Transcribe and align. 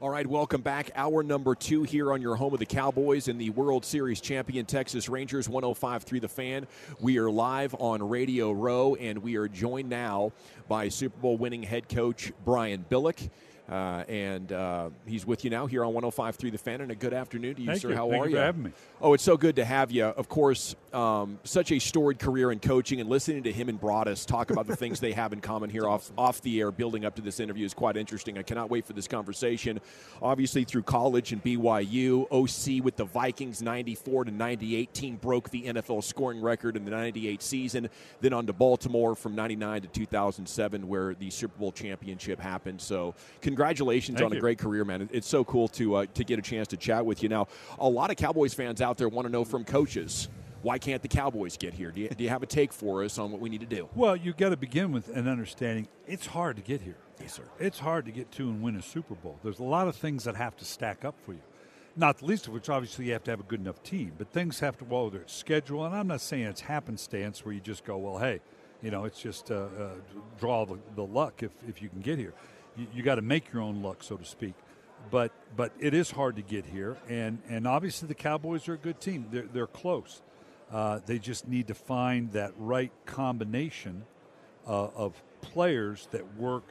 All 0.00 0.10
right, 0.10 0.28
welcome 0.28 0.60
back. 0.60 0.92
Hour 0.94 1.24
number 1.24 1.56
two 1.56 1.82
here 1.82 2.12
on 2.12 2.22
your 2.22 2.36
home 2.36 2.52
of 2.52 2.60
the 2.60 2.66
Cowboys 2.66 3.26
and 3.26 3.40
the 3.40 3.50
World 3.50 3.84
Series 3.84 4.20
champion 4.20 4.64
Texas 4.64 5.08
Rangers 5.08 5.48
105 5.48 6.04
through 6.04 6.20
the 6.20 6.28
fan. 6.28 6.68
We 7.00 7.18
are 7.18 7.28
live 7.28 7.74
on 7.80 8.08
Radio 8.08 8.52
Row, 8.52 8.94
and 8.94 9.18
we 9.18 9.34
are 9.34 9.48
joined 9.48 9.88
now 9.88 10.30
by 10.68 10.88
Super 10.88 11.18
Bowl 11.18 11.36
winning 11.36 11.64
head 11.64 11.88
coach 11.88 12.32
Brian 12.44 12.84
Billick. 12.88 13.28
Uh, 13.68 14.04
and 14.08 14.52
uh, 14.52 14.90
he's 15.04 15.26
with 15.26 15.42
you 15.42 15.50
now 15.50 15.66
here 15.66 15.82
on 15.82 15.88
105 15.88 16.36
through 16.36 16.52
the 16.52 16.58
fan. 16.58 16.80
And 16.80 16.92
a 16.92 16.94
good 16.94 17.12
afternoon 17.12 17.56
to 17.56 17.60
you, 17.60 17.66
Thank 17.66 17.82
sir. 17.82 17.88
you. 17.90 17.96
How 17.96 18.08
Thank 18.08 18.22
are 18.22 18.26
you 18.26 18.30
you? 18.30 18.36
for 18.36 18.42
having 18.42 18.62
me. 18.62 18.70
Oh, 19.00 19.14
it's 19.14 19.24
so 19.24 19.36
good 19.36 19.56
to 19.56 19.64
have 19.64 19.90
you. 19.90 20.04
Of 20.04 20.28
course, 20.28 20.76
um, 20.94 21.38
such 21.44 21.72
a 21.72 21.78
storied 21.78 22.18
career 22.18 22.52
in 22.52 22.58
coaching, 22.58 23.00
and 23.00 23.08
listening 23.08 23.42
to 23.44 23.52
him 23.52 23.68
and 23.68 23.80
Broadus 23.80 24.24
talk 24.24 24.50
about 24.50 24.66
the 24.66 24.76
things 24.76 25.00
they 25.00 25.12
have 25.12 25.32
in 25.32 25.40
common 25.40 25.70
here 25.70 25.86
off 25.86 26.10
off 26.16 26.40
the 26.42 26.60
air, 26.60 26.70
building 26.70 27.04
up 27.04 27.14
to 27.16 27.22
this 27.22 27.40
interview 27.40 27.64
is 27.66 27.74
quite 27.74 27.96
interesting. 27.96 28.38
I 28.38 28.42
cannot 28.42 28.70
wait 28.70 28.86
for 28.86 28.92
this 28.92 29.06
conversation. 29.06 29.80
Obviously, 30.22 30.64
through 30.64 30.82
college 30.82 31.32
and 31.32 31.42
BYU, 31.42 32.26
OC 32.30 32.84
with 32.84 32.96
the 32.96 33.04
Vikings, 33.04 33.62
94 33.62 34.24
to 34.24 34.30
98, 34.30 34.94
team 34.94 35.16
broke 35.16 35.50
the 35.50 35.64
NFL 35.64 36.02
scoring 36.04 36.40
record 36.40 36.76
in 36.76 36.84
the 36.84 36.90
98 36.90 37.42
season. 37.42 37.88
Then 38.20 38.32
on 38.32 38.46
to 38.46 38.52
Baltimore 38.52 39.14
from 39.14 39.34
99 39.34 39.82
to 39.82 39.88
2007, 39.88 40.88
where 40.88 41.14
the 41.14 41.30
Super 41.30 41.58
Bowl 41.58 41.72
championship 41.72 42.40
happened. 42.40 42.80
So, 42.80 43.14
congratulations 43.40 44.18
Thank 44.18 44.30
on 44.30 44.36
a 44.36 44.40
great 44.40 44.58
career, 44.58 44.84
man. 44.84 45.08
It's 45.12 45.28
so 45.28 45.44
cool 45.44 45.68
to 45.68 45.96
uh, 45.96 46.06
to 46.14 46.24
get 46.24 46.38
a 46.38 46.42
chance 46.42 46.68
to 46.68 46.76
chat 46.76 47.04
with 47.04 47.22
you. 47.22 47.28
Now, 47.28 47.48
a 47.78 47.88
lot 47.88 48.10
of 48.10 48.16
Cowboys 48.16 48.54
fans 48.54 48.80
out 48.80 48.96
there 48.96 49.08
want 49.08 49.26
to 49.26 49.32
know 49.32 49.44
from 49.44 49.64
coaches 49.64 50.28
why 50.62 50.78
can't 50.78 51.02
the 51.02 51.08
Cowboys 51.08 51.56
get 51.56 51.74
here? 51.74 51.90
Do 51.90 52.00
you, 52.00 52.08
do 52.08 52.24
you 52.24 52.30
have 52.30 52.42
a 52.42 52.46
take 52.46 52.72
for 52.72 53.04
us 53.04 53.18
on 53.18 53.30
what 53.30 53.40
we 53.40 53.48
need 53.48 53.60
to 53.60 53.66
do? 53.66 53.88
Well, 53.94 54.16
you've 54.16 54.36
got 54.36 54.50
to 54.50 54.56
begin 54.56 54.92
with 54.92 55.08
an 55.16 55.28
understanding. 55.28 55.88
It's 56.06 56.26
hard 56.26 56.56
to 56.56 56.62
get 56.62 56.80
here. 56.80 56.96
Yes, 57.20 57.34
sir. 57.34 57.44
It's 57.58 57.78
hard 57.78 58.06
to 58.06 58.12
get 58.12 58.30
to 58.32 58.48
and 58.48 58.62
win 58.62 58.76
a 58.76 58.82
Super 58.82 59.14
Bowl. 59.14 59.38
There's 59.42 59.58
a 59.58 59.64
lot 59.64 59.88
of 59.88 59.96
things 59.96 60.24
that 60.24 60.36
have 60.36 60.56
to 60.56 60.64
stack 60.64 61.04
up 61.04 61.14
for 61.20 61.32
you. 61.32 61.40
Not 61.96 62.18
the 62.18 62.26
least 62.26 62.46
of 62.46 62.52
which, 62.52 62.68
obviously, 62.68 63.06
you 63.06 63.12
have 63.12 63.24
to 63.24 63.30
have 63.32 63.40
a 63.40 63.44
good 63.44 63.60
enough 63.60 63.82
team. 63.82 64.12
But 64.16 64.32
things 64.32 64.60
have 64.60 64.78
to, 64.78 64.84
well, 64.84 65.10
it's 65.14 65.34
schedule, 65.34 65.84
and 65.84 65.94
I'm 65.94 66.06
not 66.06 66.20
saying 66.20 66.44
it's 66.44 66.60
happenstance 66.60 67.44
where 67.44 67.52
you 67.52 67.60
just 67.60 67.84
go, 67.84 67.96
well, 67.98 68.18
hey, 68.18 68.40
you 68.82 68.90
know, 68.92 69.04
it's 69.04 69.20
just 69.20 69.50
uh, 69.50 69.54
uh, 69.54 69.88
draw 70.38 70.64
the, 70.64 70.78
the 70.94 71.04
luck 71.04 71.42
if, 71.42 71.50
if 71.68 71.82
you 71.82 71.88
can 71.88 72.00
get 72.00 72.18
here. 72.18 72.34
You, 72.76 72.86
you 72.94 73.02
got 73.02 73.16
to 73.16 73.22
make 73.22 73.52
your 73.52 73.62
own 73.62 73.82
luck, 73.82 74.04
so 74.04 74.16
to 74.16 74.24
speak. 74.24 74.54
But 75.10 75.32
but 75.56 75.72
it 75.78 75.94
is 75.94 76.10
hard 76.10 76.36
to 76.36 76.42
get 76.42 76.66
here, 76.66 76.96
and, 77.08 77.38
and 77.48 77.66
obviously 77.66 78.08
the 78.08 78.14
Cowboys 78.14 78.68
are 78.68 78.74
a 78.74 78.78
good 78.78 79.00
team. 79.00 79.26
They're, 79.30 79.46
they're 79.52 79.66
close. 79.66 80.22
Uh, 80.72 81.00
they 81.06 81.18
just 81.18 81.48
need 81.48 81.66
to 81.68 81.74
find 81.74 82.32
that 82.32 82.52
right 82.58 82.92
combination 83.06 84.04
uh, 84.66 84.88
of 84.94 85.22
players 85.40 86.08
that 86.10 86.36
work 86.36 86.64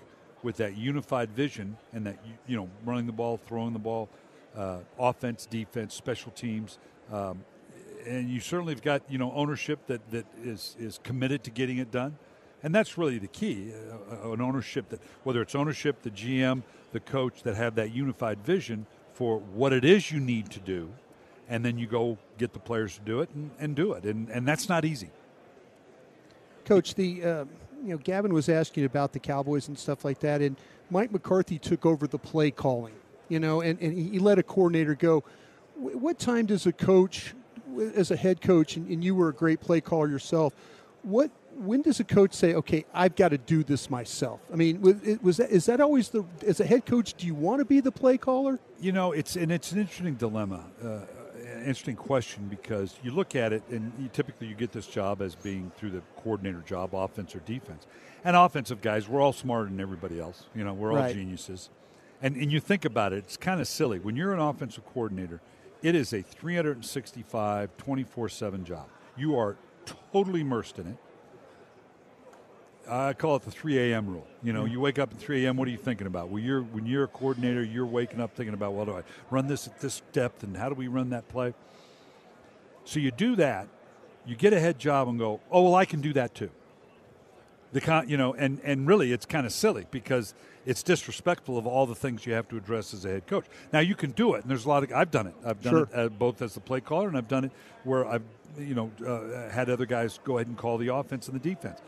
with 0.43 0.57
that 0.57 0.77
unified 0.77 1.31
vision 1.31 1.77
and 1.93 2.05
that 2.05 2.19
you, 2.47 2.55
know 2.55 2.69
running 2.85 3.07
the 3.07 3.11
ball, 3.11 3.37
throwing 3.37 3.73
the 3.73 3.79
ball, 3.79 4.07
uh, 4.55 4.79
offense, 4.99 5.45
defense, 5.45 5.95
special 5.95 6.31
teams, 6.31 6.77
um, 7.11 7.43
and 8.05 8.29
you 8.29 8.39
certainly 8.39 8.73
have 8.73 8.83
got 8.83 9.01
you 9.09 9.17
know 9.17 9.31
ownership 9.33 9.85
that 9.87 10.09
that 10.11 10.25
is 10.43 10.75
is 10.79 10.99
committed 11.03 11.43
to 11.43 11.49
getting 11.49 11.79
it 11.79 11.89
done, 11.89 12.17
and 12.61 12.73
that's 12.73 12.97
really 12.97 13.17
the 13.17 13.27
key. 13.27 13.73
Uh, 14.11 14.31
an 14.31 14.41
ownership 14.41 14.89
that 14.89 15.01
whether 15.23 15.41
it's 15.41 15.55
ownership, 15.55 16.03
the 16.03 16.11
GM, 16.11 16.61
the 16.91 16.99
coach 16.99 17.41
that 17.43 17.55
have 17.55 17.75
that 17.75 17.91
unified 17.91 18.45
vision 18.45 18.85
for 19.13 19.39
what 19.39 19.73
it 19.73 19.83
is 19.83 20.11
you 20.11 20.19
need 20.19 20.51
to 20.51 20.59
do, 20.59 20.89
and 21.49 21.63
then 21.63 21.77
you 21.77 21.87
go 21.87 22.17
get 22.37 22.53
the 22.53 22.59
players 22.59 22.95
to 22.95 23.01
do 23.01 23.21
it 23.21 23.29
and, 23.33 23.51
and 23.59 23.75
do 23.75 23.93
it, 23.93 24.03
and 24.03 24.29
and 24.29 24.47
that's 24.47 24.69
not 24.69 24.85
easy. 24.85 25.09
Coach, 26.65 26.95
the 26.95 27.23
uh, 27.23 27.45
you 27.83 27.89
know 27.89 27.97
Gavin 27.97 28.33
was 28.33 28.49
asking 28.49 28.85
about 28.85 29.13
the 29.13 29.19
Cowboys 29.19 29.67
and 29.67 29.77
stuff 29.77 30.03
like 30.03 30.19
that, 30.19 30.41
and 30.41 30.55
Mike 30.89 31.11
McCarthy 31.11 31.59
took 31.59 31.85
over 31.85 32.07
the 32.07 32.19
play 32.19 32.51
calling, 32.51 32.93
you 33.29 33.39
know, 33.39 33.61
and, 33.61 33.79
and 33.81 33.97
he 33.97 34.19
let 34.19 34.39
a 34.39 34.43
coordinator 34.43 34.95
go. 34.95 35.23
What 35.75 36.17
time 36.17 36.45
does 36.45 36.65
a 36.65 36.71
coach, 36.71 37.33
as 37.95 38.09
a 38.11 38.15
head 38.15 38.41
coach, 38.41 38.77
and, 38.77 38.89
and 38.89 39.03
you 39.03 39.15
were 39.15 39.29
a 39.29 39.33
great 39.33 39.61
play 39.61 39.79
caller 39.79 40.07
yourself, 40.07 40.53
what 41.03 41.31
when 41.57 41.81
does 41.81 41.99
a 41.99 42.03
coach 42.03 42.33
say, 42.33 42.53
"Okay, 42.53 42.85
I've 42.93 43.15
got 43.15 43.29
to 43.29 43.37
do 43.37 43.63
this 43.63 43.89
myself"? 43.89 44.39
I 44.51 44.55
mean, 44.55 44.81
was, 45.21 45.37
that 45.37 45.49
is 45.49 45.65
that 45.65 45.81
always 45.81 46.09
the 46.09 46.23
as 46.45 46.59
a 46.59 46.65
head 46.65 46.85
coach? 46.85 47.13
Do 47.15 47.25
you 47.25 47.35
want 47.35 47.59
to 47.59 47.65
be 47.65 47.79
the 47.79 47.91
play 47.91 48.17
caller? 48.17 48.59
You 48.79 48.91
know, 48.91 49.11
it's 49.11 49.35
and 49.35 49.51
it's 49.51 49.71
an 49.71 49.79
interesting 49.79 50.15
dilemma, 50.15 50.63
uh, 50.83 50.99
interesting 51.67 51.95
question 51.95 52.47
because 52.47 52.95
you 53.03 53.11
look 53.11 53.35
at 53.35 53.53
it, 53.53 53.63
and 53.69 53.91
you, 53.99 54.09
typically 54.11 54.47
you 54.47 54.55
get 54.55 54.71
this 54.71 54.87
job 54.87 55.21
as 55.21 55.35
being 55.35 55.71
through 55.77 55.91
the 55.91 56.01
coordinator 56.17 56.61
job, 56.65 56.93
offense 56.93 57.35
or 57.35 57.39
defense. 57.39 57.85
And 58.23 58.35
offensive 58.35 58.81
guys, 58.81 59.07
we're 59.07 59.21
all 59.21 59.33
smarter 59.33 59.65
than 59.69 59.79
everybody 59.79 60.19
else. 60.19 60.45
You 60.55 60.63
know, 60.63 60.73
we're 60.73 60.91
all 60.91 60.97
Right. 60.99 61.13
geniuses. 61.15 61.69
And 62.21 62.35
and 62.35 62.51
you 62.51 62.59
think 62.59 62.83
about 62.85 63.13
it, 63.13 63.17
it's 63.19 63.37
kind 63.37 63.61
of 63.61 63.67
silly 63.67 63.99
when 63.99 64.15
you're 64.15 64.33
an 64.33 64.39
offensive 64.39 64.85
coordinator. 64.85 65.39
It 65.83 65.93
is 65.93 66.11
a 66.13 66.23
365, 66.23 67.69
24/7 67.77 68.63
job. 68.63 68.87
You 69.15 69.37
are 69.37 69.55
totally 70.11 70.41
immersed 70.41 70.79
in 70.79 70.87
it. 70.87 70.97
I 72.89 73.13
call 73.13 73.35
it 73.35 73.43
the 73.43 73.51
3 73.51 73.91
a.m. 73.91 74.07
rule. 74.07 74.25
You 74.43 74.53
know, 74.53 74.65
you 74.65 74.79
wake 74.79 74.97
up 74.99 75.11
at 75.11 75.17
3 75.17 75.45
a.m. 75.45 75.57
What 75.57 75.67
are 75.67 75.71
you 75.71 75.77
thinking 75.77 76.07
about? 76.07 76.29
Well, 76.29 76.41
you're 76.41 76.61
when 76.61 76.85
you're 76.85 77.03
a 77.03 77.07
coordinator, 77.07 77.63
you're 77.63 77.85
waking 77.85 78.21
up 78.21 78.35
thinking 78.35 78.53
about, 78.53 78.73
well, 78.73 78.85
do 78.85 78.93
I 78.93 79.03
run 79.29 79.47
this 79.47 79.67
at 79.67 79.79
this 79.79 80.01
depth, 80.13 80.43
and 80.43 80.55
how 80.55 80.69
do 80.69 80.75
we 80.75 80.87
run 80.87 81.09
that 81.09 81.27
play? 81.27 81.53
So 82.85 82.99
you 82.99 83.11
do 83.11 83.35
that, 83.35 83.67
you 84.25 84.35
get 84.35 84.53
a 84.53 84.59
head 84.59 84.79
job, 84.79 85.07
and 85.09 85.19
go, 85.19 85.41
oh 85.51 85.63
well, 85.63 85.75
I 85.75 85.85
can 85.85 85.99
do 86.01 86.13
that 86.13 86.33
too. 86.33 86.49
The 87.73 87.81
con, 87.81 88.07
you 88.07 88.15
know, 88.15 88.33
and 88.33 88.61
and 88.63 88.87
really, 88.87 89.11
it's 89.11 89.25
kind 89.25 89.45
of 89.45 89.51
silly 89.51 89.85
because 89.91 90.33
it's 90.65 90.83
disrespectful 90.83 91.57
of 91.57 91.67
all 91.67 91.85
the 91.85 91.95
things 91.95 92.25
you 92.25 92.33
have 92.33 92.47
to 92.49 92.57
address 92.57 92.93
as 92.93 93.03
a 93.03 93.09
head 93.09 93.27
coach. 93.27 93.45
Now 93.73 93.79
you 93.79 93.95
can 93.95 94.11
do 94.11 94.35
it, 94.35 94.41
and 94.43 94.49
there's 94.49 94.63
a 94.65 94.69
lot 94.69 94.83
of 94.83 94.93
I've 94.93 95.11
done 95.11 95.27
it. 95.27 95.35
I've 95.45 95.61
done 95.61 95.73
Sure. 95.73 95.81
it 95.83 95.89
uh, 95.93 96.07
both 96.09 96.41
as 96.41 96.53
the 96.53 96.61
play 96.61 96.79
caller, 96.79 97.09
and 97.09 97.17
I've 97.17 97.27
done 97.27 97.43
it 97.43 97.51
where 97.83 98.07
I've 98.07 98.23
you 98.57 98.73
know 98.73 98.91
uh, 99.05 99.49
had 99.51 99.69
other 99.69 99.85
guys 99.85 100.19
go 100.23 100.37
ahead 100.37 100.47
and 100.47 100.57
call 100.57 100.77
the 100.77 100.93
offense 100.93 101.27
and 101.27 101.39
the 101.39 101.49
defense 101.49 101.79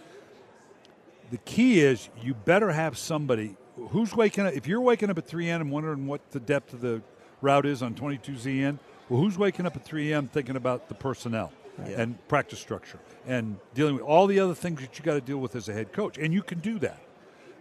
the 1.32 1.38
key 1.40 1.80
is 1.82 2.10
you 2.22 2.34
better 2.34 2.72
have 2.72 2.98
somebody 2.98 3.56
who's 3.92 4.14
waking 4.16 4.46
up. 4.46 4.54
If 4.54 4.68
you're 4.68 4.82
waking 4.82 5.10
up 5.10 5.18
at 5.18 5.28
3 5.28 5.50
a.m. 5.50 5.62
and 5.62 5.72
wondering 5.72 6.08
what 6.08 6.32
the 6.32 6.40
depth 6.40 6.74
of 6.74 6.82
the 6.82 7.02
route 7.42 7.66
is 7.66 7.82
on 7.82 7.94
22ZN, 7.96 8.78
well, 9.08 9.22
who's 9.22 9.38
waking 9.38 9.66
up 9.66 9.76
at 9.76 9.84
3 9.86 10.12
a.m. 10.12 10.28
thinking 10.28 10.56
about 10.56 10.88
the 10.90 10.96
personnel 10.96 11.52
and 11.96 12.28
practice 12.28 12.60
structure 12.60 13.00
and 13.26 13.56
dealing 13.74 13.94
with 13.96 14.04
all 14.04 14.28
the 14.28 14.40
other 14.40 14.54
things 14.54 14.82
that 14.82 15.00
you 15.00 15.06
got 15.06 15.14
to 15.14 15.22
deal 15.22 15.38
with 15.38 15.56
as 15.56 15.70
a 15.70 15.74
head 15.74 15.94
coach? 15.94 16.18
And 16.18 16.34
you 16.34 16.42
can 16.42 16.60
do 16.60 16.78
that. 16.80 17.00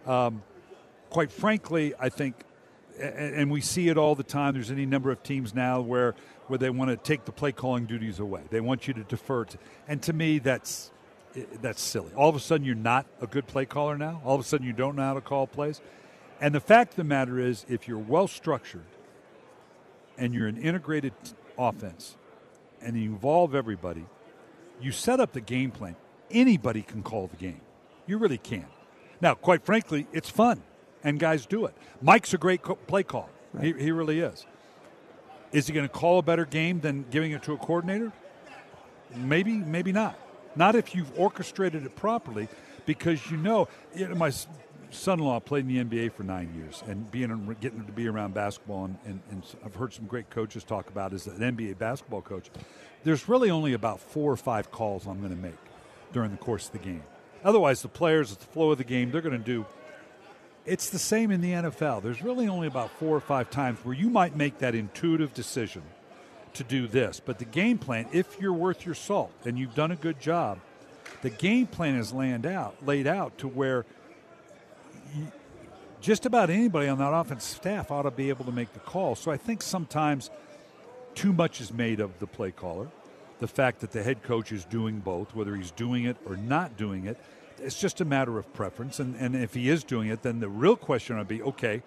Um, 0.05 0.43
quite 1.09 1.31
frankly, 1.31 1.93
I 1.99 2.09
think, 2.09 2.35
a- 2.99 3.03
a- 3.03 3.39
and 3.39 3.49
we 3.49 3.61
see 3.61 3.87
it 3.89 3.97
all 3.97 4.15
the 4.15 4.23
time. 4.23 4.53
There's 4.55 4.71
any 4.71 4.85
number 4.85 5.09
of 5.11 5.23
teams 5.23 5.53
now 5.53 5.79
where 5.81 6.15
where 6.47 6.57
they 6.57 6.71
want 6.71 6.89
to 6.89 6.97
take 6.97 7.25
the 7.25 7.31
play 7.31 7.51
calling 7.51 7.85
duties 7.85 8.17
away. 8.19 8.41
They 8.49 8.59
want 8.59 8.87
you 8.87 8.93
to 8.95 9.03
defer 9.03 9.45
to, 9.45 9.57
and 9.87 10.01
to 10.01 10.13
me, 10.13 10.39
that's 10.39 10.89
that's 11.61 11.81
silly. 11.81 12.11
All 12.15 12.29
of 12.29 12.35
a 12.35 12.39
sudden, 12.39 12.65
you're 12.65 12.75
not 12.75 13.05
a 13.21 13.27
good 13.27 13.47
play 13.47 13.65
caller 13.65 13.97
now. 13.97 14.21
All 14.23 14.35
of 14.35 14.41
a 14.41 14.43
sudden, 14.43 14.65
you 14.65 14.73
don't 14.73 14.95
know 14.95 15.03
how 15.03 15.13
to 15.13 15.21
call 15.21 15.47
plays. 15.47 15.81
And 16.41 16.55
the 16.55 16.59
fact 16.59 16.91
of 16.91 16.97
the 16.97 17.03
matter 17.03 17.39
is, 17.39 17.65
if 17.67 17.87
you're 17.87 17.97
well 17.97 18.27
structured 18.27 18.85
and 20.17 20.33
you're 20.33 20.47
an 20.47 20.57
integrated 20.57 21.13
t- 21.23 21.33
offense 21.57 22.15
and 22.81 22.95
you 22.95 23.09
involve 23.09 23.53
everybody, 23.53 24.05
you 24.79 24.91
set 24.91 25.19
up 25.19 25.33
the 25.33 25.41
game 25.41 25.71
plan. 25.71 25.95
Anybody 26.31 26.81
can 26.81 27.03
call 27.03 27.27
the 27.27 27.35
game. 27.35 27.61
You 28.07 28.17
really 28.17 28.37
can. 28.37 28.65
Now, 29.21 29.33
quite 29.33 29.65
frankly, 29.65 30.07
it's 30.13 30.29
fun, 30.29 30.61
and 31.03 31.19
guys 31.19 31.45
do 31.45 31.65
it. 31.65 31.75
Mike's 32.01 32.33
a 32.33 32.37
great 32.37 32.61
co- 32.61 32.75
play 32.75 33.03
caller. 33.03 33.29
He, 33.59 33.73
he 33.73 33.91
really 33.91 34.19
is. 34.19 34.45
Is 35.51 35.67
he 35.67 35.73
going 35.73 35.87
to 35.87 35.93
call 35.93 36.19
a 36.19 36.23
better 36.23 36.45
game 36.45 36.79
than 36.79 37.05
giving 37.09 37.31
it 37.31 37.43
to 37.43 37.53
a 37.53 37.57
coordinator? 37.57 38.13
Maybe, 39.15 39.53
maybe 39.53 39.91
not. 39.91 40.17
Not 40.55 40.75
if 40.75 40.95
you've 40.95 41.17
orchestrated 41.17 41.85
it 41.85 41.95
properly, 41.95 42.47
because 42.85 43.29
you 43.29 43.37
know, 43.37 43.67
you 43.95 44.07
know 44.07 44.15
my 44.15 44.31
son-in-law 44.91 45.39
played 45.41 45.67
in 45.69 45.89
the 45.89 46.05
NBA 46.05 46.13
for 46.13 46.23
nine 46.23 46.53
years, 46.55 46.83
and 46.87 47.09
being 47.11 47.55
getting 47.61 47.85
to 47.85 47.91
be 47.91 48.07
around 48.07 48.33
basketball, 48.33 48.85
and, 48.85 48.97
and, 49.05 49.21
and 49.29 49.43
I've 49.63 49.75
heard 49.75 49.93
some 49.93 50.05
great 50.05 50.29
coaches 50.29 50.63
talk 50.63 50.89
about 50.89 51.13
as 51.13 51.27
an 51.27 51.39
NBA 51.39 51.77
basketball 51.77 52.21
coach. 52.21 52.49
There's 53.03 53.29
really 53.29 53.49
only 53.49 53.73
about 53.73 53.99
four 53.99 54.31
or 54.31 54.37
five 54.37 54.71
calls 54.71 55.05
I'm 55.05 55.19
going 55.19 55.35
to 55.35 55.41
make 55.41 55.57
during 56.11 56.31
the 56.31 56.37
course 56.37 56.65
of 56.67 56.73
the 56.73 56.79
game. 56.79 57.03
Otherwise, 57.43 57.81
the 57.81 57.87
players, 57.87 58.31
it's 58.31 58.43
the 58.43 58.51
flow 58.51 58.71
of 58.71 58.77
the 58.77 58.83
game, 58.83 59.11
they're 59.11 59.21
going 59.21 59.37
to 59.37 59.43
do. 59.43 59.65
It's 60.65 60.89
the 60.89 60.99
same 60.99 61.31
in 61.31 61.41
the 61.41 61.51
NFL. 61.51 62.03
There's 62.03 62.21
really 62.21 62.47
only 62.47 62.67
about 62.67 62.91
four 62.91 63.15
or 63.15 63.21
five 63.21 63.49
times 63.49 63.79
where 63.83 63.95
you 63.95 64.09
might 64.09 64.35
make 64.35 64.59
that 64.59 64.75
intuitive 64.75 65.33
decision 65.33 65.83
to 66.59 66.63
do 66.63 66.87
this. 66.87 67.19
But 67.19 67.39
the 67.39 67.45
game 67.45 67.77
plan, 67.77 68.07
if 68.13 68.39
you're 68.39 68.53
worth 68.53 68.85
your 68.85 68.95
salt 68.95 69.31
and 69.45 69.57
you've 69.57 69.75
done 69.75 69.91
a 69.91 69.95
good 69.95 70.19
job, 70.19 70.59
the 71.21 71.29
game 71.29 71.67
plan 71.67 71.95
is 71.95 72.13
laid 72.13 72.45
out, 72.45 72.75
laid 72.85 73.07
out 73.07 73.37
to 73.39 73.47
where 73.47 73.85
you, 75.15 75.31
just 76.01 76.25
about 76.25 76.49
anybody 76.49 76.87
on 76.87 76.97
that 76.99 77.13
offense 77.13 77.43
staff 77.43 77.91
ought 77.91 78.03
to 78.03 78.11
be 78.11 78.29
able 78.29 78.45
to 78.45 78.51
make 78.51 78.71
the 78.73 78.79
call. 78.79 79.15
So 79.15 79.31
I 79.31 79.37
think 79.37 79.61
sometimes 79.61 80.29
too 81.15 81.33
much 81.33 81.59
is 81.59 81.73
made 81.73 81.99
of 81.99 82.19
the 82.19 82.27
play 82.27 82.51
caller. 82.51 82.87
The 83.39 83.47
fact 83.47 83.79
that 83.79 83.91
the 83.91 84.03
head 84.03 84.21
coach 84.23 84.51
is 84.51 84.65
doing 84.65 84.99
both, 84.99 85.33
whether 85.33 85.55
he's 85.55 85.71
doing 85.71 86.05
it 86.05 86.17
or 86.25 86.37
not 86.37 86.77
doing 86.77 87.05
it, 87.05 87.17
it's 87.57 87.79
just 87.79 87.99
a 88.01 88.05
matter 88.05 88.37
of 88.37 88.53
preference. 88.53 88.99
And, 88.99 89.15
and 89.15 89.35
if 89.35 89.53
he 89.53 89.69
is 89.69 89.83
doing 89.83 90.09
it, 90.09 90.21
then 90.23 90.39
the 90.39 90.49
real 90.49 90.75
question 90.75 91.17
would 91.17 91.27
be 91.27 91.41
okay, 91.41 91.81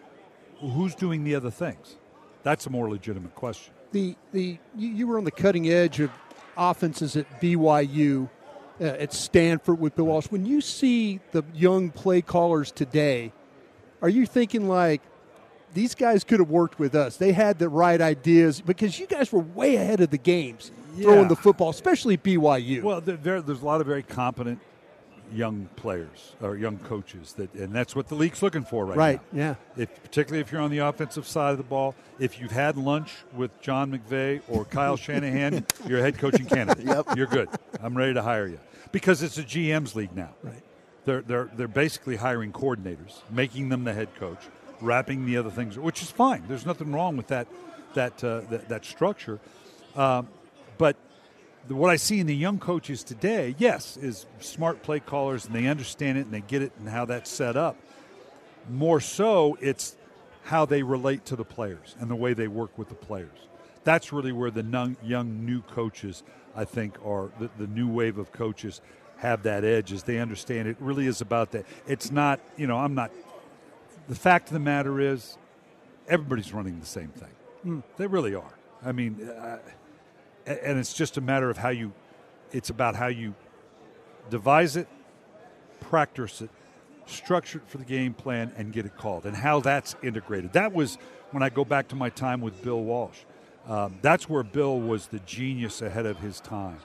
who's 0.61 0.95
doing 0.95 1.25
the 1.25 1.35
other 1.35 1.51
things? 1.51 1.97
That's 2.43 2.67
a 2.67 2.71
more 2.71 2.89
legitimate 2.89 3.35
question. 3.35 3.73
The, 3.93 4.17
the, 4.33 4.59
you 4.77 5.07
were 5.07 5.19
on 5.19 5.25
the 5.25 5.31
cutting 5.31 5.69
edge 5.69 6.01
of 6.01 6.11
offenses 6.57 7.17
at 7.17 7.41
BYU 7.41 8.29
uh, 8.81 8.85
at 8.85 9.13
Stanford 9.13 9.79
with 9.79 9.95
Bill 9.97 10.07
Walsh. 10.07 10.27
When 10.27 10.47
you 10.47 10.61
see 10.61 11.21
the 11.33 11.45
young 11.55 11.91
play 11.91 12.23
callers 12.23 12.73
today, 12.73 13.33
are 14.01 14.09
you 14.09 14.27
thinking 14.27 14.69
like 14.69 15.03
these 15.75 15.95
guys 15.95 16.25
could 16.25 16.41
have 16.41 16.51
worked 16.51 16.79
with 16.79 16.95
us? 16.95 17.17
They 17.17 17.33
had 17.33 17.59
the 17.59 17.69
right 17.69 18.01
ideas 18.01 18.61
because 18.61 18.99
you 18.99 19.07
guys 19.07 19.31
were 19.31 19.41
way 19.41 19.77
ahead 19.77 20.01
of 20.01 20.11
the 20.11 20.19
games 20.19 20.71
yeah. 20.97 21.05
throwing 21.05 21.29
the 21.29 21.37
football, 21.37 21.71
especially 21.71 22.17
BYU. 22.17 22.83
Well, 22.83 23.01
there, 23.01 23.41
there's 23.41 23.63
a 23.63 23.65
lot 23.65 23.81
of 23.81 23.87
very 23.87 24.03
competent 24.03 24.59
young 25.33 25.69
players 25.77 26.35
or 26.41 26.57
young 26.57 26.79
coaches 26.79 27.33
that 27.35 27.53
and 27.55 27.73
that's 27.73 27.97
what 27.97 28.09
the 28.09 28.15
league's 28.15 28.43
looking 28.43 28.65
for 28.65 28.87
right, 28.87 28.97
now. 28.97 29.03
right 29.03 29.21
now. 29.33 29.43
yeah 29.77 29.83
if, 29.83 30.03
particularly 30.03 30.41
if 30.41 30.53
you're 30.53 30.61
on 30.61 30.71
the 30.71 30.79
offensive 30.79 31.27
side 31.27 31.53
of 31.53 31.59
the 31.59 31.65
ball 31.65 31.95
if 32.19 32.41
you've 32.41 32.53
had 32.53 32.77
lunch 32.77 33.15
with 33.35 33.51
sean 33.61 33.99
mcvay 33.99 34.41
or 34.49 34.65
kyle 34.65 34.97
shanahan 34.99 35.65
you're 35.87 35.99
a 35.99 36.03
head 36.03 36.19
coaching 36.19 36.47
candidate 36.47 36.85
yep. 36.87 37.07
you're 37.17 37.27
good 37.27 37.49
i'm 37.83 37.97
ready 37.97 38.13
to 38.13 38.23
hire 38.23 38.47
you 38.47 38.59
because 38.93 39.23
it's 39.23 39.39
a 39.39 39.43
GM's 39.43 39.97
league 39.97 40.15
now. 40.15 40.31
Right. 40.43 40.63
They're 41.05 41.23
they're 41.23 41.51
they're 41.57 41.67
basically 41.67 42.17
hiring 42.17 42.53
coordinators, 42.53 43.23
making 43.31 43.71
them 43.71 43.83
the 43.83 43.93
head 43.93 44.15
coach, 44.15 44.39
wrapping 44.81 45.27
the 45.27 45.37
other 45.39 45.51
things, 45.51 45.77
which 45.77 46.01
is 46.01 46.11
fine. 46.11 46.45
There's 46.47 46.67
nothing 46.67 46.93
wrong 46.93 47.17
with 47.17 47.27
that 47.29 47.49
that 47.95 48.23
uh, 48.23 48.43
that, 48.51 48.69
that, 48.69 48.85
structure. 48.85 49.41
Um, 49.97 50.29
but 50.79 50.97
what 51.69 51.91
I 51.91 51.97
see 51.97 52.21
in 52.21 52.27
the 52.27 52.37
young 52.37 52.59
coaches 52.59 53.05
today, 53.05 53.55
yes, 53.59 53.97
is 53.97 54.27
smart 54.41 54.83
play 54.83 55.01
callers 55.01 55.47
and 55.47 55.55
they 55.55 55.67
understand 55.67 56.19
it 56.19 56.23
and 56.23 56.33
they 56.33 56.41
get 56.41 56.63
it 56.63 56.73
and 56.79 56.89
how 56.89 57.05
that's 57.05 57.31
set 57.31 57.57
up. 57.57 57.77
More 58.71 59.01
so, 59.01 59.57
it's 59.61 59.97
how 60.45 60.65
they 60.67 60.83
relate 60.83 61.25
to 61.27 61.37
the 61.37 61.45
players 61.45 61.97
and 62.01 62.11
the 62.11 62.17
way 62.17 62.35
they 62.35 62.49
work 62.49 62.77
with 62.77 62.89
the 62.89 62.95
players. 62.95 63.39
That's 63.85 64.13
really 64.13 64.33
where 64.33 64.51
the 64.51 64.63
young, 64.63 64.97
young 65.03 65.45
new 65.45 65.63
coaches 65.63 66.23
I 66.55 66.65
think, 66.65 66.99
are 67.05 67.31
the, 67.39 67.51
the 67.59 67.67
new 67.67 67.89
wave 67.89 68.19
of 68.19 68.33
coaches 68.33 68.81
have 69.19 69.45
that 69.45 69.65
edge 69.65 69.93
as 69.93 70.03
they 70.03 70.19
understand 70.19 70.69
it 70.69 70.77
really 70.81 71.07
is 71.07 71.21
about 71.21 71.53
that. 71.53 71.65
It's 71.87 72.11
not, 72.11 72.41
you 72.57 72.67
know, 72.67 72.79
I'm 72.79 72.95
not. 72.95 73.11
The 74.09 74.15
fact 74.15 74.49
of 74.49 74.55
the 74.55 74.61
matter 74.61 75.01
is, 75.01 75.39
everybody's 76.09 76.53
running 76.53 76.81
the 76.81 76.87
same 76.87 77.09
thing. 77.09 77.31
Mm. 77.65 77.83
They 77.97 78.07
really 78.07 78.35
are. 78.35 78.55
I 78.85 78.93
mean, 78.93 79.29
uh, 79.29 79.59
and 80.47 80.79
it's 80.79 80.93
just 80.93 81.17
a 81.17 81.21
matter 81.21 81.51
of 81.51 81.59
how 81.59 81.71
you. 81.71 81.93
It's 82.53 82.71
about 82.71 82.95
how 82.95 83.07
you 83.07 83.35
devise 84.29 84.77
it, 84.77 84.87
practice 85.81 86.43
it, 86.43 86.51
structure 87.07 87.59
it 87.59 87.69
for 87.69 87.79
the 87.79 87.85
game 87.85 88.13
plan, 88.13 88.53
and 88.57 88.73
get 88.73 88.85
it 88.85 88.97
called, 88.97 89.25
and 89.25 89.37
how 89.37 89.61
that's 89.61 89.97
integrated. 90.03 90.53
That 90.53 90.73
was 90.73 90.99
when 91.31 91.43
I 91.43 91.49
go 91.49 91.65
back 91.65 91.89
to 91.89 91.97
my 91.97 92.11
time 92.11 92.41
with 92.41 92.63
Bill 92.63 92.83
Walsh. 92.83 93.19
Um, 93.67 93.99
that's 94.03 94.29
where 94.29 94.43
Bill 94.43 94.81
was 94.81 95.07
the 95.07 95.21
genius 95.21 95.83
ahead 95.83 96.05
of 96.05 96.19
his 96.19 96.41
time, 96.41 96.79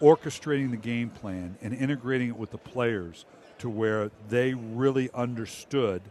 orchestrating 0.00 0.70
the 0.70 0.76
game 0.76 1.10
plan 1.10 1.56
and 1.62 1.72
integrating 1.72 2.28
it 2.28 2.36
with 2.36 2.50
the 2.50 2.58
players 2.58 3.24
to 3.58 3.70
where 3.70 4.10
they 4.28 4.52
really 4.52 5.10
understood 5.14 6.02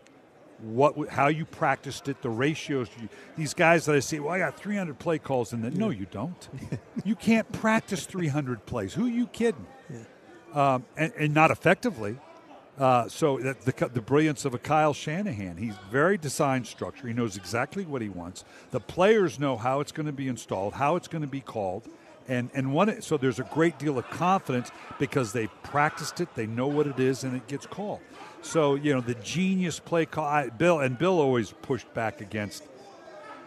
what 0.64 1.10
how 1.10 1.28
you 1.28 1.46
practiced 1.46 2.08
it, 2.08 2.22
the 2.22 2.30
ratios. 2.30 2.90
These 3.38 3.54
guys 3.54 3.86
that 3.86 3.96
I 3.96 4.00
see, 4.00 4.20
well, 4.20 4.34
I 4.34 4.40
got 4.40 4.58
300 4.58 4.98
play 4.98 5.20
calls 5.20 5.54
in 5.54 5.62
that. 5.62 5.74
No, 5.74 5.90
you 5.90 6.08
don't. 6.10 6.50
you 7.06 7.16
can't 7.16 7.52
practice 7.52 8.06
300 8.06 8.66
plays. 8.66 8.94
Who 8.94 9.06
are 9.06 9.10
you 9.10 9.28
kidding? 9.28 9.68
Yeah. 9.90 10.74
Um, 10.76 10.86
and, 10.96 11.12
and 11.18 11.34
not 11.34 11.52
effectively. 11.52 12.18
Uh, 12.78 13.08
so 13.08 13.38
the, 13.38 13.90
the 13.94 14.02
brilliance 14.02 14.46
of 14.46 14.56
a 14.56 14.58
Kyle 14.58 14.94
Shanahan, 14.94 15.58
he's 15.58 15.76
very 15.92 16.18
design 16.18 16.66
structure. 16.66 17.08
He 17.08 17.14
knows 17.14 17.38
exactly 17.38 17.86
what 17.86 18.02
he 18.02 18.10
wants. 18.10 18.46
The 18.72 18.80
players 18.80 19.40
know 19.40 19.58
how 19.58 19.80
it's 19.80 19.92
going 19.92 20.08
to 20.08 20.14
be 20.14 20.28
installed, 20.28 20.74
how 20.74 20.96
it's 20.96 21.08
going 21.08 21.22
to 21.22 21.28
be 21.28 21.42
called, 21.42 21.88
and 22.28 22.50
and 22.54 22.74
one. 22.74 23.02
So 23.02 23.18
there's 23.18 23.40
a 23.40 23.44
great 23.44 23.78
deal 23.80 23.98
of 23.98 24.10
confidence 24.10 24.72
because 25.00 25.34
they 25.34 25.48
practiced 25.64 26.22
it, 26.22 26.34
they 26.36 26.48
know 26.48 26.68
what 26.68 26.88
it 26.88 27.00
is, 27.00 27.24
and 27.24 27.36
it 27.36 27.48
gets 27.48 27.66
called. 27.66 28.00
So 28.42 28.76
you 28.76 28.94
know 28.94 29.02
the 29.02 29.16
genius 29.16 29.80
play 29.80 30.06
call. 30.06 30.26
I, 30.26 30.50
Bill 30.50 30.80
and 30.80 30.98
Bill 30.98 31.20
always 31.20 31.52
pushed 31.62 31.92
back 31.94 32.22
against. 32.22 32.64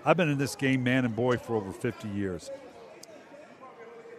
I've 0.04 0.16
been 0.16 0.28
in 0.28 0.38
this 0.38 0.54
game, 0.54 0.84
man 0.84 1.04
and 1.04 1.16
boy, 1.16 1.36
for 1.36 1.56
over 1.56 1.72
50 1.72 2.08
years. 2.08 2.50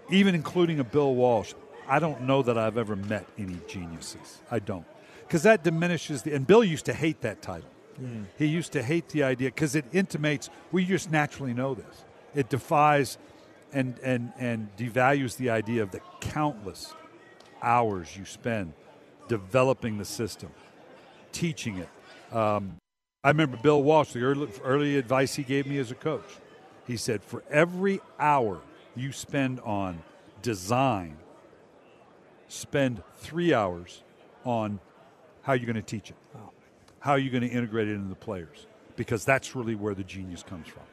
Even 0.09 0.35
including 0.35 0.79
a 0.79 0.83
Bill 0.83 1.15
Walsh, 1.15 1.53
I 1.87 1.99
don't 1.99 2.21
know 2.23 2.41
that 2.41 2.57
I've 2.57 2.77
ever 2.77 2.97
met 2.97 3.25
any 3.37 3.59
geniuses. 3.67 4.39
I 4.51 4.59
don't 4.59 4.85
because 5.27 5.43
that 5.43 5.63
diminishes 5.63 6.21
the. 6.23 6.33
And 6.33 6.47
Bill 6.47 6.63
used 6.63 6.85
to 6.85 6.93
hate 6.93 7.21
that 7.21 7.41
title. 7.41 7.69
Mm. 8.01 8.25
He 8.37 8.45
used 8.45 8.71
to 8.73 8.83
hate 8.83 9.09
the 9.09 9.23
idea 9.23 9.49
because 9.49 9.75
it 9.75 9.85
intimates 9.91 10.49
we 10.71 10.85
just 10.85 11.11
naturally 11.11 11.53
know 11.53 11.73
this. 11.73 12.05
It 12.35 12.49
defies 12.49 13.17
and 13.77 13.99
and 13.99 14.33
and 14.39 14.75
devalues 14.75 15.37
the 15.37 15.51
idea 15.51 15.83
of 15.83 15.91
the 15.91 16.01
countless 16.19 16.93
hours 17.61 18.17
you 18.17 18.25
spend 18.25 18.73
developing 19.27 19.97
the 19.97 20.05
system, 20.05 20.49
teaching 21.31 21.77
it. 21.77 22.35
Um, 22.35 22.77
I 23.23 23.29
remember 23.29 23.57
Bill 23.57 23.83
Walsh, 23.83 24.13
the 24.13 24.21
early, 24.21 24.49
early 24.63 24.97
advice 24.97 25.35
he 25.35 25.43
gave 25.43 25.67
me 25.67 25.77
as 25.79 25.91
a 25.91 25.95
coach. 25.95 26.29
He 26.87 26.97
said, 26.97 27.21
for 27.21 27.43
every 27.49 27.99
hour 28.19 28.61
you 28.95 29.11
spend 29.11 29.59
on 29.59 30.01
design, 30.41 31.17
spend 32.47 33.03
three 33.17 33.53
hours 33.53 34.01
on 34.45 34.79
how 35.41 35.53
you're 35.53 35.65
going 35.65 35.75
to 35.75 35.81
teach 35.81 36.09
it? 36.09 36.15
How 36.99 37.15
you're 37.15 37.25
you 37.25 37.29
going 37.29 37.49
to 37.49 37.55
integrate 37.55 37.89
it 37.89 37.95
into 37.95 38.09
the 38.09 38.15
players? 38.15 38.65
Because 38.95 39.25
that's 39.25 39.55
really 39.55 39.75
where 39.75 39.93
the 39.93 40.03
genius 40.03 40.41
comes 40.41 40.67
from. 40.67 40.83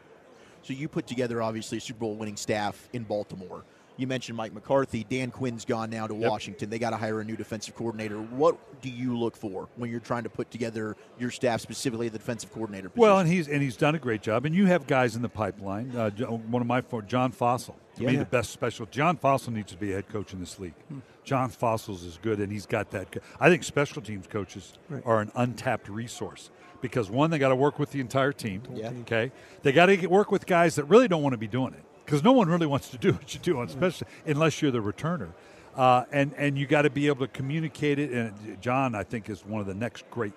So 0.64 0.72
you 0.72 0.88
put 0.88 1.06
together 1.06 1.42
obviously 1.42 1.78
a 1.78 1.80
Super 1.80 2.00
Bowl 2.00 2.14
winning 2.14 2.36
staff 2.36 2.88
in 2.94 3.04
Baltimore. 3.04 3.64
You 3.96 4.06
mentioned 4.06 4.36
Mike 4.36 4.52
McCarthy. 4.52 5.04
Dan 5.08 5.30
Quinn's 5.30 5.64
gone 5.64 5.90
now 5.90 6.06
to 6.06 6.14
yep. 6.14 6.28
Washington. 6.28 6.68
They 6.68 6.80
got 6.80 6.90
to 6.90 6.96
hire 6.96 7.20
a 7.20 7.24
new 7.24 7.36
defensive 7.36 7.76
coordinator. 7.76 8.16
What 8.16 8.80
do 8.80 8.88
you 8.88 9.16
look 9.16 9.36
for 9.36 9.68
when 9.76 9.90
you're 9.90 10.00
trying 10.00 10.24
to 10.24 10.30
put 10.30 10.50
together 10.50 10.96
your 11.18 11.30
staff, 11.30 11.60
specifically 11.60 12.08
the 12.08 12.18
defensive 12.18 12.52
coordinator? 12.52 12.88
Position? 12.88 13.02
Well, 13.02 13.18
and 13.20 13.28
he's 13.28 13.46
and 13.46 13.62
he's 13.62 13.76
done 13.76 13.94
a 13.94 13.98
great 13.98 14.22
job. 14.22 14.46
And 14.46 14.54
you 14.54 14.66
have 14.66 14.86
guys 14.86 15.14
in 15.14 15.22
the 15.22 15.28
pipeline. 15.28 15.94
Uh, 15.94 16.10
one 16.10 16.62
of 16.62 16.66
my 16.66 16.80
John 17.06 17.30
Fassel 17.30 17.74
to 17.96 18.02
yeah. 18.02 18.10
me 18.10 18.16
the 18.16 18.24
best 18.24 18.50
special. 18.50 18.86
John 18.86 19.16
Fassel 19.16 19.52
needs 19.52 19.70
to 19.72 19.78
be 19.78 19.92
a 19.92 19.96
head 19.96 20.08
coach 20.08 20.32
in 20.32 20.40
this 20.40 20.58
league. 20.58 20.74
Hmm. 20.88 21.00
John 21.22 21.50
Fassel's 21.50 22.02
is 22.02 22.18
good, 22.20 22.40
and 22.40 22.50
he's 22.50 22.66
got 22.66 22.90
that. 22.90 23.16
I 23.40 23.48
think 23.48 23.64
special 23.64 24.02
teams 24.02 24.26
coaches 24.26 24.74
right. 24.88 25.02
are 25.06 25.20
an 25.20 25.30
untapped 25.36 25.88
resource 25.88 26.50
because 26.84 27.08
one, 27.08 27.30
they 27.30 27.38
got 27.38 27.48
to 27.48 27.56
work 27.56 27.78
with 27.78 27.92
the 27.92 28.00
entire 28.00 28.30
team. 28.30 28.60
Yeah. 28.74 28.90
Okay, 29.00 29.32
they 29.62 29.72
got 29.72 29.86
to 29.86 30.06
work 30.06 30.30
with 30.30 30.44
guys 30.44 30.74
that 30.74 30.84
really 30.84 31.08
don't 31.08 31.22
want 31.22 31.32
to 31.32 31.38
be 31.38 31.46
doing 31.46 31.72
it 31.72 31.82
because 32.04 32.22
no 32.22 32.32
one 32.32 32.46
really 32.46 32.66
wants 32.66 32.90
to 32.90 32.98
do 32.98 33.12
what 33.14 33.32
you 33.32 33.40
do, 33.40 33.62
especially 33.62 34.06
unless 34.26 34.60
you're 34.60 34.70
the 34.70 34.82
returner. 34.82 35.30
Uh, 35.74 36.04
and 36.12 36.34
and 36.36 36.58
you 36.58 36.66
got 36.66 36.82
to 36.82 36.90
be 36.90 37.06
able 37.06 37.26
to 37.26 37.32
communicate 37.32 37.98
it. 37.98 38.12
And 38.12 38.60
John, 38.60 38.94
I 38.94 39.02
think, 39.02 39.30
is 39.30 39.46
one 39.46 39.62
of 39.62 39.66
the 39.66 39.72
next 39.72 40.04
great. 40.10 40.34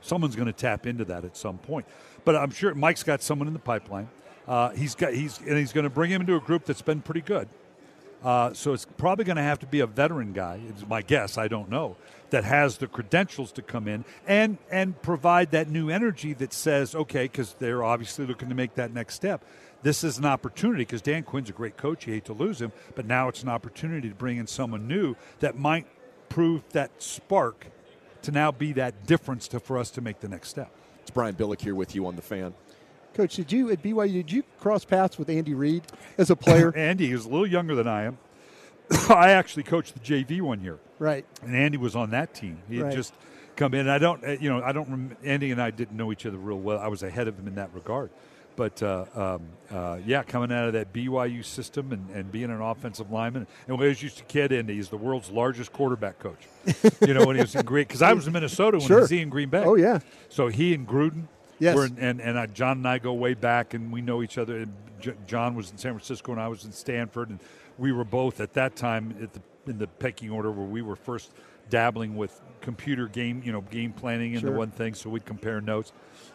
Someone's 0.00 0.36
going 0.36 0.46
to 0.46 0.52
tap 0.52 0.86
into 0.86 1.04
that 1.06 1.24
at 1.24 1.36
some 1.36 1.58
point. 1.58 1.86
But 2.24 2.36
I'm 2.36 2.52
sure 2.52 2.72
Mike's 2.72 3.02
got 3.02 3.20
someone 3.20 3.48
in 3.48 3.52
the 3.52 3.58
pipeline. 3.58 4.08
Uh, 4.46 4.70
he's 4.70 4.94
got 4.94 5.12
he's 5.12 5.38
and 5.40 5.58
he's 5.58 5.72
going 5.72 5.84
to 5.84 5.90
bring 5.90 6.12
him 6.12 6.20
into 6.20 6.36
a 6.36 6.40
group 6.40 6.66
that's 6.66 6.82
been 6.82 7.00
pretty 7.00 7.20
good. 7.20 7.48
Uh, 8.22 8.52
so 8.52 8.74
it's 8.74 8.86
probably 8.96 9.24
going 9.24 9.38
to 9.38 9.42
have 9.42 9.58
to 9.58 9.66
be 9.66 9.80
a 9.80 9.86
veteran 9.86 10.32
guy. 10.32 10.60
It's 10.68 10.86
my 10.86 11.02
guess. 11.02 11.36
I 11.36 11.48
don't 11.48 11.68
know 11.68 11.96
that 12.30 12.44
has 12.44 12.78
the 12.78 12.86
credentials 12.86 13.52
to 13.52 13.62
come 13.62 13.88
in 13.88 14.04
and 14.26 14.58
and 14.70 15.00
provide 15.02 15.50
that 15.50 15.68
new 15.68 15.90
energy 15.90 16.32
that 16.34 16.52
says, 16.52 16.94
okay, 16.94 17.24
because 17.24 17.54
they're 17.58 17.84
obviously 17.84 18.26
looking 18.26 18.48
to 18.48 18.54
make 18.54 18.74
that 18.74 18.92
next 18.92 19.14
step 19.14 19.44
this 19.82 20.04
is 20.04 20.18
an 20.18 20.24
opportunity 20.24 20.82
because 20.82 21.02
Dan 21.02 21.22
Quinn's 21.22 21.50
a 21.50 21.52
great 21.52 21.76
coach. 21.76 22.06
You 22.06 22.14
hate 22.14 22.26
to 22.26 22.32
lose 22.32 22.60
him, 22.60 22.72
but 22.94 23.06
now 23.06 23.28
it's 23.28 23.42
an 23.42 23.48
opportunity 23.48 24.08
to 24.08 24.14
bring 24.14 24.36
in 24.36 24.46
someone 24.46 24.86
new 24.86 25.16
that 25.40 25.58
might 25.58 25.86
prove 26.28 26.62
that 26.70 26.90
spark 27.02 27.66
to 28.22 28.30
now 28.30 28.52
be 28.52 28.72
that 28.72 29.06
difference 29.06 29.48
to, 29.48 29.60
for 29.60 29.78
us 29.78 29.90
to 29.92 30.00
make 30.00 30.20
the 30.20 30.28
next 30.28 30.48
step. 30.48 30.70
It's 31.00 31.10
Brian 31.10 31.34
Billick 31.34 31.60
here 31.60 31.74
with 31.74 31.94
you 31.94 32.06
on 32.06 32.16
the 32.16 32.22
fan. 32.22 32.54
Coach, 33.14 33.36
did 33.36 33.50
you 33.50 33.70
at 33.70 33.82
BYU? 33.82 34.12
Did 34.12 34.32
you 34.32 34.42
cross 34.60 34.84
paths 34.84 35.18
with 35.18 35.28
Andy 35.28 35.54
Reid 35.54 35.82
as 36.18 36.30
a 36.30 36.36
player? 36.36 36.72
Andy 36.76 37.10
is 37.10 37.24
a 37.24 37.28
little 37.28 37.46
younger 37.46 37.74
than 37.74 37.88
I 37.88 38.04
am. 38.04 38.18
I 39.08 39.30
actually 39.32 39.62
coached 39.64 39.94
the 39.94 40.00
JV 40.00 40.40
one 40.40 40.62
year, 40.62 40.78
right. 40.98 41.24
and 41.42 41.54
Andy 41.54 41.78
was 41.78 41.94
on 41.96 42.10
that 42.10 42.34
team. 42.34 42.58
He 42.68 42.76
had 42.78 42.86
Right. 42.86 42.94
just 42.96 43.14
come 43.56 43.74
in. 43.74 43.88
I 43.88 43.98
don't, 43.98 44.24
uh, 44.24 44.32
you 44.40 44.48
know, 44.50 44.62
I 44.62 44.72
don't. 44.72 44.88
Rem- 44.88 45.16
Andy 45.24 45.50
and 45.50 45.60
I 45.62 45.70
didn't 45.70 45.96
know 45.96 46.10
each 46.12 46.26
other 46.26 46.38
real 46.38 46.58
well. 46.58 46.78
I 46.78 46.88
was 46.88 47.02
ahead 47.02 47.28
of 47.28 47.38
him 47.38 47.46
in 47.46 47.54
that 47.56 47.70
regard. 47.74 48.10
But 48.56 48.82
uh, 48.82 49.04
um, 49.14 49.42
uh, 49.70 49.98
yeah, 50.04 50.22
coming 50.22 50.52
out 50.52 50.66
of 50.66 50.72
that 50.74 50.92
BYU 50.92 51.42
system 51.44 51.92
and, 51.92 52.10
and 52.10 52.30
being 52.32 52.50
an 52.50 52.60
offensive 52.60 53.10
lineman, 53.10 53.46
and 53.68 53.78
when 53.78 53.86
I 53.86 53.88
was 53.90 54.02
used 54.02 54.18
to 54.18 54.24
kid 54.24 54.52
Andy, 54.52 54.74
he's 54.74 54.88
the 54.88 54.96
world's 54.98 55.30
largest 55.30 55.72
quarterback 55.72 56.18
coach. 56.18 56.46
you 57.06 57.14
know, 57.14 57.24
when 57.24 57.36
he 57.36 57.42
was 57.42 57.54
in 57.54 57.64
Green, 57.64 57.84
because 57.84 58.02
I 58.02 58.12
was 58.12 58.26
in 58.26 58.32
Minnesota 58.32 58.78
when 58.78 58.86
Sure. 58.86 58.98
he 58.98 59.02
was 59.02 59.12
in 59.12 59.28
Green 59.30 59.48
Bay. 59.50 59.62
Oh 59.64 59.76
yeah. 59.76 60.00
So 60.28 60.48
he 60.48 60.74
and 60.74 60.86
Gruden, 60.86 61.24
Yes. 61.58 61.76
were, 61.76 61.84
and 61.96 62.20
and 62.20 62.38
I, 62.38 62.46
John 62.46 62.78
and 62.78 62.88
I 62.88 62.98
go 62.98 63.12
way 63.14 63.34
back, 63.34 63.72
and 63.72 63.92
we 63.92 64.02
know 64.02 64.20
each 64.22 64.36
other. 64.36 64.58
And 64.58 64.72
J- 65.00 65.14
John 65.26 65.54
was 65.54 65.70
in 65.70 65.78
San 65.78 65.92
Francisco, 65.92 66.32
and 66.32 66.40
I 66.40 66.48
was 66.48 66.64
in 66.64 66.72
Stanford, 66.72 67.30
and 67.30 67.38
we 67.80 67.90
were 67.90 68.04
both 68.04 68.40
at 68.40 68.52
that 68.52 68.76
time 68.76 69.16
at 69.22 69.32
the, 69.32 69.40
in 69.66 69.78
the 69.78 69.86
pecking 69.86 70.30
order 70.30 70.52
where 70.52 70.66
we 70.66 70.82
were 70.82 70.94
first 70.94 71.32
dabbling 71.70 72.16
with 72.16 72.40
computer 72.60 73.08
game, 73.08 73.42
you 73.44 73.52
know, 73.52 73.62
game 73.62 73.92
planning 73.92 74.34
and 74.36 74.42
the 74.42 74.52
one 74.52 74.70
thing. 74.70 74.92
So 74.94 75.08
we'd 75.08 75.24
compare 75.24 75.60
notes, 75.60 75.92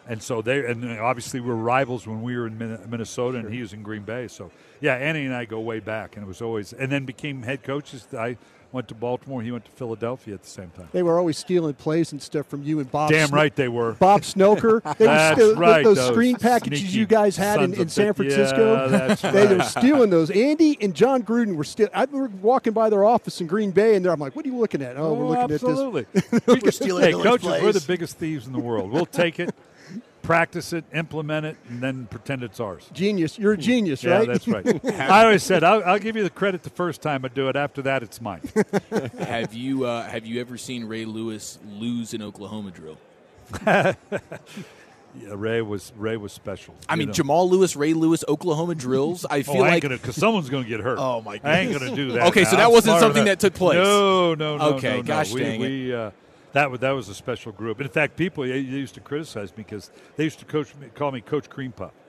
and 0.08 0.20
so 0.20 0.42
they 0.42 0.66
and 0.66 0.98
obviously 0.98 1.40
we 1.40 1.48
were 1.48 1.56
rivals 1.56 2.06
when 2.06 2.20
we 2.22 2.36
were 2.36 2.48
in 2.48 2.58
Min- 2.58 2.80
Minnesota, 2.88 3.38
and 3.38 3.52
he 3.52 3.60
was 3.60 3.72
in 3.72 3.82
Green 3.82 4.02
Bay. 4.02 4.26
So 4.28 4.50
yeah, 4.80 4.94
Annie 4.94 5.24
and 5.24 5.34
I 5.34 5.44
go 5.44 5.60
way 5.60 5.78
back, 5.78 6.16
and 6.16 6.24
it 6.24 6.28
was 6.28 6.42
always, 6.42 6.72
and 6.72 6.90
then 6.90 7.04
became 7.04 7.42
head 7.42 7.62
coaches. 7.62 8.08
I 8.12 8.36
went 8.76 8.88
to 8.88 8.94
Baltimore, 8.94 9.42
he 9.42 9.50
went 9.50 9.64
to 9.64 9.70
Philadelphia 9.70 10.34
at 10.34 10.42
the 10.42 10.48
same 10.48 10.70
time. 10.70 10.88
They 10.92 11.02
were 11.02 11.18
always 11.18 11.38
stealing 11.38 11.74
plays 11.74 12.12
and 12.12 12.20
stuff 12.20 12.46
from 12.46 12.62
you 12.62 12.78
and 12.78 12.90
Bob. 12.90 13.10
Damn 13.10 13.28
Sno- 13.28 13.36
right 13.36 13.56
they 13.56 13.68
were. 13.68 13.92
Bob 13.94 14.20
Snoker. 14.20 14.82
They 14.98 15.06
were 15.06 15.12
That's 15.12 15.36
still, 15.36 15.56
right, 15.56 15.82
Those, 15.82 15.96
those 15.96 16.12
screen 16.12 16.36
packages 16.36 16.94
you 16.94 17.06
guys 17.06 17.36
had 17.36 17.62
in, 17.62 17.74
in 17.74 17.88
San 17.88 18.14
Francisco. 18.14 18.74
Yeah, 18.74 18.88
that's 18.88 19.22
They 19.22 19.46
were 19.46 19.62
stealing 19.62 20.10
those. 20.10 20.30
Andy 20.30 20.78
and 20.80 20.94
John 20.94 21.22
Gruden 21.22 21.56
were 21.56 21.64
still. 21.64 21.88
I 21.94 22.04
were 22.04 22.28
walking 22.28 22.72
by 22.72 22.90
their 22.90 23.04
office 23.04 23.40
in 23.40 23.46
Green 23.46 23.70
Bay, 23.70 23.94
and 23.96 24.04
there 24.04 24.12
I'm 24.12 24.20
like, 24.20 24.36
"What 24.36 24.44
are 24.44 24.48
you 24.48 24.56
looking 24.56 24.82
at?" 24.82 24.96
Oh, 24.96 25.14
we're 25.14 25.24
oh, 25.24 25.28
looking 25.28 25.54
absolutely. 25.54 26.06
at 26.14 26.30
this. 26.30 26.40
We 26.46 26.60
could- 26.60 26.74
stealing 26.74 27.02
hey, 27.04 27.10
Miller's 27.10 27.24
coaches, 27.24 27.62
we're 27.62 27.72
the 27.72 27.84
biggest 27.86 28.18
thieves 28.18 28.46
in 28.46 28.52
the 28.52 28.58
world. 28.58 28.90
We'll 28.90 29.06
take 29.06 29.40
it, 29.40 29.54
practice 30.26 30.72
it, 30.72 30.84
implement 30.92 31.46
it, 31.46 31.56
and 31.68 31.80
then 31.82 32.06
pretend 32.06 32.42
it's 32.42 32.58
ours. 32.60 32.88
Genius. 32.92 33.38
You're 33.38 33.52
a 33.52 33.56
genius, 33.56 34.02
Yeah, 34.02 34.18
right? 34.18 34.26
Yeah, 34.28 34.32
that's 34.32 34.48
right. 34.48 34.84
I 35.00 35.24
always 35.24 35.42
said 35.42 35.62
I'll, 35.64 35.82
I'll 35.84 35.98
give 35.98 36.16
you 36.16 36.22
the 36.24 36.30
credit 36.30 36.62
the 36.62 36.70
first 36.70 37.00
time 37.00 37.24
I 37.24 37.28
do 37.28 37.48
it. 37.48 37.56
After 37.56 37.82
that, 37.82 38.02
it's 38.02 38.20
mine. 38.20 38.42
have 39.18 39.54
you 39.54 39.84
uh, 39.84 40.02
have 40.08 40.26
you 40.26 40.40
ever 40.40 40.58
seen 40.58 40.84
Ray 40.84 41.04
Lewis 41.04 41.58
lose 41.66 42.12
an 42.12 42.22
Oklahoma 42.22 42.70
drill? 42.72 42.98
Yeah, 45.18 45.32
Ray 45.34 45.62
was 45.62 45.94
Ray 45.96 46.18
was 46.18 46.30
special. 46.32 46.74
I 46.90 46.96
mean, 46.96 47.06
know. 47.08 47.14
Jamal 47.14 47.48
Lewis, 47.48 47.74
Ray 47.74 47.94
Lewis, 47.94 48.22
Oklahoma 48.28 48.74
drills. 48.74 49.24
I 49.24 49.38
Oh, 49.38 49.42
feel 49.44 49.54
I 49.54 49.56
ain't 49.58 49.68
like 49.76 49.82
gonna 49.84 49.96
because 49.96 50.14
someone's 50.14 50.50
gonna 50.50 50.68
get 50.68 50.80
hurt. 50.80 50.98
Oh, 51.00 51.22
my 51.22 51.38
god. 51.38 51.50
I 51.50 51.58
ain't 51.60 51.72
gonna 51.72 51.96
do 51.96 52.12
that. 52.12 52.26
Okay, 52.28 52.42
now. 52.42 52.50
so 52.50 52.56
that 52.56 52.66
I'm 52.66 52.72
wasn't 52.72 53.00
something 53.00 53.22
enough. 53.22 53.38
that 53.38 53.46
took 53.46 53.54
place. 53.54 53.76
No, 53.76 54.34
no, 54.34 54.58
no. 54.58 54.64
Okay, 54.74 54.90
no, 54.90 54.96
no. 54.96 55.02
gosh 55.04 55.32
we, 55.32 55.40
dang 55.40 55.54
it. 55.62 55.66
we, 55.66 55.94
uh, 55.94 56.10
that 56.56 56.70
was 56.70 56.80
that 56.80 56.92
was 56.92 57.08
a 57.10 57.14
special 57.14 57.52
group. 57.52 57.82
In 57.82 57.88
fact, 57.88 58.16
people 58.16 58.44
they 58.44 58.58
used 58.58 58.94
to 58.94 59.00
criticize 59.00 59.50
me 59.50 59.62
because 59.62 59.90
they 60.16 60.24
used 60.24 60.38
to 60.38 60.46
coach 60.46 60.74
me, 60.76 60.88
call 60.94 61.12
me 61.12 61.20
Coach 61.20 61.50
Cream 61.50 61.72
Puff. 61.72 61.92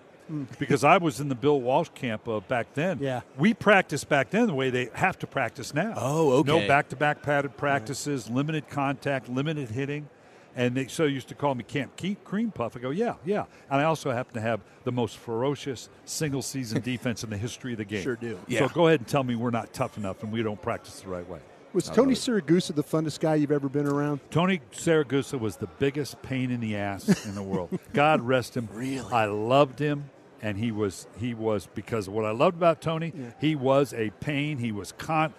Because 0.60 0.84
I 0.84 0.98
was 0.98 1.22
in 1.22 1.30
the 1.30 1.36
Bill 1.36 1.62
Walsh 1.62 1.88
camp 1.96 2.28
uh, 2.28 2.42
back 2.42 2.74
then. 2.74 2.98
Yeah. 3.00 3.22
We 3.38 3.54
practiced 3.54 4.10
back 4.10 4.30
then 4.30 4.48
the 4.48 4.54
way 4.54 4.70
they 4.70 4.90
have 4.94 5.18
to 5.20 5.28
practice 5.28 5.74
now. 5.74 5.94
Oh, 5.96 6.32
okay. 6.40 6.52
No 6.52 6.68
back 6.68 6.90
to 6.90 6.98
back 6.98 7.22
padded 7.22 7.56
practices, 7.56 8.30
limited 8.30 8.68
contact, 8.70 9.30
limited 9.30 9.70
hitting. 9.70 10.10
And 10.54 10.76
they 10.76 10.88
so 10.88 11.06
used 11.06 11.30
to 11.30 11.36
call 11.36 11.56
me 11.56 11.64
Camp 11.64 11.96
Ke- 11.96 12.22
Cream 12.26 12.52
Puff. 12.52 12.76
I 12.76 12.82
go, 12.82 12.90
yeah, 12.90 13.14
yeah. 13.24 13.46
And 13.70 13.80
I 13.80 13.86
also 13.86 14.12
happen 14.12 14.34
to 14.34 14.42
have 14.42 14.60
the 14.84 14.92
most 14.92 15.16
ferocious 15.16 15.88
single 16.04 16.42
season 16.42 16.82
defense 16.94 17.24
in 17.24 17.30
the 17.30 17.38
history 17.38 17.72
of 17.72 17.78
the 17.78 17.86
game. 17.86 18.04
Sure 18.04 18.18
do. 18.18 18.38
Yeah. 18.50 18.60
So 18.60 18.68
go 18.68 18.88
ahead 18.88 19.00
and 19.00 19.08
tell 19.08 19.24
me 19.24 19.36
we're 19.36 19.50
not 19.50 19.72
tough 19.72 19.98
enough 19.98 20.24
and 20.24 20.32
we 20.32 20.44
don't 20.44 20.62
practice 20.62 21.00
the 21.00 21.10
right 21.10 21.30
way. 21.30 21.40
Was 21.74 21.90
Tony 21.90 22.14
Siragusa 22.14 22.74
the 22.74 22.84
funnest 22.84 23.20
guy 23.20 23.36
you've 23.36 23.52
ever 23.52 23.70
been 23.70 23.88
around? 23.88 24.22
Tony 24.32 24.62
Siragusa 24.72 25.40
was 25.40 25.58
the 25.58 25.68
biggest 25.68 26.22
pain 26.22 26.50
in 26.50 26.60
the 26.60 26.76
ass 26.76 27.26
in 27.26 27.36
the 27.36 27.44
world. 27.44 27.78
God 27.94 28.22
rest 28.22 28.56
him. 28.56 28.70
Really, 28.72 29.12
I 29.12 29.26
loved 29.26 29.80
him, 29.80 30.10
and 30.42 30.58
he 30.58 30.72
was 30.72 31.08
he 31.20 31.34
was 31.34 31.68
because 31.76 32.08
of 32.08 32.14
what 32.14 32.26
I 32.26 32.32
loved 32.32 32.56
about 32.56 32.82
Tony. 32.82 33.14
He 33.40 33.56
was 33.56 33.94
a 33.94 34.12
pain. 34.22 34.58
He 34.58 34.72
was 34.72 34.92
con. 34.94 35.34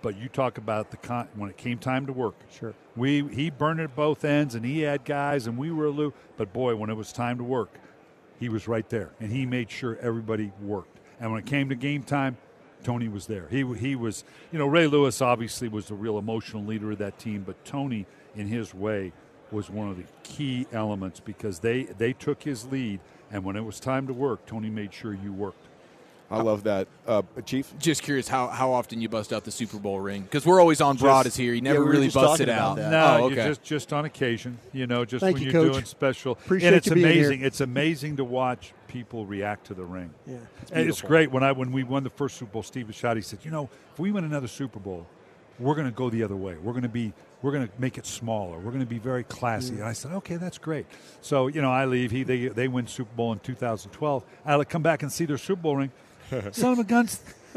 But 0.00 0.16
you 0.18 0.28
talk 0.28 0.58
about 0.58 0.90
the 0.90 0.98
con 0.98 1.28
when 1.34 1.48
it 1.48 1.56
came 1.56 1.78
time 1.78 2.06
to 2.06 2.12
work. 2.12 2.34
Sure. 2.50 2.74
We 2.94 3.26
he 3.28 3.50
burned 3.50 3.80
at 3.80 3.96
both 3.96 4.24
ends, 4.24 4.54
and 4.54 4.64
he 4.64 4.82
had 4.82 5.04
guys, 5.04 5.46
and 5.46 5.58
we 5.58 5.70
were 5.70 5.86
a 5.86 5.90
loop. 5.90 6.14
But 6.36 6.52
boy, 6.52 6.76
when 6.76 6.90
it 6.90 6.94
was 6.94 7.12
time 7.12 7.38
to 7.38 7.44
work, 7.44 7.78
he 8.38 8.48
was 8.48 8.68
right 8.68 8.88
there, 8.88 9.10
and 9.18 9.32
he 9.32 9.44
made 9.46 9.70
sure 9.70 9.98
everybody 10.00 10.52
worked. 10.62 10.98
And 11.20 11.30
when 11.32 11.40
it 11.40 11.46
came 11.46 11.68
to 11.70 11.74
game 11.74 12.02
time, 12.02 12.36
Tony 12.84 13.08
was 13.08 13.26
there. 13.26 13.48
He 13.50 13.64
he 13.74 13.96
was, 13.96 14.24
you 14.52 14.58
know, 14.58 14.66
Ray 14.66 14.86
Lewis 14.86 15.20
obviously 15.20 15.68
was 15.68 15.86
the 15.86 15.94
real 15.94 16.18
emotional 16.18 16.64
leader 16.64 16.92
of 16.92 16.98
that 16.98 17.18
team, 17.18 17.42
but 17.44 17.64
Tony, 17.64 18.06
in 18.36 18.46
his 18.46 18.74
way, 18.74 19.12
was 19.50 19.70
one 19.70 19.88
of 19.88 19.96
the 19.96 20.04
key 20.22 20.66
elements 20.72 21.18
because 21.20 21.60
they 21.60 21.84
they 21.84 22.12
took 22.12 22.42
his 22.44 22.66
lead, 22.66 23.00
and 23.32 23.44
when 23.44 23.56
it 23.56 23.64
was 23.64 23.80
time 23.80 24.06
to 24.06 24.12
work, 24.12 24.46
Tony 24.46 24.70
made 24.70 24.92
sure 24.94 25.14
you 25.14 25.32
worked. 25.32 25.66
I 26.34 26.42
love 26.42 26.64
that, 26.64 26.88
uh, 27.06 27.22
Chief. 27.44 27.72
Just 27.78 28.02
curious 28.02 28.28
how, 28.28 28.48
how 28.48 28.72
often 28.72 29.00
you 29.00 29.08
bust 29.08 29.32
out 29.32 29.44
the 29.44 29.50
Super 29.50 29.78
Bowl 29.78 30.00
ring 30.00 30.22
because 30.22 30.46
we're 30.46 30.60
always 30.60 30.80
on 30.80 30.96
Broadus 30.96 31.36
here. 31.36 31.54
You 31.54 31.60
never 31.60 31.84
we 31.84 31.90
really 31.90 32.06
just 32.06 32.16
bust 32.16 32.40
it 32.40 32.48
out. 32.48 32.76
that. 32.76 32.90
No, 32.90 33.18
oh, 33.20 33.24
okay. 33.26 33.36
just 33.36 33.62
just 33.62 33.92
on 33.92 34.04
occasion, 34.04 34.58
you 34.72 34.86
know, 34.86 35.04
just 35.04 35.22
Thank 35.22 35.34
when 35.34 35.44
you, 35.44 35.52
you're 35.52 35.62
Coach. 35.64 35.72
doing 35.72 35.84
special. 35.84 36.32
Appreciate 36.32 36.68
and 36.68 36.76
it's 36.76 36.86
you 36.86 36.94
being 36.94 37.06
here. 37.06 37.26
amazing. 37.26 37.42
It's 37.42 37.60
amazing 37.60 38.16
to 38.16 38.24
watch 38.24 38.72
people 38.94 39.26
react 39.26 39.66
to 39.66 39.74
the 39.74 39.84
ring. 39.84 40.14
Yeah. 40.24 40.36
And 40.72 40.88
it's 40.88 41.02
great 41.02 41.30
when 41.32 41.42
I 41.42 41.52
when 41.52 41.72
we 41.72 41.82
won 41.82 42.04
the 42.04 42.10
first 42.10 42.36
Super 42.36 42.52
Bowl. 42.52 42.62
Steve 42.62 42.86
Bisciotti 42.86 43.24
said, 43.24 43.40
"You 43.42 43.50
know, 43.50 43.68
if 43.92 43.98
we 43.98 44.12
win 44.12 44.24
another 44.24 44.48
Super 44.48 44.78
Bowl, 44.78 45.06
we're 45.58 45.74
going 45.74 45.86
to 45.86 45.92
go 45.92 46.10
the 46.10 46.22
other 46.22 46.36
way. 46.36 46.56
We're 46.56 46.72
going 46.72 46.84
to 46.84 46.88
be 46.88 47.12
we're 47.42 47.52
going 47.52 47.66
to 47.66 47.72
make 47.78 47.98
it 47.98 48.06
smaller. 48.06 48.56
We're 48.56 48.70
going 48.70 48.80
to 48.80 48.86
be 48.86 48.98
very 48.98 49.24
classy." 49.24 49.74
And 49.74 49.84
I 49.84 49.92
said, 49.92 50.12
"Okay, 50.12 50.36
that's 50.36 50.58
great." 50.58 50.86
So 51.20 51.48
you 51.48 51.60
know, 51.60 51.72
I 51.72 51.86
leave. 51.86 52.12
He 52.12 52.22
they 52.22 52.48
they 52.48 52.68
win 52.68 52.86
Super 52.86 53.14
Bowl 53.14 53.32
in 53.32 53.40
2012. 53.40 54.24
I 54.46 54.64
come 54.64 54.82
back 54.82 55.02
and 55.02 55.12
see 55.12 55.24
their 55.24 55.38
Super 55.38 55.62
Bowl 55.62 55.76
ring. 55.76 55.90
Son 56.52 56.72
of 56.72 56.78
a 56.78 56.84
gun, 56.84 57.08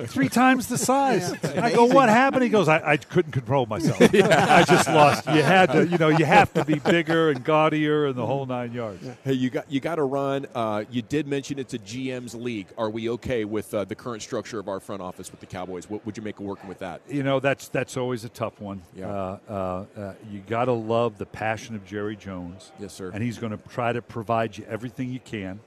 Three 0.05 0.29
times 0.29 0.67
the 0.67 0.77
size. 0.77 1.33
I 1.43 1.73
go, 1.73 1.85
what 1.85 2.07
happened? 2.07 2.43
He 2.43 2.49
goes, 2.49 2.67
I, 2.67 2.91
I 2.91 2.97
couldn't 2.97 3.31
control 3.31 3.65
myself. 3.65 3.99
I 4.01 4.63
just 4.63 4.87
lost. 4.87 5.25
You 5.25 5.41
had 5.41 5.71
to, 5.71 5.87
you 5.87 5.97
know, 5.97 6.09
you 6.09 6.23
have 6.23 6.53
to 6.53 6.63
be 6.63 6.75
bigger 6.75 7.31
and 7.31 7.43
gaudier 7.43 8.05
and 8.05 8.15
the 8.15 8.25
whole 8.25 8.45
nine 8.45 8.73
yards. 8.73 9.07
Hey, 9.23 9.33
you 9.33 9.49
got 9.49 9.71
you 9.71 9.79
got 9.79 9.95
to 9.95 10.03
run. 10.03 10.45
Uh, 10.53 10.83
you 10.91 11.01
did 11.01 11.27
mention 11.27 11.57
it's 11.57 11.73
a 11.73 11.79
GM's 11.79 12.35
league. 12.35 12.67
Are 12.77 12.91
we 12.91 13.09
okay 13.11 13.43
with 13.43 13.73
uh, 13.73 13.85
the 13.85 13.95
current 13.95 14.21
structure 14.21 14.59
of 14.59 14.67
our 14.67 14.79
front 14.79 15.01
office 15.01 15.31
with 15.31 15.39
the 15.39 15.47
Cowboys? 15.47 15.89
What 15.89 16.05
would 16.05 16.15
you 16.15 16.23
make 16.23 16.39
of 16.39 16.45
working 16.45 16.69
with 16.69 16.79
that? 16.79 17.01
you 17.09 17.23
know 17.23 17.39
that's 17.39 17.69
that's 17.69 17.97
always 17.97 18.23
a 18.23 18.29
tough 18.29 18.61
one. 18.61 18.83
Yeah. 18.95 19.09
Uh, 19.09 19.39
uh, 19.49 19.99
uh, 19.99 20.13
you 20.29 20.41
got 20.41 20.65
to 20.65 20.73
love 20.73 21.17
the 21.17 21.25
passion 21.25 21.75
of 21.75 21.85
Jerry 21.85 22.15
Jones. 22.15 22.71
Yes, 22.79 22.93
sir. 22.93 23.09
And 23.13 23.23
he's 23.23 23.39
going 23.39 23.57
to 23.57 23.69
try 23.69 23.93
to 23.93 24.01
provide 24.03 24.57
you 24.57 24.65
everything 24.69 25.11
you 25.11 25.19
can. 25.19 25.59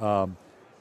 Um, 0.00 0.36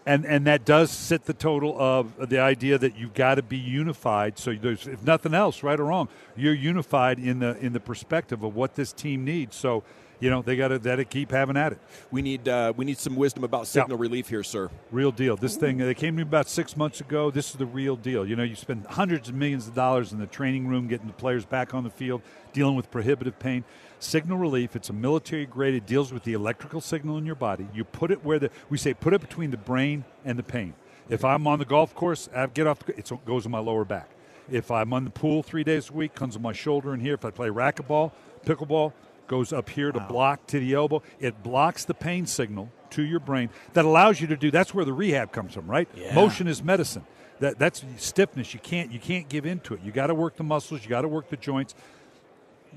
and 0.05 0.25
and 0.25 0.45
that 0.47 0.65
does 0.65 0.91
sit 0.91 1.25
the 1.25 1.33
total 1.33 1.75
of 1.79 2.29
the 2.29 2.39
idea 2.39 2.77
that 2.77 2.97
you've 2.97 3.13
got 3.13 3.35
to 3.35 3.43
be 3.43 3.57
unified. 3.57 4.37
So 4.37 4.53
there's, 4.53 4.87
if 4.87 5.03
nothing 5.03 5.33
else, 5.33 5.63
right 5.63 5.79
or 5.79 5.85
wrong, 5.85 6.09
you're 6.35 6.53
unified 6.53 7.19
in 7.19 7.39
the 7.39 7.57
in 7.57 7.73
the 7.73 7.79
perspective 7.79 8.43
of 8.43 8.55
what 8.55 8.75
this 8.75 8.91
team 8.91 9.23
needs. 9.23 9.55
So 9.55 9.83
you 10.23 10.29
know 10.29 10.41
they 10.41 10.55
got 10.55 10.69
to 10.69 10.79
that 10.79 11.09
keep 11.09 11.31
having 11.31 11.57
at 11.57 11.73
it. 11.73 11.79
We 12.09 12.21
need 12.21 12.47
uh, 12.47 12.71
we 12.77 12.85
need 12.85 12.97
some 12.97 13.17
wisdom 13.17 13.43
about 13.43 13.67
signal 13.67 13.97
relief 13.97 14.29
here, 14.29 14.41
sir. 14.41 14.69
Real 14.89 15.11
deal. 15.11 15.35
This 15.35 15.57
thing, 15.57 15.77
they 15.77 15.93
came 15.93 16.15
to 16.15 16.17
me 16.17 16.21
about 16.21 16.47
six 16.47 16.77
months 16.77 17.01
ago. 17.01 17.29
This 17.29 17.49
is 17.49 17.57
the 17.57 17.65
real 17.65 17.97
deal. 17.97 18.25
You 18.25 18.37
know, 18.37 18.43
you 18.43 18.55
spend 18.55 18.85
hundreds 18.87 19.27
of 19.27 19.35
millions 19.35 19.67
of 19.67 19.75
dollars 19.75 20.13
in 20.13 20.19
the 20.19 20.25
training 20.25 20.67
room 20.67 20.87
getting 20.87 21.07
the 21.07 21.13
players 21.13 21.45
back 21.45 21.73
on 21.73 21.83
the 21.83 21.89
field, 21.89 22.21
dealing 22.53 22.75
with 22.75 22.89
prohibitive 22.89 23.37
pain. 23.37 23.65
Signal 23.99 24.37
relief, 24.37 24.77
it's 24.77 24.89
a 24.89 24.93
military 24.93 25.45
grade. 25.45 25.73
It 25.73 25.85
deals 25.85 26.13
with 26.13 26.23
the 26.23 26.33
electrical 26.33 26.79
signal 26.79 27.17
in 27.17 27.25
your 27.25 27.35
body. 27.35 27.67
You 27.73 27.83
put 27.83 28.09
it 28.09 28.23
where 28.23 28.39
the, 28.39 28.49
we 28.69 28.77
say, 28.77 28.93
put 28.93 29.13
it 29.13 29.19
between 29.19 29.51
the 29.51 29.57
brain 29.57 30.05
and 30.23 30.39
the 30.39 30.43
pain. 30.43 30.73
If 31.09 31.25
I'm 31.25 31.47
on 31.47 31.59
the 31.59 31.65
golf 31.65 31.93
course, 31.95 32.29
I 32.33 32.47
get 32.47 32.65
off, 32.65 32.79
the, 32.79 32.97
it 32.97 33.11
goes 33.25 33.45
in 33.45 33.51
my 33.51 33.59
lower 33.59 33.83
back. 33.83 34.09
If 34.49 34.71
I'm 34.71 34.93
on 34.93 35.03
the 35.03 35.09
pool 35.09 35.43
three 35.43 35.65
days 35.65 35.89
a 35.89 35.93
week, 35.93 36.15
comes 36.15 36.37
on 36.37 36.41
my 36.41 36.53
shoulder 36.53 36.93
in 36.93 37.01
here. 37.01 37.13
If 37.13 37.25
I 37.25 37.31
play 37.31 37.49
racquetball, 37.49 38.11
pickleball, 38.45 38.93
goes 39.33 39.51
up 39.51 39.67
here 39.67 39.91
to 39.91 39.99
block 39.99 40.45
to 40.45 40.59
the 40.59 40.75
elbow. 40.75 41.01
It 41.19 41.41
blocks 41.41 41.85
the 41.85 41.95
pain 41.95 42.27
signal 42.27 42.71
to 42.91 43.01
your 43.01 43.19
brain 43.19 43.49
that 43.73 43.83
allows 43.83 44.21
you 44.21 44.27
to 44.27 44.37
do. 44.37 44.51
That's 44.51 44.75
where 44.75 44.85
the 44.85 44.93
rehab 44.93 45.31
comes 45.31 45.55
from, 45.55 45.65
right? 45.65 45.89
Yeah. 45.95 46.13
Motion 46.13 46.47
is 46.47 46.61
medicine. 46.61 47.03
That 47.39 47.57
that's 47.57 47.83
stiffness. 47.97 48.53
You 48.53 48.59
can't 48.59 48.91
you 48.91 48.99
can't 48.99 49.27
give 49.27 49.47
into 49.47 49.73
it. 49.73 49.81
You 49.81 49.91
got 49.91 50.07
to 50.07 50.13
work 50.13 50.35
the 50.35 50.43
muscles. 50.43 50.83
You 50.83 50.89
got 50.89 51.01
to 51.01 51.07
work 51.07 51.29
the 51.29 51.37
joints. 51.37 51.73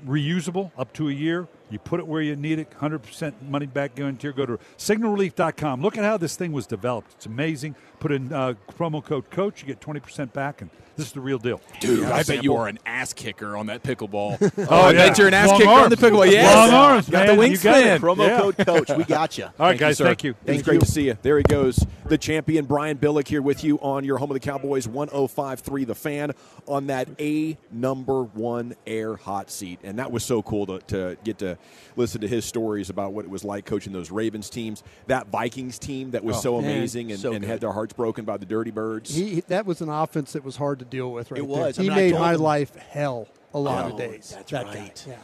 Reusable 0.03 0.71
up 0.79 0.93
to 0.93 1.09
a 1.09 1.11
year. 1.11 1.47
You 1.69 1.79
put 1.79 1.99
it 1.99 2.07
where 2.07 2.21
you 2.21 2.35
need 2.35 2.59
it, 2.59 2.69
100% 2.79 3.33
money 3.49 3.65
back 3.65 3.95
guarantee. 3.95 4.31
Go 4.31 4.45
to 4.45 4.59
signalrelief.com. 4.77 5.81
Look 5.81 5.97
at 5.97 6.03
how 6.03 6.17
this 6.17 6.35
thing 6.35 6.51
was 6.51 6.67
developed. 6.67 7.13
It's 7.15 7.25
amazing. 7.25 7.75
Put 7.99 8.11
in 8.11 8.31
uh, 8.31 8.53
promo 8.77 9.03
code 9.03 9.29
COACH, 9.31 9.61
you 9.61 9.67
get 9.67 9.79
20% 9.81 10.31
back, 10.31 10.61
and 10.61 10.69
this 10.95 11.07
is 11.07 11.13
the 11.13 11.19
real 11.19 11.39
deal. 11.39 11.61
Dude, 11.79 12.05
I 12.05 12.21
bet 12.23 12.43
you 12.43 12.55
are 12.55 12.67
an 12.67 12.77
ass 12.85 13.11
kicker 13.13 13.57
on 13.57 13.67
that 13.67 13.83
pickleball. 13.83 14.37
Oh, 14.69 14.87
I 14.87 14.91
yeah. 14.91 15.07
bet 15.09 15.17
you're 15.17 15.27
an 15.27 15.33
ass 15.33 15.49
Long 15.49 15.57
kicker 15.59 15.69
on 15.71 15.89
the 15.89 15.95
pickleball. 15.95 16.31
Yes. 16.31 16.55
Long 16.55 16.73
arms, 16.73 17.09
got 17.09 17.27
man. 17.27 17.37
the 17.37 17.49
You 17.49 17.57
got 17.57 17.77
it. 17.83 18.01
wingspan. 18.01 18.05
Promo 18.05 18.27
Yeah. 18.27 18.39
code 18.39 18.57
coach. 18.57 18.97
We 18.97 19.03
got 19.03 19.37
you. 19.37 19.45
All 19.45 19.51
right, 19.59 19.69
Thank 19.69 19.79
guys, 19.79 19.99
you, 19.99 20.05
thank 20.05 20.23
you. 20.23 20.35
It's 20.45 20.63
great 20.63 20.79
to 20.81 20.85
see 20.85 21.05
you. 21.07 21.17
There 21.21 21.37
he 21.37 21.43
goes, 21.43 21.85
the 22.05 22.17
champion 22.17 22.65
Brian 22.65 22.97
Billick 22.97 23.27
here 23.27 23.41
with 23.41 23.63
you 23.63 23.77
on 23.79 24.03
your 24.03 24.17
home 24.17 24.29
of 24.31 24.35
the 24.35 24.39
Cowboys 24.39 24.87
1053 24.87 25.85
The 25.85 25.95
Fan 25.95 26.31
on 26.67 26.87
that 26.87 27.07
A 27.19 27.57
number 27.71 28.23
one 28.23 28.75
air 28.85 29.15
hot 29.15 29.49
seat. 29.51 29.79
And 29.83 29.97
that 29.99 30.11
was 30.11 30.23
so 30.23 30.41
cool 30.43 30.65
to, 30.67 30.79
to 30.87 31.17
get 31.23 31.37
to 31.39 31.56
listen 31.95 32.21
to 32.21 32.27
his 32.27 32.45
stories 32.45 32.89
about 32.89 33.13
what 33.13 33.25
it 33.25 33.31
was 33.31 33.43
like 33.43 33.65
coaching 33.65 33.93
those 33.93 34.11
Ravens 34.11 34.49
teams, 34.49 34.83
that 35.07 35.27
Vikings 35.27 35.79
team 35.79 36.11
that 36.11 36.23
was 36.23 36.37
Oh, 36.37 36.41
so 36.41 36.61
man, 36.61 36.71
amazing 36.71 37.11
and, 37.11 37.19
so 37.19 37.33
and 37.33 37.43
had 37.43 37.59
their 37.61 37.71
hearts 37.71 37.93
broken 37.93 38.25
by 38.25 38.37
the 38.37 38.45
Dirty 38.45 38.71
Birds. 38.71 39.13
He, 39.15 39.41
that 39.47 39.65
was 39.65 39.81
an 39.81 39.89
offense 39.89 40.33
that 40.33 40.43
was 40.43 40.55
hard 40.57 40.79
to 40.79 40.85
deal 40.85 41.11
with. 41.11 41.31
Right 41.31 41.41
It 41.41 41.47
there. 41.47 41.59
was. 41.63 41.79
I 41.79 41.81
He 41.83 41.89
mean, 41.89 41.97
made 41.97 42.13
my 42.13 42.33
him- 42.35 42.41
life 42.41 42.75
hell 42.75 43.27
a 43.53 43.59
lot 43.59 43.85
Oh, 43.85 43.89
of 43.93 43.97
days. 43.97 44.33
that's 44.35 44.51
that 44.51 44.65
guy. 44.65 44.79
right. 44.79 45.05
Yeah. 45.07 45.15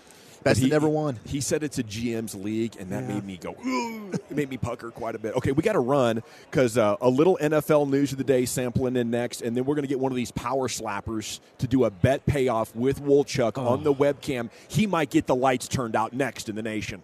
Best 0.44 0.60
he, 0.62 0.70
that 0.70 0.76
ever 0.76 0.90
won. 0.90 1.20
He 1.26 1.40
said 1.42 1.64
it's 1.64 1.80
a 1.80 1.84
GM's 1.84 2.36
league, 2.36 2.76
and 2.80 2.90
that 2.92 3.04
Yeah. 3.04 3.16
made 3.16 3.26
me 3.26 3.38
go. 3.38 3.56
"Ooh." 3.66 4.12
it 4.14 4.32
made 4.36 4.50
me 4.50 4.58
pucker 4.58 4.92
quite 4.92 5.16
a 5.16 5.20
bit. 5.20 5.36
Okay, 5.36 5.52
we 5.52 5.64
got 5.64 5.74
to 5.74 5.80
run 5.80 6.22
because 6.50 6.78
uh, 6.78 6.96
a 7.02 7.10
little 7.10 7.38
NFL 7.42 7.90
news 7.90 8.12
of 8.12 8.18
the 8.18 8.24
day 8.24 8.46
sampling 8.46 8.96
in 8.96 9.10
next, 9.10 9.42
and 9.42 9.56
then 9.56 9.66
we're 9.66 9.76
going 9.76 9.84
to 9.84 9.88
get 9.90 10.00
one 10.00 10.12
of 10.12 10.16
these 10.16 10.32
power 10.32 10.68
slappers 10.68 11.40
to 11.60 11.68
do 11.68 11.86
a 11.86 11.90
bet 11.90 12.26
payoff 12.26 12.76
with 12.76 13.02
Wolchuk 13.02 13.54
Oh. 13.56 13.68
on 13.68 13.84
the 13.84 13.94
webcam. 13.94 14.50
He 14.68 14.86
might 14.88 15.10
get 15.10 15.28
the 15.28 15.36
lights 15.36 15.68
turned 15.68 15.96
out 15.96 16.14
next 16.14 16.50
in 16.50 16.56
the 16.56 16.62
nation. 16.64 17.04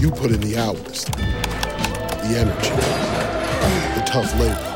You 0.00 0.10
put 0.10 0.30
in 0.30 0.40
the 0.40 0.56
hours, 0.56 1.04
the 1.06 2.36
energy, 2.38 2.70
the 3.98 4.04
tough 4.06 4.32
labor. 4.38 4.68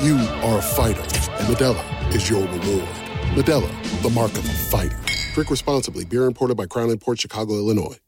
You 0.00 0.16
are 0.46 0.58
a 0.58 0.62
fighter, 0.62 1.00
and 1.00 1.48
Modelo 1.48 2.14
is 2.14 2.30
your 2.30 2.42
reward. 2.42 2.88
Modelo, 3.34 4.02
the 4.02 4.10
mark 4.10 4.30
of 4.32 4.44
a 4.44 4.52
fighter. 4.52 4.96
Drink 5.34 5.50
responsibly. 5.50 6.04
Beer 6.04 6.26
imported 6.26 6.56
by 6.56 6.66
Crown 6.66 6.96
Port 6.98 7.20
Chicago, 7.20 7.54
Illinois. 7.54 7.98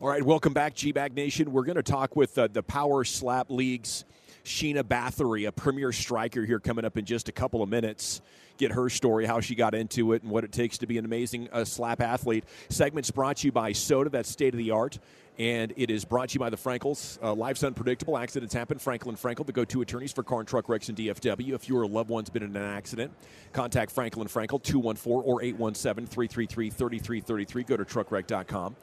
All 0.00 0.08
right, 0.08 0.22
welcome 0.22 0.54
back, 0.54 0.74
G 0.74 0.90
Bag 0.90 1.14
Nation. 1.14 1.52
We're 1.52 1.64
going 1.64 1.76
to 1.76 1.82
talk 1.82 2.16
with 2.16 2.38
uh, 2.38 2.48
the 2.50 2.62
Power 2.62 3.04
Slap 3.04 3.50
League's 3.50 4.06
Sheena 4.44 4.82
Bathory, 4.82 5.46
a 5.46 5.52
premier 5.52 5.92
striker 5.92 6.46
here 6.46 6.60
coming 6.60 6.86
up 6.86 6.96
in 6.96 7.04
just 7.04 7.28
a 7.28 7.32
couple 7.32 7.62
of 7.62 7.68
minutes. 7.68 8.22
Get 8.58 8.72
her 8.72 8.88
story, 8.88 9.26
how 9.26 9.40
she 9.40 9.54
got 9.54 9.74
into 9.74 10.12
it, 10.12 10.22
and 10.22 10.30
what 10.30 10.44
it 10.44 10.52
takes 10.52 10.78
to 10.78 10.86
be 10.86 10.98
an 10.98 11.04
amazing 11.04 11.48
uh, 11.52 11.64
slap 11.64 12.00
athlete. 12.00 12.44
Segment's 12.68 13.10
brought 13.10 13.38
to 13.38 13.46
you 13.46 13.52
by 13.52 13.72
Soda, 13.72 14.10
that's 14.10 14.30
state 14.30 14.54
of 14.54 14.58
the 14.58 14.70
art. 14.70 15.00
And 15.38 15.74
it 15.76 15.90
is 15.90 16.06
brought 16.06 16.30
to 16.30 16.34
you 16.34 16.40
by 16.40 16.48
the 16.48 16.56
Frankels. 16.56 17.18
Uh, 17.22 17.34
life's 17.34 17.62
unpredictable. 17.62 18.16
Accidents 18.16 18.54
happen. 18.54 18.78
Franklin 18.78 19.16
Frankel, 19.16 19.44
the 19.44 19.52
go-to 19.52 19.82
attorneys 19.82 20.10
for 20.10 20.22
car 20.22 20.40
and 20.40 20.48
truck 20.48 20.70
wrecks 20.70 20.88
and 20.88 20.96
DFW. 20.96 21.52
If 21.52 21.68
you 21.68 21.76
or 21.76 21.82
a 21.82 21.86
loved 21.86 22.08
one's 22.08 22.30
been 22.30 22.42
in 22.42 22.56
an 22.56 22.62
accident, 22.62 23.12
contact 23.52 23.92
Franklin 23.92 24.28
Frankel, 24.28 24.62
214 24.62 25.30
or 25.30 25.42
817-333-3333. 25.42 27.66
Go 27.66 27.76
to 27.76 27.84
truckwreck.com. 27.84 28.76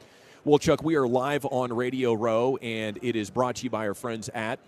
Well, 0.45 0.59
Chuck, 0.59 0.83
we 0.83 0.95
are 0.95 1.07
live 1.07 1.45
on 1.45 1.73
Radio 1.73 2.13
Row, 2.13 2.57
and 2.57 2.99
it 3.01 3.15
is 3.15 3.29
brought 3.29 3.55
to 3.55 3.63
you 3.63 3.69
by 3.69 3.87
our 3.87 3.93
friends 3.93 4.29
at 4.33 4.59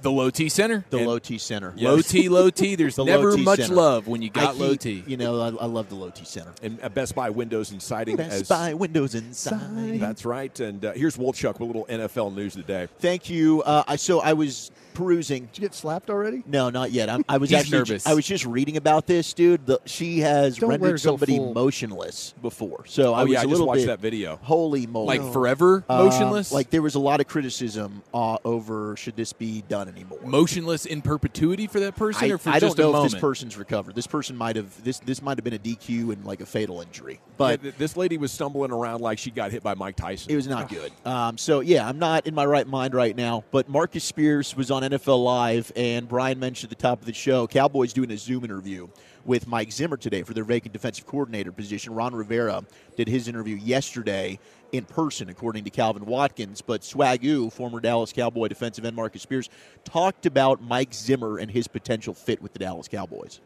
The 0.00 0.10
Low 0.10 0.30
T 0.30 0.48
Center. 0.48 0.84
The 0.90 0.98
low 0.98 1.18
T 1.18 1.38
center. 1.38 1.74
Low 1.76 2.00
T, 2.00 2.28
low 2.28 2.50
T. 2.50 2.74
There's 2.76 2.96
The 2.96 3.04
never 3.04 3.30
low 3.30 3.36
T 3.36 3.42
much 3.42 3.60
center. 3.60 3.74
love 3.74 4.06
when 4.06 4.22
you 4.22 4.30
I 4.34 4.40
got 4.40 4.56
low 4.56 4.74
T. 4.76 5.02
You 5.06 5.16
know, 5.16 5.40
I, 5.40 5.46
I 5.48 5.66
love 5.66 5.88
the 5.88 5.94
low 5.96 6.10
T 6.10 6.24
center. 6.24 6.52
and 6.62 6.78
uh, 6.82 6.88
Best 6.88 7.14
Buy 7.14 7.30
Windows 7.30 7.72
and 7.72 7.82
Siding. 7.82 8.16
Best 8.16 8.42
as, 8.42 8.48
Buy 8.48 8.74
Windows 8.74 9.14
Inside. 9.14 9.98
That's 10.00 10.24
right. 10.24 10.58
And 10.60 10.84
uh, 10.84 10.92
here's 10.92 11.16
Wolchuk 11.16 11.54
with 11.54 11.62
a 11.62 11.64
little 11.64 11.86
NFL 11.86 12.34
news 12.34 12.54
of 12.56 12.66
the 12.66 12.72
day. 12.72 12.88
Thank 12.98 13.28
you. 13.28 13.62
Uh, 13.62 13.82
I 13.88 13.96
so 13.96 14.20
I 14.20 14.32
was 14.34 14.70
perusing. 14.94 15.46
Did 15.46 15.58
you 15.58 15.60
get 15.62 15.74
slapped 15.74 16.10
already? 16.10 16.42
No, 16.46 16.70
not 16.70 16.90
yet. 16.90 17.08
I'm, 17.08 17.24
I 17.28 17.38
was 17.38 17.50
He's 17.50 17.60
actually 17.60 17.78
nervous. 17.78 18.06
I 18.06 18.14
was 18.14 18.26
just 18.26 18.44
reading 18.46 18.76
about 18.76 19.06
this, 19.06 19.32
dude. 19.32 19.64
The, 19.66 19.80
she 19.84 20.20
has 20.20 20.58
Don't 20.58 20.70
rendered 20.70 21.00
somebody 21.00 21.36
full. 21.36 21.54
motionless 21.54 22.34
before. 22.42 22.84
So 22.86 23.14
I 23.14 23.20
oh, 23.20 23.24
was 23.24 23.32
yeah, 23.32 23.38
I 23.38 23.42
a 23.42 23.44
just 23.44 23.50
little 23.52 23.66
watched 23.66 23.80
bit, 23.82 23.86
that 23.88 24.00
video. 24.00 24.36
Holy 24.42 24.86
moly! 24.86 25.18
Like 25.18 25.32
forever 25.32 25.84
Uh, 25.88 26.04
motionless? 26.04 26.50
like 26.52 26.70
there 26.70 26.82
was 26.82 26.94
a 26.96 26.98
lot 27.00 27.20
of 27.20 27.28
criticism 27.28 28.02
uh, 28.12 28.38
over 28.44 28.96
should 28.96 29.16
this 29.16 29.32
be 29.32 29.62
done 29.68 29.87
anymore. 29.88 30.18
motionless 30.24 30.86
in 30.86 31.02
perpetuity 31.02 31.66
for 31.66 31.80
that 31.80 31.96
person 31.96 32.30
I, 32.30 32.34
or 32.34 32.38
for 32.38 32.50
I 32.50 32.60
just 32.60 32.76
don't 32.76 32.92
know 32.92 33.00
a 33.00 33.04
if 33.04 33.12
this 33.12 33.20
person's 33.20 33.56
recovered. 33.56 33.94
This 33.94 34.06
person 34.06 34.36
might 34.36 34.56
have 34.56 34.82
this 34.84 34.98
this 35.00 35.22
might 35.22 35.38
have 35.38 35.44
been 35.44 35.54
a 35.54 35.58
DQ 35.58 36.12
and 36.12 36.24
like 36.24 36.40
a 36.40 36.46
fatal 36.46 36.80
injury, 36.80 37.20
but 37.36 37.62
th- 37.62 37.74
this 37.76 37.96
lady 37.96 38.18
was 38.18 38.32
stumbling 38.32 38.70
around 38.70 39.00
like 39.00 39.18
she 39.18 39.30
got 39.30 39.50
hit 39.50 39.62
by 39.62 39.74
Mike 39.74 39.96
Tyson. 39.96 40.30
it 40.30 40.36
was 40.36 40.46
not 40.46 40.68
good. 40.68 40.92
Um, 41.04 41.38
so 41.38 41.60
yeah, 41.60 41.88
I'm 41.88 41.98
not 41.98 42.26
in 42.26 42.34
my 42.34 42.44
right 42.44 42.66
mind 42.66 42.94
right 42.94 43.16
now. 43.16 43.44
But 43.50 43.68
Marcus 43.68 44.04
Spears 44.04 44.56
was 44.56 44.70
on 44.70 44.82
NFL 44.82 45.24
Live, 45.24 45.72
and 45.76 46.08
Brian 46.08 46.38
mentioned 46.38 46.72
at 46.72 46.78
the 46.78 46.82
top 46.82 47.00
of 47.00 47.06
the 47.06 47.12
show, 47.12 47.46
Cowboys 47.46 47.92
doing 47.92 48.10
a 48.10 48.16
Zoom 48.16 48.44
interview 48.44 48.88
with 49.24 49.46
Mike 49.46 49.70
Zimmer 49.70 49.96
today 49.96 50.22
for 50.22 50.32
their 50.32 50.44
vacant 50.44 50.72
defensive 50.72 51.06
coordinator 51.06 51.52
position. 51.52 51.94
Ron 51.94 52.14
Rivera 52.14 52.64
did 52.96 53.08
his 53.08 53.28
interview 53.28 53.56
yesterday 53.56 54.38
in 54.72 54.84
person, 54.84 55.28
according 55.28 55.64
to 55.64 55.70
Calvin 55.70 56.06
Watkins. 56.06 56.60
But 56.60 56.82
Swagu, 56.82 57.52
former 57.52 57.80
Dallas 57.80 58.12
Cowboy 58.12 58.48
defensive 58.48 58.84
end 58.84 58.96
Marcus 58.96 59.22
Spears, 59.22 59.48
talked 59.84 60.26
about 60.26 60.62
Mike 60.62 60.94
Zimmer 60.94 61.38
and 61.38 61.50
his 61.50 61.68
potential 61.68 62.14
fit 62.14 62.42
with 62.42 62.52
the 62.52 62.58
Dallas 62.58 62.88
Cowboys. 62.88 63.40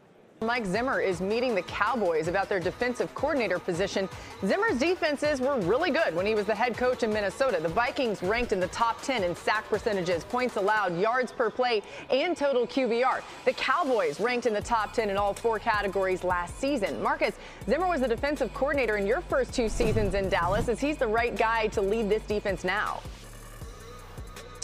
Mike 0.45 0.65
Zimmer 0.65 0.99
is 0.99 1.21
meeting 1.21 1.55
the 1.55 1.61
Cowboys 1.63 2.27
about 2.27 2.49
their 2.49 2.59
defensive 2.59 3.13
coordinator 3.15 3.59
position. 3.59 4.09
Zimmer's 4.45 4.77
defenses 4.77 5.39
were 5.39 5.59
really 5.61 5.91
good 5.91 6.15
when 6.15 6.25
he 6.25 6.35
was 6.35 6.45
the 6.45 6.55
head 6.55 6.77
coach 6.77 7.03
in 7.03 7.11
Minnesota. 7.13 7.59
The 7.61 7.69
Vikings 7.69 8.21
ranked 8.21 8.51
in 8.51 8.59
the 8.59 8.67
top 8.67 9.01
10 9.01 9.23
in 9.23 9.35
sack 9.35 9.67
percentages, 9.69 10.23
points 10.25 10.55
allowed, 10.57 10.97
yards 10.99 11.31
per 11.31 11.49
play, 11.49 11.81
and 12.09 12.35
total 12.35 12.67
QBR. 12.67 13.21
The 13.45 13.53
Cowboys 13.53 14.19
ranked 14.19 14.45
in 14.45 14.53
the 14.53 14.61
top 14.61 14.93
10 14.93 15.09
in 15.09 15.17
all 15.17 15.33
four 15.33 15.59
categories 15.59 16.23
last 16.23 16.59
season. 16.59 17.01
Marcus, 17.01 17.35
Zimmer 17.67 17.87
was 17.87 18.01
the 18.01 18.07
defensive 18.07 18.53
coordinator 18.53 18.97
in 18.97 19.07
your 19.07 19.21
first 19.21 19.53
two 19.53 19.69
seasons 19.69 20.13
in 20.13 20.29
Dallas. 20.29 20.67
Is 20.67 20.79
he 20.79 20.93
the 20.93 21.07
right 21.07 21.35
guy 21.35 21.67
to 21.67 21.81
lead 21.81 22.09
this 22.09 22.23
defense 22.23 22.63
now? 22.63 23.01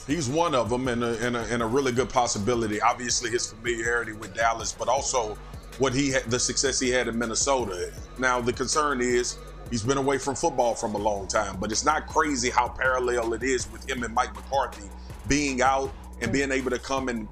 He's 0.09 0.27
one 0.27 0.55
of 0.55 0.71
them 0.71 0.87
and 0.87 1.03
a, 1.03 1.25
and, 1.25 1.37
a, 1.37 1.41
and 1.53 1.61
a 1.61 1.65
really 1.67 1.91
good 1.91 2.09
possibility. 2.09 2.81
Obviously, 2.81 3.29
his 3.29 3.51
familiarity 3.51 4.13
with 4.13 4.33
Dallas, 4.33 4.73
but 4.73 4.87
also 4.87 5.37
what 5.79 5.93
he 5.93 6.11
had, 6.11 6.23
the 6.25 6.39
success 6.39 6.79
he 6.79 6.89
had 6.89 7.07
in 7.07 7.17
Minnesota. 7.17 7.91
Now, 8.19 8.39
the 8.39 8.53
concern 8.53 9.01
is 9.01 9.37
he's 9.71 9.83
been 9.83 9.97
away 9.97 10.17
from 10.17 10.35
football 10.35 10.75
from 10.75 10.93
a 10.93 10.97
long 10.97 11.27
time, 11.27 11.57
but 11.59 11.71
it's 11.71 11.85
not 11.85 12.07
crazy 12.07 12.49
how 12.49 12.67
parallel 12.67 13.33
it 13.33 13.43
is 13.43 13.71
with 13.71 13.89
him 13.89 14.03
and 14.03 14.13
Mike 14.13 14.35
McCarthy 14.35 14.89
being 15.27 15.61
out 15.61 15.91
and 16.21 16.31
being 16.31 16.51
able 16.51 16.69
to 16.69 16.79
come 16.79 17.07
and 17.07 17.27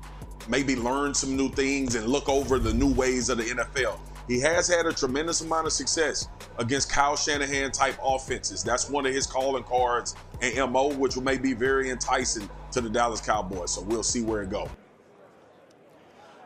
maybe 0.47 0.75
learn 0.75 1.13
some 1.13 1.35
new 1.35 1.49
things 1.49 1.95
and 1.95 2.07
look 2.07 2.29
over 2.29 2.57
the 2.57 2.73
new 2.73 2.93
ways 2.93 3.29
of 3.29 3.37
the 3.37 3.43
NFL. 3.43 3.99
He 4.27 4.39
has 4.41 4.67
had 4.67 4.85
a 4.85 4.93
tremendous 4.93 5.41
amount 5.41 5.67
of 5.67 5.73
success 5.73 6.27
against 6.57 6.89
Kyle 6.89 7.15
Shanahan 7.15 7.71
type 7.71 7.97
offenses. 8.03 8.63
That's 8.63 8.89
one 8.89 9.05
of 9.05 9.13
his 9.13 9.25
calling 9.25 9.63
cards 9.63 10.15
and 10.41 10.71
MO, 10.71 10.89
which 10.89 11.17
may 11.17 11.37
be 11.37 11.53
very 11.53 11.89
enticing 11.89 12.49
to 12.71 12.81
the 12.81 12.89
Dallas 12.89 13.21
Cowboys. 13.21 13.71
So 13.71 13.81
we'll 13.81 14.03
see 14.03 14.21
where 14.21 14.41
it 14.41 14.49
goes. 14.49 14.69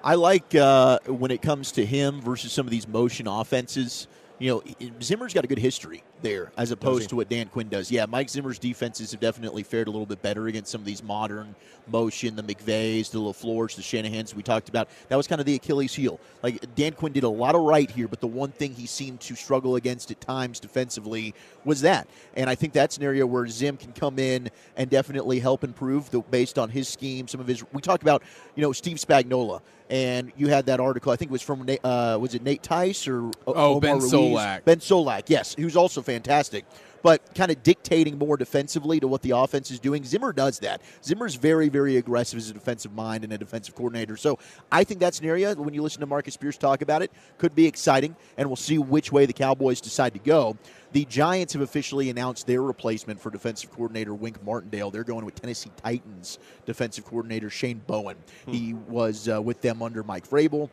I 0.03 0.15
like 0.15 0.55
uh, 0.55 0.99
when 1.05 1.31
it 1.31 1.41
comes 1.41 1.73
to 1.73 1.85
him 1.85 2.21
versus 2.21 2.51
some 2.51 2.65
of 2.65 2.71
these 2.71 2.87
motion 2.87 3.27
offenses. 3.27 4.07
You 4.39 4.63
know, 4.79 4.89
Zimmer's 5.03 5.35
got 5.35 5.43
a 5.43 5.47
good 5.47 5.59
history 5.59 6.03
there 6.23 6.51
as 6.57 6.71
opposed 6.71 7.09
to 7.09 7.15
what 7.15 7.29
Dan 7.29 7.47
Quinn 7.47 7.69
does. 7.69 7.91
Yeah, 7.91 8.07
Mike 8.07 8.27
Zimmer's 8.27 8.57
defenses 8.57 9.11
have 9.11 9.19
definitely 9.19 9.61
fared 9.61 9.87
a 9.87 9.91
little 9.91 10.07
bit 10.07 10.23
better 10.23 10.47
against 10.47 10.71
some 10.71 10.81
of 10.81 10.85
these 10.85 11.03
modern 11.03 11.53
motion, 11.87 12.35
the 12.35 12.41
McVays, 12.41 13.11
the 13.11 13.19
LaFleurs, 13.19 13.75
the 13.75 13.83
Shanahans 13.83 14.33
we 14.33 14.41
talked 14.41 14.67
about. 14.67 14.89
That 15.09 15.15
was 15.15 15.27
kind 15.27 15.39
of 15.39 15.45
the 15.45 15.53
Achilles 15.53 15.93
heel. 15.93 16.19
Like 16.41 16.73
Dan 16.73 16.93
Quinn 16.93 17.13
did 17.13 17.23
a 17.23 17.29
lot 17.29 17.53
of 17.53 17.61
right 17.61 17.89
here, 17.89 18.07
but 18.07 18.19
the 18.19 18.27
one 18.27 18.51
thing 18.51 18.73
he 18.73 18.87
seemed 18.87 19.19
to 19.21 19.35
struggle 19.35 19.75
against 19.75 20.09
at 20.09 20.19
times 20.19 20.59
defensively 20.59 21.35
was 21.63 21.81
that. 21.81 22.07
And 22.35 22.49
I 22.49 22.55
think 22.55 22.73
that's 22.73 22.97
an 22.97 23.03
area 23.03 23.27
where 23.27 23.47
Zim 23.47 23.77
can 23.77 23.93
come 23.93 24.17
in 24.17 24.49
and 24.75 24.89
definitely 24.89 25.39
help 25.39 25.63
improve 25.63 26.09
the, 26.09 26.21
based 26.21 26.57
on 26.57 26.69
his 26.69 26.87
scheme. 26.87 27.27
Some 27.27 27.41
of 27.41 27.47
his 27.47 27.63
we 27.73 27.81
talked 27.81 28.01
about, 28.01 28.23
you 28.55 28.63
know, 28.63 28.71
Steve 28.71 28.97
Spagnuolo 28.97 29.61
and 29.91 30.31
you 30.37 30.47
had 30.47 30.65
that 30.67 30.79
article. 30.79 31.11
I 31.11 31.17
think 31.17 31.29
it 31.29 31.33
was 31.33 31.41
from 31.41 31.67
uh, 31.83 32.17
was 32.19 32.33
it 32.33 32.41
Nate 32.41 32.63
Tice 32.63 33.07
or 33.07 33.29
oh 33.45 33.75
Omar 33.75 33.81
Ben 33.81 33.99
Ruiz? 33.99 34.11
Solak. 34.11 34.63
Ben 34.63 34.79
Solak, 34.79 35.23
yes, 35.27 35.53
who's 35.53 35.75
also 35.75 36.01
fantastic. 36.01 36.65
But 37.03 37.33
kind 37.35 37.51
of 37.51 37.63
dictating 37.63 38.17
more 38.17 38.37
defensively 38.37 38.99
to 38.99 39.07
what 39.07 39.21
the 39.21 39.31
offense 39.31 39.71
is 39.71 39.79
doing. 39.79 40.03
Zimmer 40.03 40.33
does 40.33 40.59
that. 40.59 40.81
Zimmer's 41.03 41.35
very, 41.35 41.69
very 41.69 41.97
aggressive 41.97 42.37
as 42.37 42.49
a 42.49 42.53
defensive 42.53 42.93
mind 42.93 43.23
and 43.23 43.33
a 43.33 43.37
defensive 43.37 43.75
coordinator. 43.75 44.17
So 44.17 44.39
I 44.71 44.83
think 44.83 44.99
that's 44.99 45.19
an 45.19 45.25
area, 45.25 45.53
when 45.55 45.73
you 45.73 45.81
listen 45.81 46.01
to 46.01 46.05
Marcus 46.05 46.33
Spears 46.33 46.57
talk 46.57 46.81
about 46.81 47.01
it, 47.01 47.11
could 47.37 47.55
be 47.55 47.65
exciting, 47.65 48.15
and 48.37 48.47
we'll 48.47 48.55
see 48.55 48.77
which 48.77 49.11
way 49.11 49.25
the 49.25 49.33
Cowboys 49.33 49.81
decide 49.81 50.13
to 50.13 50.19
go. 50.19 50.57
The 50.93 51.05
Giants 51.05 51.53
have 51.53 51.61
officially 51.61 52.09
announced 52.09 52.47
their 52.47 52.61
replacement 52.61 53.19
for 53.19 53.29
defensive 53.29 53.71
coordinator 53.71 54.13
Wink 54.13 54.43
Martindale. 54.43 54.91
They're 54.91 55.05
going 55.05 55.25
with 55.25 55.35
Tennessee 55.35 55.71
Titans 55.77 56.37
defensive 56.65 57.05
coordinator 57.05 57.49
Shane 57.49 57.81
Bowen. 57.87 58.17
Hmm. 58.45 58.51
He 58.51 58.73
was 58.73 59.29
uh, 59.29 59.41
with 59.41 59.61
them 59.61 59.81
under 59.81 60.03
Mike 60.03 60.27
Vrabel. 60.27 60.69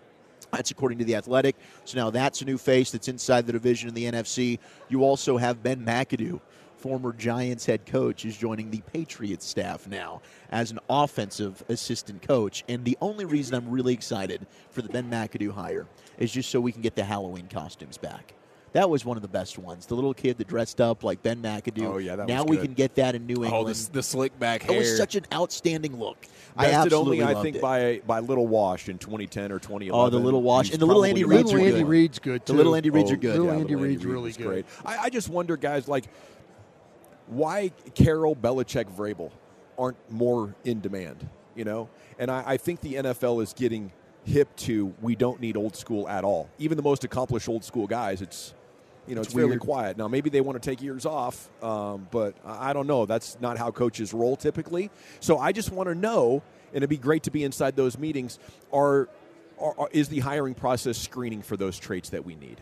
That's 0.52 0.70
according 0.70 0.98
to 0.98 1.04
the 1.04 1.16
Athletic. 1.16 1.56
So 1.84 1.98
now 1.98 2.10
that's 2.10 2.40
a 2.42 2.44
new 2.44 2.58
face 2.58 2.90
that's 2.90 3.08
inside 3.08 3.46
the 3.46 3.52
division 3.52 3.88
in 3.88 3.94
the 3.94 4.04
NFC. 4.04 4.58
You 4.88 5.04
also 5.04 5.36
have 5.36 5.62
Ben 5.62 5.84
McAdoo, 5.84 6.40
former 6.76 7.12
Giants 7.12 7.66
head 7.66 7.84
coach, 7.86 8.24
is 8.24 8.36
joining 8.36 8.70
the 8.70 8.80
Patriots 8.92 9.46
staff 9.46 9.86
now 9.86 10.22
as 10.50 10.70
an 10.70 10.78
offensive 10.88 11.62
assistant 11.68 12.22
coach. 12.22 12.64
And 12.68 12.84
the 12.84 12.96
only 13.00 13.24
reason 13.24 13.54
I'm 13.54 13.70
really 13.70 13.92
excited 13.94 14.46
for 14.70 14.82
the 14.82 14.88
Ben 14.88 15.10
McAdoo 15.10 15.52
hire 15.52 15.86
is 16.18 16.32
just 16.32 16.50
so 16.50 16.60
we 16.60 16.72
can 16.72 16.82
get 16.82 16.94
the 16.96 17.04
Halloween 17.04 17.48
costumes 17.48 17.98
back. 17.98 18.34
That 18.72 18.90
was 18.90 19.04
one 19.04 19.16
of 19.16 19.22
the 19.22 19.28
best 19.28 19.58
ones. 19.58 19.86
The 19.86 19.94
little 19.94 20.12
kid 20.14 20.38
that 20.38 20.46
dressed 20.46 20.80
up 20.80 21.02
like 21.02 21.22
Ben 21.22 21.40
McAdoo. 21.42 21.84
Oh, 21.86 21.98
yeah, 21.98 22.16
that 22.16 22.28
now 22.28 22.44
was 22.44 22.50
we 22.50 22.58
can 22.58 22.74
get 22.74 22.94
that 22.96 23.14
in 23.14 23.26
New 23.26 23.36
Oh, 23.40 23.44
England. 23.44 23.76
the, 23.76 23.92
the 23.92 24.02
slick 24.02 24.38
back 24.38 24.62
It 24.64 24.70
hair. 24.70 24.78
was 24.80 24.96
such 24.96 25.14
an 25.14 25.24
outstanding 25.32 25.98
look. 25.98 26.18
I 26.56 26.64
Bested 26.66 26.86
absolutely 26.92 27.22
only, 27.22 27.34
I 27.34 27.42
think, 27.42 27.56
it. 27.56 27.62
by 27.62 28.02
by 28.06 28.18
Little 28.20 28.46
Wash 28.46 28.88
in 28.88 28.98
2010 28.98 29.52
or 29.52 29.58
2011. 29.58 29.92
Oh, 29.94 30.10
the 30.10 30.22
Little 30.22 30.42
Wash. 30.42 30.66
He's 30.66 30.74
And 30.74 30.82
the 30.82 30.86
Little 30.86 31.02
probably 31.02 31.10
Andy 31.22 31.24
right 31.24 31.36
Reid's 31.36 31.52
Little 31.52 31.66
Andy 31.68 31.80
good. 31.80 31.88
Reid's 31.88 32.18
good 32.18 32.46
The. 32.46 32.52
Little 32.52 32.74
Andy 32.74 32.90
Reid's 32.90 33.10
Oh, 33.10 33.14
are 33.14 33.16
good. 33.16 33.30
Little 33.32 33.46
yeah, 33.46 33.52
Andy 33.52 33.74
Little 33.74 33.88
Reid's 33.88 34.04
really 34.04 34.32
good. 34.32 34.46
great. 34.46 34.66
I, 34.84 34.98
I 35.04 35.10
just 35.10 35.28
wonder, 35.28 35.56
guys, 35.56 35.88
like 35.88 36.04
why 37.28 37.72
Carroll, 37.94 38.34
Belichick, 38.36 38.86
Vrabel 38.94 39.30
aren't 39.78 39.96
more 40.10 40.54
in 40.64 40.80
demand, 40.80 41.28
you 41.54 41.64
know? 41.64 41.88
And 42.18 42.30
I, 42.30 42.42
I 42.46 42.56
think 42.56 42.80
the 42.80 42.94
NFL 42.94 43.42
is 43.42 43.52
getting 43.52 43.92
hip 44.24 44.54
to 44.56 44.92
we 45.00 45.14
don't 45.14 45.40
need 45.40 45.56
old 45.56 45.76
school 45.76 46.08
at 46.08 46.24
all. 46.24 46.48
Even 46.58 46.76
the 46.76 46.82
most 46.82 47.04
accomplished 47.04 47.48
old 47.48 47.64
school 47.64 47.86
guys, 47.86 48.20
it's 48.20 48.54
you 49.08 49.14
know, 49.14 49.20
It's 49.22 49.28
it's, 49.28 49.34
fairly 49.34 49.50
weird. 49.50 49.60
quiet. 49.60 49.96
Now, 49.96 50.08
maybe 50.08 50.30
they 50.30 50.40
want 50.40 50.62
to 50.62 50.70
take 50.70 50.82
years 50.82 51.06
off, 51.06 51.48
um, 51.62 52.06
but 52.10 52.34
I 52.44 52.72
don't 52.72 52.86
know. 52.86 53.06
That's 53.06 53.36
not 53.40 53.56
how 53.58 53.70
coaches 53.70 54.12
roll 54.12 54.36
typically. 54.36 54.90
So 55.20 55.38
I 55.38 55.52
just 55.52 55.72
want 55.72 55.88
to 55.88 55.94
know, 55.94 56.42
and 56.68 56.76
it'd 56.78 56.90
be 56.90 56.96
great 56.96 57.22
to 57.24 57.30
be 57.30 57.44
inside 57.44 57.74
those 57.76 57.98
meetings. 57.98 58.38
Are, 58.72 59.08
are 59.58 59.88
is 59.92 60.08
the 60.08 60.20
hiring 60.20 60.54
process 60.54 60.98
screening 60.98 61.42
for 61.42 61.56
those 61.56 61.78
traits 61.78 62.10
that 62.10 62.24
we 62.24 62.34
need? 62.36 62.60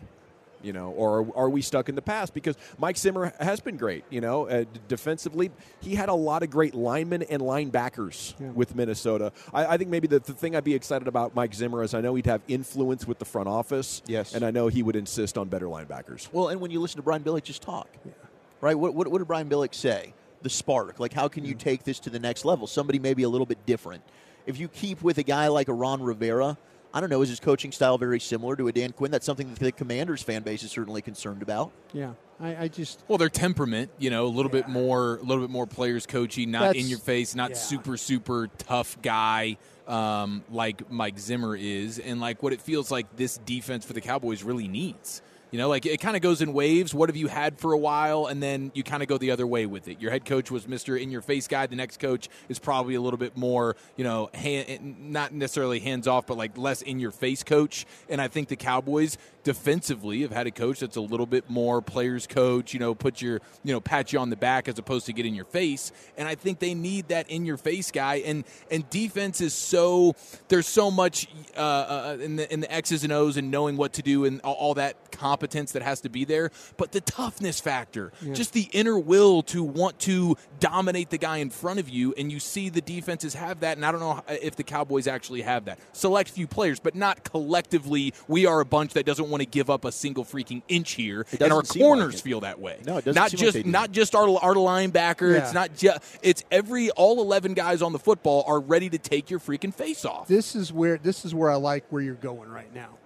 You 0.67 0.73
know, 0.73 0.89
or 0.89 1.21
are, 1.21 1.37
are 1.37 1.49
we 1.49 1.61
stuck 1.61 1.87
in 1.87 1.95
the 1.95 2.01
past? 2.01 2.33
Because 2.33 2.57
Mike 2.77 2.97
Zimmer 2.97 3.31
has 3.39 3.61
been 3.61 3.77
great. 3.77 4.03
You 4.09 4.19
know, 4.19 4.49
uh, 4.49 4.65
defensively, 4.89 5.49
he 5.79 5.95
had 5.95 6.09
a 6.09 6.13
lot 6.13 6.43
of 6.43 6.49
great 6.49 6.75
linemen 6.75 7.23
and 7.23 7.41
linebackers 7.41 8.37
with 8.53 8.75
Minnesota. 8.75 9.31
I, 9.53 9.65
I 9.65 9.77
think 9.77 9.89
maybe 9.89 10.07
the, 10.07 10.19
the 10.19 10.33
thing 10.33 10.57
I'd 10.57 10.65
be 10.65 10.75
excited 10.75 11.07
about 11.07 11.33
Mike 11.33 11.53
Zimmer 11.53 11.83
is 11.83 11.93
I 11.93 12.01
know 12.01 12.15
he'd 12.15 12.25
have 12.25 12.41
influence 12.49 13.07
with 13.07 13.17
the 13.17 13.23
front 13.23 13.47
office. 13.47 14.01
Yes. 14.07 14.33
and 14.33 14.43
I 14.43 14.51
know 14.51 14.67
he 14.67 14.83
would 14.83 14.97
insist 14.97 15.37
on 15.37 15.47
better 15.47 15.67
linebackers. 15.67 16.27
Well, 16.33 16.49
and 16.49 16.59
when 16.59 16.69
you 16.69 16.81
listen 16.81 16.97
to 16.97 17.01
Brian 17.01 17.23
Billick 17.23 17.43
just 17.43 17.61
talk, 17.61 17.87
yeah. 18.05 18.11
right? 18.59 18.77
What, 18.77 18.93
what, 18.93 19.07
what 19.07 19.19
did 19.19 19.27
Brian 19.29 19.47
Billick 19.47 19.73
say? 19.73 20.13
The 20.41 20.49
spark. 20.49 20.99
Like, 20.99 21.13
how 21.13 21.29
can 21.29 21.45
you 21.45 21.53
take 21.53 21.85
this 21.85 21.99
to 21.99 22.09
the 22.09 22.19
next 22.19 22.43
level? 22.43 22.67
Somebody 22.67 22.99
maybe 22.99 23.23
a 23.23 23.29
little 23.29 23.47
bit 23.47 23.65
different. 23.65 24.03
If 24.45 24.59
you 24.59 24.67
keep 24.67 25.01
with 25.01 25.17
a 25.17 25.23
guy 25.23 25.47
like 25.47 25.69
a 25.69 25.73
Ron 25.73 26.03
Rivera, 26.03 26.57
I 26.97 26.99
don't 26.99 27.11
know, 27.11 27.21
is 27.21 27.29
his 27.29 27.39
coaching 27.39 27.71
style 27.71 27.99
very 27.99 28.19
similar 28.19 28.55
to 28.55 28.69
a 28.69 28.71
Dan 28.71 28.91
Quinn? 28.91 29.11
That's 29.11 29.23
something 29.23 29.47
that 29.53 29.59
the 29.59 29.71
Commanders 29.71 30.23
fan 30.23 30.41
base 30.41 30.63
is 30.63 30.71
certainly 30.71 31.03
concerned 31.03 31.43
about. 31.43 31.71
Yeah, 31.93 32.13
I, 32.39 32.63
I 32.63 32.67
just 32.69 33.03
Well, 33.07 33.19
their 33.19 33.29
temperament, 33.29 33.91
you 33.99 34.09
know, 34.09 34.25
a 34.25 34.33
little 34.33 34.49
bit 34.49 34.67
more, 34.67 35.17
a 35.17 35.21
little 35.21 35.43
bit 35.43 35.51
more 35.51 35.67
players 35.67 36.07
coachy, 36.07 36.47
not 36.47 36.61
That's- 36.61 36.83
in 36.83 36.89
your 36.89 36.97
face, 36.97 37.35
not 37.35 37.51
yeah. 37.51 37.55
super, 37.57 37.97
super 37.97 38.47
tough 38.57 38.99
guy 39.03 39.57
um, 39.87 40.43
like 40.49 40.89
Mike 40.89 41.19
Zimmer 41.19 41.55
is, 41.55 41.99
and 41.99 42.19
like 42.19 42.41
what 42.41 42.51
it 42.51 42.61
feels 42.61 42.89
like 42.89 43.15
this 43.15 43.37
defense 43.45 43.85
for 43.85 43.93
the 43.93 44.01
Cowboys 44.01 44.41
really 44.41 44.67
needs. 44.67 45.21
You 45.51 45.57
know, 45.57 45.69
like 45.69 45.85
it 45.85 46.01
kind 46.01 46.15
of 46.15 46.21
goes 46.21 46.41
in 46.41 46.51
waves. 46.51 46.93
What 46.93 47.07
have 47.09 47.15
you 47.15 47.27
had 47.27 47.57
for 47.57 47.71
a 47.71 47.77
while, 47.77 48.25
and 48.25 48.43
then 48.43 48.71
you 48.73 48.83
kind 48.83 49.01
of 49.01 49.07
go 49.07 49.17
the 49.17 49.31
other 49.31 49.47
way 49.47 49.65
with 49.65 49.87
it. 49.87 50.01
Your 50.01 50.11
head 50.11 50.25
coach 50.25 50.51
was 50.51 50.67
Mister 50.67 50.97
in 50.97 51.09
your 51.09 51.21
face 51.21 51.47
guy. 51.47 51.65
The 51.67 51.75
next 51.75 51.99
coach 51.99 52.27
is 52.49 52.59
probably 52.59 52.95
a 52.95 53.01
little 53.01 53.17
bit 53.17 53.37
more, 53.37 53.77
you 53.95 54.03
know, 54.03 54.29
hand, 54.33 55.11
not 55.11 55.33
necessarily 55.33 55.79
hands 55.79 56.07
off, 56.07 56.27
but 56.27 56.37
like 56.37 56.57
less 56.57 56.81
in 56.81 56.99
your 56.99 57.11
face 57.11 57.43
coach. 57.43 57.85
And 58.09 58.19
I 58.19 58.27
think 58.27 58.49
the 58.49 58.57
Cowboys 58.57 59.17
defensively 59.47 60.21
have 60.23 60.31
had 60.31 60.45
a 60.45 60.51
coach 60.51 60.81
that's 60.81 60.97
a 60.97 61.01
little 61.01 61.25
bit 61.25 61.49
more 61.49 61.81
players 61.81 62.27
coach. 62.27 62.73
You 62.73 62.81
know, 62.81 62.93
put 62.93 63.21
your, 63.21 63.39
you 63.63 63.71
know, 63.73 63.79
pat 63.79 64.11
you 64.11 64.19
on 64.19 64.29
the 64.29 64.35
back 64.35 64.67
as 64.67 64.77
opposed 64.77 65.05
to 65.05 65.13
get 65.13 65.25
in 65.25 65.33
your 65.33 65.45
face. 65.45 65.93
And 66.17 66.27
I 66.27 66.35
think 66.35 66.59
they 66.59 66.73
need 66.73 67.07
that 67.07 67.29
in 67.29 67.45
your 67.45 67.55
face 67.55 67.89
guy. 67.89 68.15
And 68.25 68.43
and 68.69 68.89
defense 68.89 69.39
is 69.39 69.53
so 69.53 70.15
there's 70.49 70.67
so 70.67 70.91
much 70.91 71.27
uh, 71.55 71.59
uh, 71.59 72.17
in 72.21 72.35
the 72.35 72.53
in 72.53 72.59
the 72.59 72.69
X's 72.71 73.05
and 73.05 73.13
O's 73.13 73.37
and 73.37 73.49
knowing 73.49 73.77
what 73.77 73.93
to 73.93 74.01
do 74.01 74.25
and 74.25 74.41
all, 74.41 74.55
all 74.55 74.73
that 74.73 75.11
competence 75.11 75.71
that 75.71 75.81
has 75.81 76.01
to 76.01 76.09
be 76.09 76.25
there. 76.25 76.51
But 76.75 76.91
the 76.91 76.99
toughness 77.01 77.61
factor, 77.61 78.11
Yeah. 78.21 78.33
just 78.33 78.51
the 78.51 78.67
inner 78.73 78.99
will 78.99 79.43
to 79.43 79.63
want 79.63 79.97
to 79.99 80.35
dominate 80.59 81.09
the 81.09 81.17
guy 81.17 81.37
in 81.37 81.49
front 81.49 81.79
of 81.79 81.87
you, 81.89 82.13
and 82.17 82.31
you 82.31 82.39
see 82.41 82.67
the 82.67 82.81
defenses 82.81 83.33
have 83.33 83.61
that. 83.61 83.77
And 83.77 83.85
I 83.85 83.91
don't 83.93 84.01
know 84.01 84.21
if 84.27 84.57
the 84.57 84.63
Cowboys 84.63 85.07
actually 85.07 85.41
have 85.43 85.65
that. 85.65 85.79
Select 85.93 86.29
few 86.29 86.47
players, 86.47 86.79
but 86.81 86.95
not 86.95 87.23
collectively. 87.23 88.13
We 88.27 88.45
are 88.45 88.59
a 88.59 88.65
bunch 88.65 88.93
that 88.93 89.05
doesn't 89.05 89.29
want 89.29 89.36
to 89.39 89.45
give 89.45 89.69
up 89.69 89.85
a 89.85 89.91
single 89.91 90.25
freaking 90.25 90.61
inch 90.67 90.91
here, 90.91 91.25
and 91.31 91.41
our 91.43 91.61
doesn't 91.61 91.79
like 91.79 91.87
corners 91.87 92.21
feel 92.21 92.41
that 92.41 92.59
way. 92.59 92.79
No, 92.85 92.97
it 92.97 93.05
doesn't 93.05 93.15
not 93.15 93.31
seem 93.31 93.37
like 93.37 93.45
just 93.45 93.53
they 93.53 93.63
do. 93.63 93.71
not 93.71 93.91
just 93.91 94.15
our 94.15 94.27
our 94.39 94.55
linebacker. 94.55 95.33
Yeah. 95.33 95.43
It's 95.43 95.53
not 95.53 95.75
just 95.75 96.19
it's 96.21 96.43
every 96.51 96.89
all 96.91 97.21
eleven 97.21 97.53
guys 97.53 97.81
on 97.81 97.93
the 97.93 97.99
football 97.99 98.43
are 98.47 98.59
ready 98.59 98.89
to 98.89 98.97
take 98.97 99.29
your 99.29 99.39
freaking 99.39 99.73
face 99.73 100.05
off. 100.05 100.27
this 100.27 100.55
is 100.55 100.71
where 100.73 100.97
this 100.97 101.25
is 101.25 101.33
where 101.33 101.49
I 101.49 101.55
like 101.55 101.85
where 101.89 102.01
you're 102.01 102.15
going 102.15 102.49
right 102.49 102.73
now. 102.73 102.97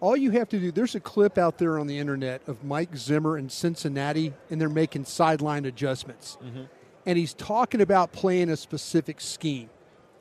All 0.00 0.16
you 0.16 0.30
have 0.32 0.48
to 0.50 0.58
do 0.58 0.72
there's 0.72 0.94
a 0.94 1.00
clip 1.00 1.36
out 1.36 1.58
there 1.58 1.78
on 1.78 1.86
the 1.86 1.98
internet 1.98 2.42
of 2.46 2.64
Mike 2.64 2.96
Zimmer 2.96 3.36
in 3.36 3.48
Cincinnati 3.50 4.32
and 4.50 4.60
they're 4.60 4.68
making 4.68 5.04
sideline 5.04 5.66
adjustments. 5.66 6.38
Mm-hmm. 6.42 6.62
And 7.06 7.18
he's 7.18 7.34
talking 7.34 7.80
about 7.80 8.12
playing 8.12 8.50
a 8.50 8.56
specific 8.56 9.20
scheme. 9.20 9.70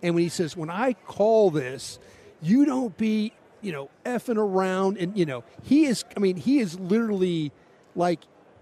And 0.02 0.16
when 0.16 0.24
he 0.24 0.30
says, 0.30 0.56
"When 0.56 0.70
I 0.70 0.94
call 0.94 1.52
this, 1.52 2.00
you 2.42 2.66
don't 2.66 2.98
be, 2.98 3.34
you 3.62 3.72
know, 3.72 3.90
effing 4.06 4.38
around 4.38 4.98
and 4.98 5.18
you 5.18 5.26
know, 5.26 5.44
he 5.64 5.86
is 5.86 6.06
I 6.16 6.20
mean, 6.20 6.38
he 6.38 6.60
is 6.60 6.80
literally 6.80 7.52
like 7.96 8.22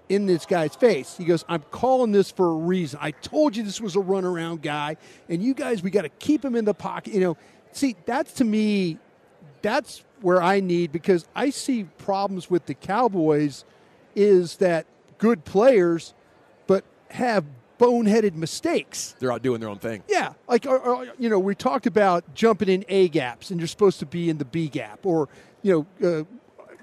in 0.09 0.25
this 0.25 0.45
guy's 0.45 0.75
face. 0.75 1.15
He 1.17 1.25
goes, 1.25 1.43
I'm 1.49 1.63
calling 1.71 2.11
this 2.11 2.31
for 2.31 2.51
a 2.51 2.55
reason. 2.55 2.99
I 3.01 3.11
told 3.11 3.55
you 3.55 3.63
this 3.63 3.81
was 3.81 3.95
a 3.95 3.99
runaround 3.99 4.61
guy, 4.61 4.97
and 5.29 5.43
you 5.43 5.53
guys, 5.53 5.83
we 5.83 5.89
got 5.89 6.03
to 6.03 6.09
keep 6.09 6.43
him 6.43 6.55
in 6.55 6.65
the 6.65 6.73
pocket. 6.73 7.13
You 7.13 7.19
know, 7.19 7.37
see, 7.71 7.95
that's 8.05 8.33
to 8.33 8.43
me, 8.43 8.97
that's 9.61 10.03
where 10.21 10.41
I 10.41 10.59
need 10.59 10.91
because 10.91 11.27
I 11.35 11.49
see 11.49 11.83
problems 11.83 12.49
with 12.49 12.65
the 12.65 12.73
Cowboys 12.73 13.65
is 14.15 14.57
that 14.57 14.85
good 15.17 15.45
players, 15.45 16.13
but 16.65 16.83
have 17.09 17.45
boneheaded 17.79 18.33
mistakes. 18.35 19.15
They're 19.19 19.31
out 19.31 19.41
doing 19.41 19.59
their 19.59 19.69
own 19.69 19.79
thing. 19.79 20.03
Yeah, 20.07 20.33
like 20.47 20.65
or, 20.65 20.79
or, 20.79 21.07
you 21.19 21.29
know, 21.29 21.39
we 21.39 21.55
talked 21.55 21.85
about 21.87 22.33
jumping 22.33 22.69
in 22.69 22.85
A 22.89 23.07
gaps, 23.09 23.51
and 23.51 23.59
you're 23.59 23.67
supposed 23.67 23.99
to 23.99 24.05
be 24.05 24.29
in 24.29 24.37
the 24.37 24.45
B 24.45 24.67
gap, 24.67 25.05
or 25.05 25.29
you 25.61 25.87
know, 26.01 26.07
uh, 26.09 26.23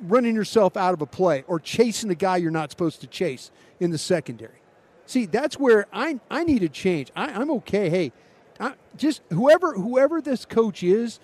running 0.03 0.35
yourself 0.35 0.77
out 0.77 0.95
of 0.95 1.01
a 1.03 1.07
play, 1.07 1.45
or 1.47 1.59
chasing 1.61 2.11
a 2.11 2.15
guy 2.15 2.37
you're 2.37 2.51
not 2.51 2.71
supposed 2.71 3.01
to 3.01 3.07
chase 3.07 3.51
in 3.81 3.91
the 3.91 3.99
secondary. 3.99 4.61
See, 5.07 5.27
that's 5.27 5.59
where 5.59 5.87
I 5.93 6.21
I 6.31 6.45
need 6.45 6.63
a 6.63 6.69
change. 6.69 7.11
I, 7.17 7.27
I'm 7.33 7.51
okay. 7.51 7.91
Hey, 7.91 8.13
I, 8.61 8.75
just 8.97 9.23
whoever 9.31 9.75
whoever 9.75 10.21
this 10.23 10.45
coach 10.45 10.83
is, 10.83 11.19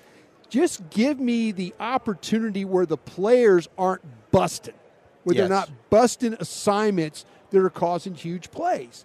Just 0.49 0.91
give 0.91 1.21
me 1.21 1.53
the 1.53 1.73
opportunity 1.79 2.65
where 2.65 2.85
the 2.85 2.97
players 2.97 3.69
aren't 3.79 4.03
busting, 4.33 4.75
where 5.23 5.37
Yes. 5.37 5.43
they're 5.43 5.57
not 5.57 5.71
busting 5.91 6.35
assignments 6.41 7.25
that 7.51 7.63
are 7.63 7.71
causing 7.71 8.15
huge 8.15 8.51
plays. 8.51 9.05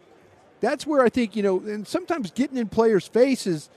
That's 0.66 0.88
where 0.88 1.04
I 1.04 1.10
think 1.10 1.36
you 1.36 1.44
know, 1.44 1.60
and 1.60 1.88
sometimes 1.88 2.32
getting 2.32 2.58
in 2.58 2.68
players' 2.70 3.08
faces, 3.08 3.70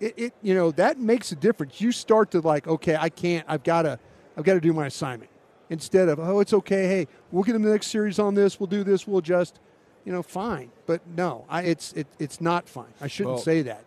it, 0.00 0.14
it 0.16 0.34
you 0.42 0.54
know 0.54 0.72
that 0.72 0.98
makes 0.98 1.30
a 1.30 1.36
difference. 1.36 1.80
You 1.80 1.92
start 1.92 2.32
to 2.32 2.40
like, 2.40 2.66
okay, 2.66 2.96
I 2.96 3.10
can't. 3.10 3.46
I've 3.48 3.62
got 3.62 3.82
to. 3.82 4.00
I've 4.36 4.42
got 4.42 4.54
to 4.54 4.60
do 4.60 4.72
my 4.72 4.86
assignment 4.86 5.30
instead 5.70 6.08
of 6.08 6.18
oh, 6.18 6.40
it's 6.40 6.52
okay. 6.52 6.88
Hey, 6.88 7.06
we'll 7.30 7.44
get 7.44 7.54
in 7.54 7.62
the 7.62 7.70
next 7.70 7.86
series 7.88 8.18
on 8.18 8.34
this. 8.34 8.58
We'll 8.58 8.66
do 8.66 8.82
this. 8.82 9.06
We'll 9.06 9.18
adjust. 9.18 9.60
You 10.04 10.10
know, 10.10 10.20
fine. 10.20 10.72
But 10.86 11.06
no, 11.16 11.44
I, 11.48 11.62
it's 11.62 11.92
it, 11.92 12.08
it's 12.18 12.40
not 12.40 12.68
fine. 12.68 12.92
I 13.00 13.06
shouldn't 13.06 13.36
Well, 13.36 13.42
say 13.44 13.62
that. 13.62 13.84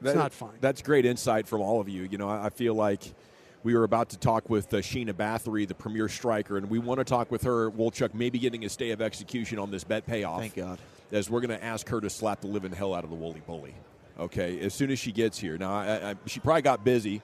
It's 0.00 0.14
not 0.14 0.32
fine. 0.32 0.58
That's 0.60 0.82
great 0.82 1.06
insight 1.06 1.48
from 1.48 1.60
all 1.60 1.80
of 1.80 1.88
you. 1.88 2.04
You 2.04 2.18
know, 2.18 2.28
I 2.28 2.46
I 2.46 2.50
feel 2.50 2.74
like 2.74 3.02
we 3.64 3.74
were 3.74 3.82
about 3.82 4.10
to 4.10 4.16
talk 4.16 4.48
with 4.48 4.72
uh, 4.72 4.76
Sheena 4.76 5.12
Bathory, 5.12 5.66
the 5.66 5.74
premier 5.74 6.08
striker, 6.08 6.56
and 6.56 6.70
we 6.70 6.78
want 6.78 6.98
to 6.98 7.04
talk 7.04 7.32
with 7.32 7.42
her, 7.42 7.68
Wolchuk, 7.72 8.14
maybe 8.14 8.38
getting 8.38 8.64
a 8.64 8.68
stay 8.68 8.92
of 8.92 9.02
execution 9.02 9.58
on 9.58 9.72
this 9.72 9.82
bet 9.82 10.06
payoff. 10.06 10.38
Thank 10.38 10.54
God. 10.54 10.78
As 11.12 11.30
we're 11.30 11.40
going 11.40 11.56
to 11.58 11.62
ask 11.64 11.88
her 11.88 12.00
to 12.00 12.10
slap 12.10 12.40
the 12.40 12.46
living 12.48 12.72
hell 12.72 12.94
out 12.94 13.04
of 13.04 13.10
the 13.10 13.16
Wooly 13.16 13.42
Bully. 13.46 13.74
Okay, 14.18 14.58
as 14.60 14.72
soon 14.74 14.90
as 14.90 14.98
she 14.98 15.12
gets 15.12 15.38
here. 15.38 15.58
Now, 15.58 15.74
I, 15.74 16.10
I, 16.10 16.14
she 16.26 16.40
probably 16.40 16.62
got 16.62 16.84
busy. 16.84 17.22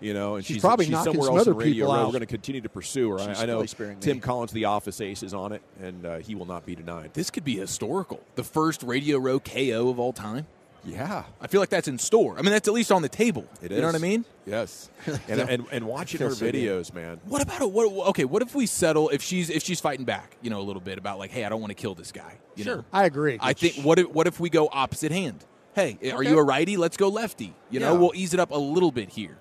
You 0.00 0.14
know, 0.14 0.34
and 0.34 0.44
She's 0.44 0.56
she's, 0.56 0.60
probably 0.62 0.86
she's 0.86 0.94
somewhere 1.00 1.26
some 1.26 1.36
else 1.36 1.42
other 1.42 1.52
in 1.52 1.58
radio. 1.58 1.84
people 1.86 1.92
out. 1.92 2.06
We're 2.06 2.12
going 2.12 2.20
to 2.22 2.26
continue 2.26 2.60
to 2.62 2.68
pursue 2.68 3.10
her. 3.10 3.20
I- 3.20 3.26
She's 3.28 3.40
I 3.40 3.46
know 3.46 3.62
really 3.62 3.94
Tim 4.00 4.16
me. 4.16 4.20
Collins, 4.20 4.50
the 4.50 4.64
Office 4.64 5.00
Ace, 5.00 5.22
is 5.22 5.32
on 5.32 5.52
it, 5.52 5.62
and 5.80 6.04
uh, 6.04 6.18
he 6.18 6.34
will 6.34 6.44
not 6.46 6.66
be 6.66 6.74
denied. 6.74 7.14
This 7.14 7.30
could 7.30 7.44
be 7.44 7.56
historical. 7.56 8.18
The 8.34 8.42
first 8.42 8.82
Radio 8.82 9.18
Row 9.18 9.38
KO 9.38 9.88
of 9.90 10.00
all 10.00 10.12
time. 10.12 10.48
Yeah. 10.84 11.24
I 11.40 11.46
feel 11.46 11.60
like 11.60 11.68
that's 11.70 11.88
in 11.88 11.98
store. 11.98 12.38
I 12.38 12.42
mean, 12.42 12.50
that's 12.52 12.66
at 12.66 12.74
least 12.74 12.90
on 12.90 13.02
the 13.02 13.08
table. 13.08 13.46
It 13.62 13.70
you 13.70 13.80
know 13.80 13.86
what 13.86 13.94
I 13.94 13.98
mean? 13.98 14.24
Yes. 14.46 14.90
And, 15.28 15.40
and, 15.40 15.66
and 15.70 15.86
watching 15.86 16.20
her 16.20 16.26
Feels 16.26 16.38
so 16.38 16.46
good. 16.46 16.54
videos, 16.54 16.92
man. 16.92 17.20
What 17.24 17.40
about 17.42 17.62
it? 17.62 17.70
What, 17.70 18.08
okay, 18.08 18.24
what 18.24 18.42
if 18.42 18.54
we 18.54 18.66
settle 18.66 19.08
if 19.10 19.22
she's 19.22 19.48
if 19.50 19.62
she's 19.62 19.80
fighting 19.80 20.04
back, 20.04 20.36
you 20.42 20.50
know, 20.50 20.60
a 20.60 20.62
little 20.62 20.82
bit 20.82 20.98
about 20.98 21.18
like, 21.18 21.30
hey, 21.30 21.44
I 21.44 21.48
don't 21.48 21.60
want 21.60 21.70
to 21.70 21.74
kill 21.76 21.94
this 21.94 22.10
guy. 22.12 22.34
You 22.56 22.64
Sure. 22.64 22.76
know? 22.78 22.84
I 22.92 23.04
agree. 23.04 23.38
I 23.40 23.52
think 23.52 23.76
what 23.84 23.98
if 23.98 24.08
what 24.10 24.26
if 24.26 24.40
we 24.40 24.50
go 24.50 24.68
opposite 24.72 25.12
hand? 25.12 25.44
Hey, 25.74 25.98
are 26.12 26.22
you 26.22 26.38
a 26.38 26.42
righty? 26.42 26.76
Let's 26.76 26.96
go 26.96 27.08
lefty. 27.08 27.54
You 27.70 27.80
know, 27.80 27.94
we'll 27.94 28.12
ease 28.14 28.34
it 28.34 28.40
up 28.40 28.50
a 28.50 28.58
little 28.58 28.90
bit 28.92 29.08
here. 29.10 29.38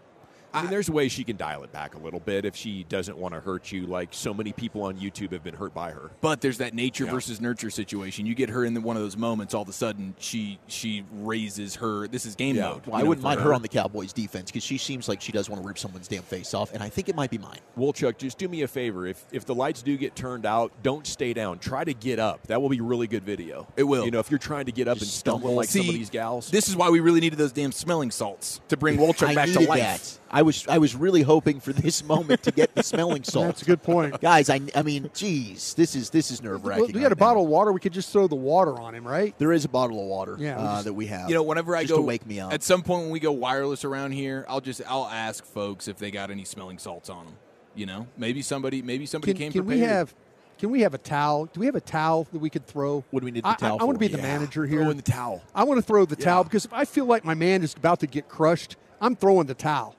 I 0.53 0.61
mean, 0.61 0.71
there's 0.71 0.89
ways 0.89 1.11
she 1.11 1.23
can 1.23 1.37
dial 1.37 1.63
it 1.63 1.71
back 1.71 1.95
a 1.95 1.97
little 1.97 2.19
bit 2.19 2.45
if 2.45 2.55
she 2.55 2.83
doesn't 2.89 3.17
want 3.17 3.33
to 3.33 3.39
hurt 3.39 3.71
you, 3.71 3.85
like 3.87 4.09
so 4.11 4.33
many 4.33 4.51
people 4.51 4.83
on 4.83 4.97
YouTube 4.97 5.31
have 5.31 5.43
been 5.43 5.55
hurt 5.55 5.73
by 5.73 5.91
her. 5.91 6.11
But 6.21 6.41
there's 6.41 6.57
that 6.59 6.73
nature 6.73 7.05
Yeah. 7.05 7.11
versus 7.11 7.39
nurture 7.39 7.69
situation. 7.69 8.25
You 8.25 8.35
get 8.35 8.49
her 8.49 8.65
in 8.65 8.73
the, 8.73 8.81
one 8.81 8.95
of 8.95 9.01
those 9.01 9.15
moments, 9.17 9.53
all 9.53 9.61
of 9.63 9.69
a 9.69 9.73
sudden 9.73 10.15
she 10.19 10.59
she 10.67 11.05
raises 11.13 11.75
her. 11.75 12.07
This 12.07 12.25
is 12.25 12.35
game 12.35 12.57
mode. 12.57 12.85
Well, 12.85 12.95
I 12.97 13.01
know, 13.01 13.09
wouldn't 13.09 13.23
mind 13.23 13.39
her 13.41 13.53
on 13.53 13.61
the 13.61 13.67
Cowboys 13.67 14.13
defense 14.13 14.51
because 14.51 14.63
she 14.63 14.77
seems 14.77 15.07
like 15.07 15.21
she 15.21 15.31
does 15.31 15.49
want 15.49 15.61
to 15.61 15.67
rip 15.67 15.77
someone's 15.77 16.07
damn 16.07 16.23
face 16.23 16.53
off, 16.53 16.73
and 16.73 16.83
I 16.83 16.89
think 16.89 17.07
it 17.09 17.15
might 17.15 17.31
be 17.31 17.37
mine. 17.37 17.59
Wolchuk, 17.77 18.17
just 18.17 18.37
do 18.37 18.47
me 18.47 18.61
a 18.63 18.67
favor. 18.67 19.07
If 19.07 19.23
if 19.31 19.45
the 19.45 19.55
lights 19.55 19.81
do 19.81 19.95
get 19.97 20.15
turned 20.15 20.45
out, 20.45 20.71
don't 20.83 21.07
stay 21.07 21.33
down. 21.33 21.59
Try 21.59 21.83
to 21.83 21.93
get 21.93 22.19
up. 22.19 22.47
That 22.47 22.61
will 22.61 22.69
be 22.69 22.81
really 22.81 23.07
good 23.07 23.23
video. 23.23 23.67
It 23.77 23.83
will. 23.83 24.05
You 24.05 24.11
know, 24.11 24.19
if 24.19 24.29
you're 24.29 24.37
trying 24.37 24.65
to 24.65 24.71
get 24.71 24.87
up 24.87 24.97
and 24.97 25.07
stumble 25.07 25.53
like 25.55 25.69
some 25.69 25.81
of 25.87 25.93
these 25.93 26.09
gals. 26.09 26.49
This 26.51 26.67
is 26.67 26.75
why 26.75 26.89
we 26.89 26.99
really 26.99 27.19
needed 27.21 27.39
those 27.39 27.51
damn 27.53 27.71
smelling 27.71 28.11
salts 28.11 28.59
to 28.67 28.77
bring 28.77 28.97
Wolchuk 28.99 29.33
back 29.33 29.49
to 29.49 29.61
life. 29.61 29.79
that. 29.79 30.17
I 30.33 30.40
was 30.43 30.67
I 30.67 30.77
was 30.77 30.95
really 30.95 31.21
hoping 31.21 31.59
for 31.59 31.73
this 31.73 32.03
moment 32.13 32.43
to 32.43 32.51
get 32.51 32.73
the 32.75 32.83
smelling 32.83 33.23
salt. 33.23 33.47
That's 33.47 33.61
a 33.61 33.65
good 33.65 33.83
point. 33.83 34.19
guys. 34.21 34.49
I, 34.49 34.61
I 34.75 34.81
mean, 34.83 35.09
geez, 35.13 35.73
this 35.73 35.95
is 35.95 36.09
this 36.09 36.31
is 36.31 36.41
nerve 36.41 36.63
Well, 36.63 36.79
wracking. 36.79 36.95
we 36.95 37.01
got 37.01 37.11
a 37.11 37.15
bottle 37.15 37.43
of 37.43 37.49
water. 37.49 37.71
We 37.71 37.79
could 37.79 37.93
just 37.93 38.11
throw 38.11 38.27
the 38.27 38.35
water 38.35 38.79
on 38.79 38.95
him, 38.95 39.07
right? 39.07 39.37
There 39.37 39.51
is 39.51 39.65
a 39.65 39.69
bottle 39.69 39.99
of 39.99 40.05
water 40.07 40.37
Yeah, 40.39 40.57
uh, 40.59 40.73
just- 40.75 40.85
that 40.85 40.93
we 40.93 41.07
have. 41.07 41.29
You 41.29 41.35
know, 41.35 41.43
whenever 41.43 41.75
I 41.75 41.81
just 41.81 41.91
go 41.91 41.97
to 41.97 42.01
wake 42.03 42.25
me 42.25 42.39
up. 42.39 42.53
At 42.53 42.63
some 42.63 42.81
point 42.81 43.03
when 43.03 43.11
we 43.11 43.19
go 43.19 43.31
wireless 43.31 43.83
around 43.85 44.11
here, 44.11 44.45
I'll 44.47 44.61
just 44.61 44.81
I'll 44.87 45.05
ask 45.07 45.45
folks 45.45 45.87
if 45.87 45.97
they 45.97 46.11
got 46.11 46.31
any 46.31 46.45
smelling 46.45 46.77
salts 46.77 47.09
on 47.09 47.25
them. 47.25 47.35
You 47.75 47.85
know, 47.85 48.07
maybe 48.17 48.41
somebody 48.41 48.81
maybe 48.81 49.05
somebody 49.05 49.33
Can, 49.33 49.39
came 49.39 49.51
can 49.51 49.65
we 49.65 49.75
prepared. 49.75 49.89
have? 49.89 50.13
Can 50.59 50.69
we 50.69 50.81
have 50.81 50.93
a 50.93 50.99
towel? 50.99 51.45
Do 51.47 51.59
we 51.59 51.65
have 51.65 51.75
a 51.75 51.81
towel 51.81 52.27
that 52.31 52.37
we 52.37 52.49
could 52.51 52.67
throw? 52.67 53.03
What 53.09 53.21
do 53.21 53.25
we 53.25 53.31
need 53.31 53.43
the 53.43 53.47
I, 53.49 53.55
towel 53.55 53.77
I, 53.81 53.83
want 53.85 53.99
to 53.99 54.05
for? 54.05 54.09
be 54.11 54.15
the 54.15 54.21
manager 54.21 54.65
here. 54.67 54.81
Throw 54.81 54.91
in 54.91 54.97
the 54.97 55.01
towel. 55.03 55.41
I 55.55 55.63
want 55.63 55.79
to 55.79 55.81
throw 55.81 56.05
the 56.05 56.15
towel 56.15 56.43
because 56.43 56.65
if 56.65 56.73
I 56.73 56.85
feel 56.85 57.05
like 57.05 57.25
my 57.25 57.33
man 57.33 57.63
is 57.63 57.73
about 57.73 57.99
to 58.01 58.07
get 58.07 58.29
crushed, 58.29 58.75
I'm 58.99 59.15
throwing 59.15 59.47
the 59.47 59.55
towel. 59.55 59.95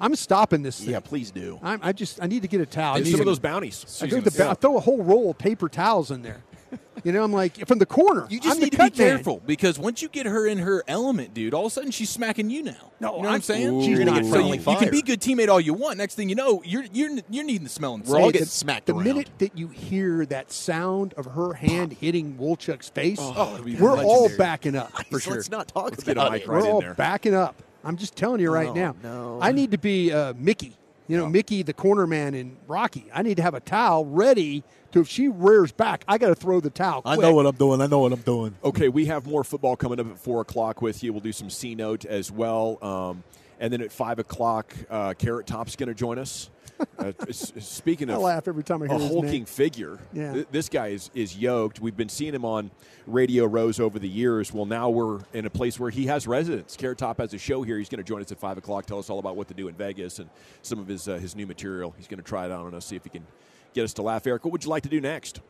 I'm 0.00 0.14
stopping 0.16 0.62
this 0.62 0.80
thing. 0.80 0.90
yeah, 0.90 1.00
please 1.00 1.30
do. 1.30 1.58
I'm, 1.62 1.80
I 1.82 1.92
just 1.92 2.22
I 2.22 2.26
need 2.26 2.42
to 2.42 2.48
get 2.48 2.60
a 2.60 2.66
towel. 2.66 2.94
I 2.94 2.96
And 2.96 3.04
need 3.04 3.10
some 3.10 3.18
to- 3.18 3.22
of 3.22 3.26
those 3.26 3.38
bounties. 3.38 4.00
I, 4.02 4.06
the, 4.06 4.30
ba- 4.30 4.50
I 4.50 4.54
throw 4.54 4.76
a 4.76 4.80
whole 4.80 5.02
roll 5.02 5.30
of 5.30 5.38
paper 5.38 5.68
towels 5.68 6.10
in 6.10 6.22
there. 6.22 6.42
you 7.04 7.10
know, 7.10 7.24
I'm 7.24 7.32
like 7.32 7.66
from 7.66 7.78
the 7.80 7.86
corner. 7.86 8.26
You 8.30 8.38
just 8.40 8.54
I'm 8.56 8.60
need 8.62 8.66
to 8.66 8.70
be 8.70 8.76
cut 8.76 8.96
man. 8.96 9.08
careful 9.16 9.42
because 9.44 9.76
once 9.78 10.00
you 10.02 10.08
get 10.08 10.24
her 10.26 10.46
in 10.46 10.58
her 10.58 10.84
element, 10.86 11.34
dude, 11.34 11.52
all 11.52 11.66
of 11.66 11.72
a 11.72 11.74
sudden 11.74 11.90
she's 11.90 12.08
smacking 12.10 12.48
you 12.48 12.62
now. 12.62 12.92
No, 13.00 13.08
you 13.08 13.12
know 13.14 13.18
what 13.18 13.26
I'm- 13.26 13.34
I'm 13.34 13.40
saying? 13.42 13.80
She's 13.80 13.88
You're 13.88 14.04
not 14.04 14.12
gonna 14.14 14.22
get 14.22 14.30
friendly 14.30 14.58
so 14.60 14.70
you, 14.70 14.74
you 14.74 14.78
can 14.78 14.86
fire. 14.86 14.90
be 14.92 15.02
good 15.02 15.20
teammate 15.20 15.48
all 15.48 15.60
you 15.60 15.74
want. 15.74 15.98
Next 15.98 16.14
thing 16.14 16.28
you 16.28 16.36
know, 16.36 16.62
you're 16.64 16.84
you're 16.92 17.10
you're 17.28 17.44
needing 17.44 17.64
the 17.64 17.68
smelling 17.70 18.02
We're 18.06 18.16
all 18.16 18.20
salts. 18.22 18.32
getting 18.32 18.46
smacked 18.46 18.86
The 18.86 18.94
around. 18.94 19.04
minute 19.04 19.30
that 19.38 19.58
you 19.58 19.66
hear 19.68 20.24
that 20.26 20.52
sound 20.52 21.12
of 21.14 21.26
her 21.26 21.54
hand 21.54 21.94
hitting 21.94 22.36
Wolchuk's 22.36 22.88
face, 22.88 23.18
Oh, 23.20 23.34
oh 23.36 23.54
it'd 23.66 23.80
we're 23.80 24.02
all 24.02 24.30
backing 24.38 24.76
up 24.76 24.92
for 25.10 25.18
sure. 25.20 25.34
Let's 25.34 25.50
not 25.50 25.68
talk 25.68 25.90
Let's 25.90 26.04
get 26.04 26.16
a 26.16 26.20
about 26.20 26.32
mic 26.32 26.42
it. 26.42 26.48
right 26.48 26.62
we're 26.62 26.68
in 26.68 26.72
all 26.72 26.80
there. 26.80 26.94
backing 26.94 27.34
up. 27.34 27.56
I'm 27.84 27.96
just 27.96 28.16
telling 28.16 28.40
you 28.40 28.52
right 28.52 28.68
Oh, 28.68 28.74
now. 28.74 28.94
no. 29.02 29.38
I 29.40 29.52
need 29.52 29.70
to 29.72 29.78
be 29.78 30.12
uh, 30.12 30.34
Mickey. 30.36 30.76
You 31.08 31.16
know, 31.16 31.28
Mickey, 31.28 31.62
the 31.64 31.72
corner 31.72 32.06
man 32.06 32.34
in 32.34 32.56
Rocky. 32.68 33.06
I 33.12 33.22
need 33.22 33.36
to 33.38 33.42
have 33.42 33.54
a 33.54 33.60
towel 33.60 34.04
ready 34.04 34.62
to 34.92 35.00
if 35.00 35.08
she 35.08 35.26
rears 35.28 35.72
back, 35.72 36.04
I 36.06 36.18
got 36.18 36.28
to 36.28 36.34
throw 36.36 36.60
the 36.60 36.70
towel. 36.70 37.02
I 37.04 37.16
know 37.16 37.34
what 37.34 37.46
I'm 37.46 37.56
doing. 37.56 37.80
I 37.80 37.86
know 37.86 37.98
what 38.00 38.12
I'm 38.12 38.20
doing. 38.20 38.54
Okay, 38.62 38.88
we 38.88 39.06
have 39.06 39.26
more 39.26 39.42
football 39.42 39.74
coming 39.76 39.98
up 39.98 40.08
at 40.08 40.18
four 40.18 40.40
o'clock 40.40 40.80
with 40.82 41.02
you. 41.02 41.12
We'll 41.12 41.20
do 41.20 41.32
some 41.32 41.50
C 41.50 41.74
note 41.74 42.04
as 42.04 42.30
well, 42.30 42.78
um, 42.82 43.24
and 43.58 43.72
then 43.72 43.80
at 43.82 43.90
five 43.90 44.18
o'clock, 44.20 44.72
uh, 44.88 45.14
Carrot 45.14 45.46
Top's 45.48 45.74
going 45.74 45.88
to 45.88 45.94
join 45.94 46.18
us. 46.18 46.48
Uh, 47.00 47.12
speaking 47.30 48.10
I 48.10 48.14
of 48.14 48.20
laugh 48.20 48.46
every 48.46 48.62
time 48.62 48.82
I 48.82 48.86
hear 48.86 48.96
a 48.96 48.98
his 48.98 49.08
hulking 49.10 49.30
name. 49.32 49.44
figure, 49.46 49.98
Yeah. 50.12 50.32
th- 50.34 50.46
this 50.50 50.68
guy 50.68 50.88
is, 50.88 51.10
is 51.14 51.34
yoked. 51.36 51.80
We've 51.80 51.96
been 51.96 52.10
seeing 52.10 52.34
him 52.34 52.44
on 52.44 52.70
Radio 53.06 53.46
Rows 53.46 53.80
over 53.80 53.98
the 53.98 54.08
years. 54.08 54.52
Well, 54.52 54.66
now 54.66 54.90
we're 54.90 55.20
in 55.32 55.46
a 55.46 55.50
place 55.50 55.80
where 55.80 55.90
he 55.90 56.06
has 56.06 56.26
residence. 56.26 56.76
Carrot 56.76 56.98
Top 56.98 57.18
has 57.18 57.32
a 57.32 57.38
show 57.38 57.62
here. 57.62 57.78
He's 57.78 57.88
going 57.88 58.02
to 58.02 58.08
join 58.08 58.20
us 58.20 58.30
at 58.32 58.38
five 58.38 58.58
o'clock. 58.58 58.84
Tell 58.86 58.98
us 58.98 59.08
all 59.08 59.18
about 59.18 59.34
what 59.36 59.48
to 59.48 59.54
do 59.54 59.68
in 59.68 59.74
Vegas 59.74 60.18
and 60.18 60.28
some 60.60 60.78
of 60.78 60.88
his 60.88 61.08
uh, 61.08 61.16
his 61.16 61.34
new 61.34 61.46
material. 61.46 61.94
He's 61.96 62.06
going 62.06 62.18
to 62.22 62.24
try 62.28 62.44
it 62.44 62.52
out 62.52 62.66
on 62.66 62.74
us. 62.74 62.84
See 62.84 62.96
if 62.96 63.04
he 63.04 63.10
can 63.10 63.26
get 63.72 63.84
us 63.84 63.94
to 63.94 64.02
laugh. 64.02 64.26
Eric, 64.26 64.44
what 64.44 64.52
would 64.52 64.64
you 64.64 64.70
like 64.70 64.82
to 64.82 64.88
do 64.90 65.00
next? 65.00 65.40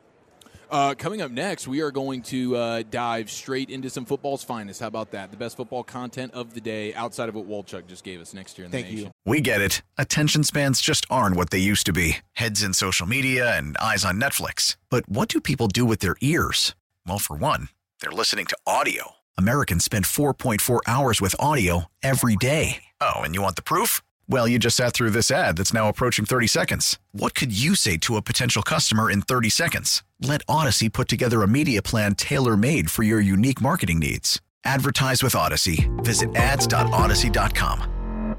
Uh, 0.71 0.95
coming 0.95 1.21
up 1.21 1.33
next, 1.33 1.67
we 1.67 1.81
are 1.81 1.91
going 1.91 2.23
to 2.23 2.57
uh, 2.57 2.83
dive 2.91 3.29
straight 3.29 3.71
into 3.71 3.91
some 3.91 4.05
football's 4.05 4.45
finest. 4.45 4.81
How 4.81 4.87
about 4.87 5.11
that? 5.11 5.33
The 5.33 5.37
best 5.37 5.57
football 5.57 5.83
content 5.83 6.33
of 6.33 6.55
the 6.55 6.61
day 6.61 6.95
outside 6.95 7.29
of 7.29 7.35
what 7.35 7.49
Wolchuk 7.49 7.89
just 7.89 8.05
gave 8.05 8.21
us 8.21 8.33
next 8.33 8.57
year 8.57 8.67
in 8.67 8.71
the 8.71 8.83
Thank 8.83 8.97
you. 8.97 9.11
We 9.27 9.41
get 9.41 9.61
it. 9.61 9.83
Attention 9.99 10.45
spans 10.45 10.81
just 10.81 11.05
aren't 11.11 11.35
what 11.35 11.51
they 11.51 11.59
used 11.59 11.87
to 11.87 11.93
be 11.93 12.19
heads 12.35 12.63
in 12.63 12.73
social 12.73 13.07
media 13.07 13.57
and 13.57 13.77
eyes 13.79 14.05
on 14.05 14.21
Netflix. 14.21 14.77
But 14.91 15.09
what 15.09 15.29
do 15.29 15.41
people 15.41 15.67
do 15.67 15.85
with 15.85 15.99
their 16.01 16.17
ears? 16.21 16.75
Well, 17.07 17.19
for 17.19 17.37
one, 17.37 17.69
they're 18.01 18.11
listening 18.11 18.47
to 18.47 18.57
audio. 18.67 19.17
Americans 19.37 19.85
spend 19.85 20.05
4.4 20.05 20.81
hours 20.87 21.21
with 21.21 21.35
audio 21.39 21.87
every 22.03 22.37
day. 22.37 22.85
Oh, 23.01 23.21
and 23.23 23.35
you 23.35 23.43
want 23.43 23.57
the 23.57 23.63
proof? 23.63 24.03
Well, 24.31 24.47
you 24.47 24.61
just 24.61 24.77
sat 24.77 24.93
through 24.93 25.11
this 25.11 25.33
ad 25.33 25.57
that's 25.57 25.75
now 25.75 25.89
approaching 25.89 26.25
30 26.25 26.47
seconds. 26.47 27.01
What 27.11 27.35
could 27.35 27.51
you 27.51 27.75
say 27.75 27.97
to 27.97 28.15
a 28.15 28.23
potential 28.23 28.63
customer 28.63 29.11
in 29.11 29.23
30 29.23 29.51
seconds? 29.51 30.05
Let 30.21 30.47
Audacy 30.47 30.93
put 30.93 31.09
together 31.09 31.43
a 31.43 31.49
media 31.49 31.83
plan 31.83 32.15
tailor 32.15 32.57
made 32.57 32.93
for 32.93 33.03
your 33.03 33.21
unique 33.21 33.61
marketing 33.61 33.99
needs. 33.99 34.41
Advertise 34.65 35.25
with 35.25 35.33
Audacy. 35.33 35.91
Visit 36.05 36.33
ads.audacy.com. 36.37 38.37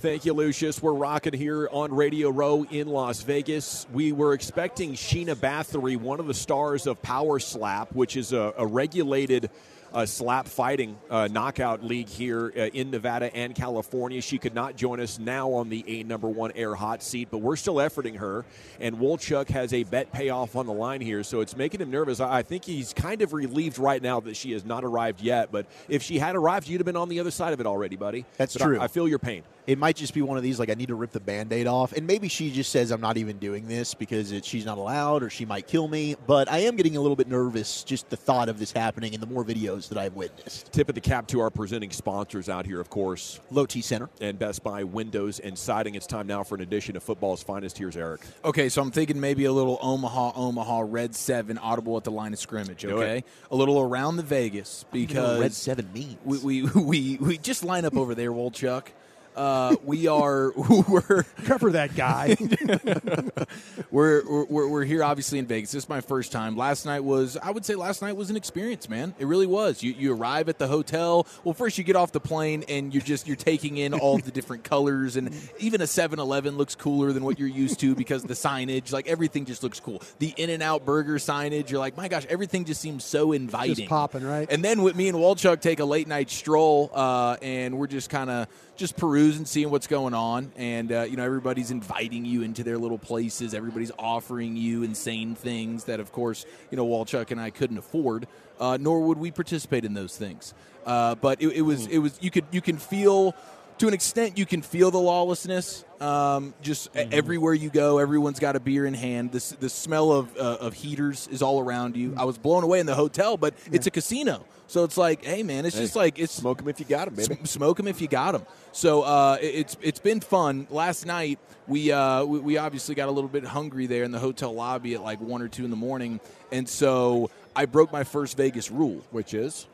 Thank 0.00 0.24
you, 0.24 0.32
Lucius. 0.32 0.82
We're 0.82 0.94
rocking 0.94 1.34
here 1.34 1.68
on 1.70 1.94
Radio 1.94 2.30
Row 2.30 2.66
in 2.68 2.88
Las 2.88 3.22
Vegas. 3.22 3.86
We 3.92 4.10
were 4.10 4.32
expecting 4.32 4.94
Sheena 4.94 5.36
Bathory, 5.36 5.98
one 5.98 6.18
of 6.18 6.26
the 6.26 6.34
stars 6.34 6.88
of 6.88 7.00
Power 7.00 7.38
Slap, 7.38 7.92
which 7.92 8.16
is 8.16 8.32
a, 8.32 8.52
a 8.58 8.66
regulated 8.66 9.50
uh, 9.92 10.06
slap 10.06 10.46
fighting 10.48 10.98
uh, 11.10 11.28
knockout 11.30 11.82
league 11.82 12.08
here 12.08 12.52
uh, 12.56 12.60
in 12.72 12.90
Nevada 12.90 13.34
and 13.34 13.54
California. 13.54 14.20
She 14.20 14.38
could 14.38 14.54
not 14.54 14.76
join 14.76 15.00
us 15.00 15.18
now 15.18 15.50
on 15.52 15.68
the 15.68 15.84
A 15.86 16.02
number 16.04 16.28
one 16.28 16.52
air 16.54 16.74
hot 16.74 17.02
seat, 17.02 17.28
but 17.30 17.38
we're 17.38 17.56
still 17.56 17.76
efforting 17.76 18.16
her. 18.16 18.44
And 18.80 18.96
Wolchuk 18.98 19.48
has 19.50 19.72
a 19.72 19.84
bet 19.84 20.12
payoff 20.12 20.56
on 20.56 20.66
the 20.66 20.72
line 20.72 21.00
here, 21.00 21.22
so 21.22 21.40
it's 21.40 21.56
making 21.56 21.80
him 21.80 21.90
nervous. 21.90 22.20
I 22.20 22.40
I 22.40 22.42
think 22.42 22.64
he's 22.64 22.94
kind 22.94 23.20
of 23.22 23.32
relieved 23.34 23.78
right 23.78 24.00
now 24.02 24.20
that 24.20 24.34
she 24.36 24.52
has 24.52 24.64
not 24.64 24.82
arrived 24.84 25.20
yet. 25.20 25.52
But 25.52 25.66
if 25.88 26.02
she 26.02 26.18
had 26.18 26.36
arrived, 26.36 26.68
you'd 26.68 26.78
have 26.80 26.86
been 26.86 26.96
on 26.96 27.08
the 27.10 27.20
other 27.20 27.30
side 27.30 27.52
of 27.52 27.60
it 27.60 27.66
already, 27.66 27.96
buddy. 27.96 28.24
That's 28.38 28.54
But 28.54 28.62
I- 28.62 28.64
true. 28.66 28.80
I 28.80 28.88
feel 28.88 29.06
your 29.06 29.18
pain. 29.18 29.42
It 29.70 29.78
might 29.78 29.94
just 29.94 30.14
be 30.14 30.20
one 30.20 30.36
of 30.36 30.42
these 30.42 30.58
like 30.58 30.68
I 30.68 30.74
need 30.74 30.88
to 30.88 30.96
rip 30.96 31.12
the 31.12 31.20
band-aid 31.20 31.68
off, 31.68 31.92
and 31.92 32.04
maybe 32.04 32.26
she 32.26 32.50
just 32.50 32.72
says 32.72 32.90
I'm 32.90 33.00
not 33.00 33.16
even 33.16 33.38
doing 33.38 33.68
this 33.68 33.94
because 33.94 34.32
it, 34.32 34.44
she's 34.44 34.66
not 34.66 34.78
allowed 34.78 35.22
or 35.22 35.30
she 35.30 35.44
might 35.44 35.68
kill 35.68 35.86
me. 35.86 36.16
But 36.26 36.50
I 36.50 36.58
am 36.58 36.74
getting 36.74 36.96
a 36.96 37.00
little 37.00 37.14
bit 37.14 37.28
nervous 37.28 37.84
just 37.84 38.10
the 38.10 38.16
thought 38.16 38.48
of 38.48 38.58
this 38.58 38.72
happening 38.72 39.14
and 39.14 39.22
the 39.22 39.28
more 39.28 39.44
videos 39.44 39.88
that 39.90 39.96
I've 39.96 40.14
witnessed. 40.14 40.72
Tip 40.72 40.88
of 40.88 40.96
the 40.96 41.00
cap 41.00 41.28
to 41.28 41.38
our 41.38 41.50
presenting 41.50 41.92
sponsors 41.92 42.48
out 42.48 42.66
here, 42.66 42.80
of 42.80 42.90
course. 42.90 43.38
Low 43.52 43.64
T 43.64 43.80
Center 43.80 44.10
and 44.20 44.40
Best 44.40 44.64
Buy 44.64 44.82
Windows 44.82 45.38
and 45.38 45.56
Siding. 45.56 45.94
It's 45.94 46.08
time 46.08 46.26
now 46.26 46.42
for 46.42 46.56
an 46.56 46.62
edition 46.62 46.96
of 46.96 47.04
Football's 47.04 47.44
Finest. 47.44 47.78
Here's 47.78 47.96
Eric. 47.96 48.22
Okay, 48.44 48.68
so 48.68 48.82
I'm 48.82 48.90
thinking 48.90 49.20
maybe 49.20 49.44
a 49.44 49.52
little 49.52 49.78
Omaha, 49.80 50.32
Omaha 50.34 50.86
Red 50.88 51.14
Seven 51.14 51.58
audible 51.58 51.96
at 51.96 52.02
the 52.02 52.10
line 52.10 52.32
of 52.32 52.40
scrimmage. 52.40 52.84
Okay, 52.84 53.22
a 53.52 53.54
little 53.54 53.78
around 53.78 54.16
the 54.16 54.24
Vegas 54.24 54.84
even 54.92 55.14
know 55.14 55.22
because 55.22 55.36
what 55.36 55.42
Red 55.42 55.52
Seven 55.52 55.92
means. 55.92 56.16
We, 56.24 56.38
we 56.38 56.62
we 56.74 57.16
we 57.18 57.38
just 57.38 57.62
line 57.62 57.84
up 57.84 57.96
over 57.96 58.16
there, 58.16 58.32
Wolchuk. 58.32 58.88
Uh, 59.36 59.76
we 59.84 60.06
are 60.06 60.52
we're 60.88 61.24
cover 61.44 61.72
that 61.72 61.94
guy. 61.94 62.36
we're, 63.90 64.46
we're 64.46 64.68
we're 64.68 64.84
here 64.84 65.04
obviously 65.04 65.38
in 65.38 65.46
Vegas. 65.46 65.72
This 65.72 65.84
is 65.84 65.88
my 65.88 66.00
first 66.00 66.32
time. 66.32 66.56
Last 66.56 66.86
night 66.86 67.04
was 67.04 67.36
I 67.36 67.50
would 67.50 67.64
say 67.64 67.74
last 67.74 68.02
night 68.02 68.16
was 68.16 68.30
an 68.30 68.36
experience, 68.36 68.88
man. 68.88 69.14
It 69.18 69.26
really 69.26 69.46
was. 69.46 69.82
You 69.82 69.92
you 69.92 70.14
arrive 70.14 70.48
at 70.48 70.58
the 70.58 70.66
hotel. 70.66 71.26
Well, 71.44 71.54
first 71.54 71.78
you 71.78 71.84
get 71.84 71.96
off 71.96 72.12
the 72.12 72.20
plane 72.20 72.64
and 72.68 72.92
you're 72.92 73.02
just 73.02 73.26
you're 73.26 73.36
taking 73.36 73.76
in 73.76 73.94
all 73.94 74.18
the 74.18 74.30
different 74.30 74.64
colors 74.64 75.16
and 75.16 75.34
even 75.58 75.80
a 75.80 75.84
7-Eleven 75.84 76.56
looks 76.56 76.74
cooler 76.74 77.12
than 77.12 77.24
what 77.24 77.38
you're 77.38 77.48
used 77.48 77.80
to 77.80 77.94
because 77.94 78.22
the 78.22 78.34
signage, 78.34 78.92
like 78.92 79.06
everything 79.06 79.44
just 79.44 79.62
looks 79.62 79.80
cool. 79.80 80.02
The 80.18 80.34
in 80.36 80.50
and 80.50 80.62
out 80.62 80.84
burger 80.84 81.16
signage, 81.16 81.70
you're 81.70 81.80
like, 81.80 81.96
"My 81.96 82.08
gosh, 82.08 82.26
everything 82.26 82.64
just 82.64 82.80
seems 82.80 83.04
so 83.04 83.32
inviting." 83.32 83.74
Just 83.76 83.88
popping, 83.88 84.24
right? 84.24 84.50
And 84.50 84.64
then 84.64 84.82
with 84.82 84.96
me 84.96 85.08
and 85.08 85.16
Wolchuk 85.16 85.60
take 85.60 85.80
a 85.80 85.84
late 85.84 86.08
night 86.08 86.30
stroll, 86.30 86.90
uh, 86.92 87.36
and 87.42 87.78
we're 87.78 87.86
just 87.86 88.10
kind 88.10 88.30
of 88.30 88.48
just 88.76 88.96
perusing, 88.96 89.20
seeing 89.32 89.70
what's 89.70 89.86
going 89.86 90.14
on, 90.14 90.52
and 90.56 90.92
uh, 90.92 91.02
you 91.02 91.16
know 91.16 91.24
everybody's 91.24 91.70
inviting 91.70 92.24
you 92.24 92.42
into 92.42 92.62
their 92.64 92.78
little 92.78 92.98
places. 92.98 93.54
Everybody's 93.54 93.92
offering 93.98 94.56
you 94.56 94.82
insane 94.82 95.34
things 95.34 95.84
that, 95.84 96.00
of 96.00 96.12
course, 96.12 96.46
you 96.70 96.76
know 96.76 96.86
Wolchuk 96.86 97.30
and 97.30 97.40
I 97.40 97.50
couldn't 97.50 97.78
afford, 97.78 98.26
uh, 98.58 98.78
nor 98.80 99.00
would 99.00 99.18
we 99.18 99.30
participate 99.30 99.84
in 99.84 99.94
those 99.94 100.16
things. 100.16 100.54
Uh, 100.86 101.14
but 101.14 101.42
it, 101.42 101.48
it 101.48 101.62
was 101.62 101.86
it 101.86 101.98
was 101.98 102.18
you 102.20 102.30
could 102.30 102.44
you 102.50 102.60
can 102.60 102.76
feel 102.76 103.34
to 103.80 103.88
an 103.88 103.94
extent 103.94 104.38
you 104.38 104.46
can 104.46 104.62
feel 104.62 104.90
the 104.90 104.98
lawlessness 104.98 105.84
um, 106.00 106.54
just 106.62 106.92
Mm-hmm. 106.94 107.12
everywhere 107.12 107.52
you 107.54 107.68
go 107.70 107.98
everyone's 107.98 108.38
got 108.40 108.56
a 108.56 108.60
beer 108.60 108.86
in 108.86 108.94
hand 108.94 109.32
this 109.32 109.50
the 109.50 109.68
smell 109.68 110.12
of, 110.12 110.34
uh, 110.36 110.56
of 110.60 110.72
heaters 110.74 111.28
is 111.30 111.42
all 111.42 111.60
around 111.60 111.96
you 111.96 112.14
i 112.16 112.24
was 112.24 112.38
blown 112.38 112.62
away 112.64 112.80
in 112.80 112.86
the 112.86 112.94
hotel 112.94 113.36
but 113.36 113.52
it's 113.72 113.86
a 113.86 113.90
casino 113.90 114.44
so 114.66 114.84
it's 114.84 114.96
like 114.96 115.24
hey 115.24 115.42
man 115.42 115.66
it's 115.66 115.76
Hey, 115.76 115.82
just 115.82 115.96
like 115.96 116.18
it's 116.18 116.32
smoke 116.32 116.58
them 116.58 116.68
if 116.68 116.78
you 116.80 116.86
got 116.86 117.06
them, 117.06 117.14
baby. 117.16 117.34
Sm- 117.34 117.44
smoke 117.44 117.76
them 117.76 117.88
if 117.88 118.00
you 118.00 118.06
got 118.08 118.32
them. 118.32 118.42
So 118.72 119.02
uh, 119.02 119.36
it- 119.40 119.54
it's 119.56 119.76
it's 119.82 119.98
been 119.98 120.20
fun. 120.20 120.68
Last 120.70 121.06
night 121.06 121.38
we, 121.66 121.90
uh, 121.90 122.24
we 122.24 122.38
we 122.38 122.56
obviously 122.58 122.94
got 122.94 123.08
a 123.08 123.10
little 123.10 123.28
bit 123.28 123.44
hungry 123.44 123.86
there 123.88 124.04
in 124.04 124.12
the 124.12 124.20
hotel 124.20 124.52
lobby 124.54 124.94
at 124.94 125.02
like 125.02 125.20
one 125.20 125.42
or 125.42 125.48
two 125.48 125.64
in 125.64 125.70
the 125.70 125.76
morning, 125.76 126.20
and 126.52 126.68
so 126.68 127.30
I 127.56 127.64
broke 127.66 127.90
my 127.92 128.04
first 128.04 128.36
Vegas 128.36 128.70
rule, 128.70 129.02
which 129.10 129.34
is 129.34 129.66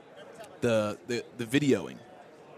the 0.62 0.96
the, 1.08 1.22
the 1.36 1.44
videoing 1.44 1.96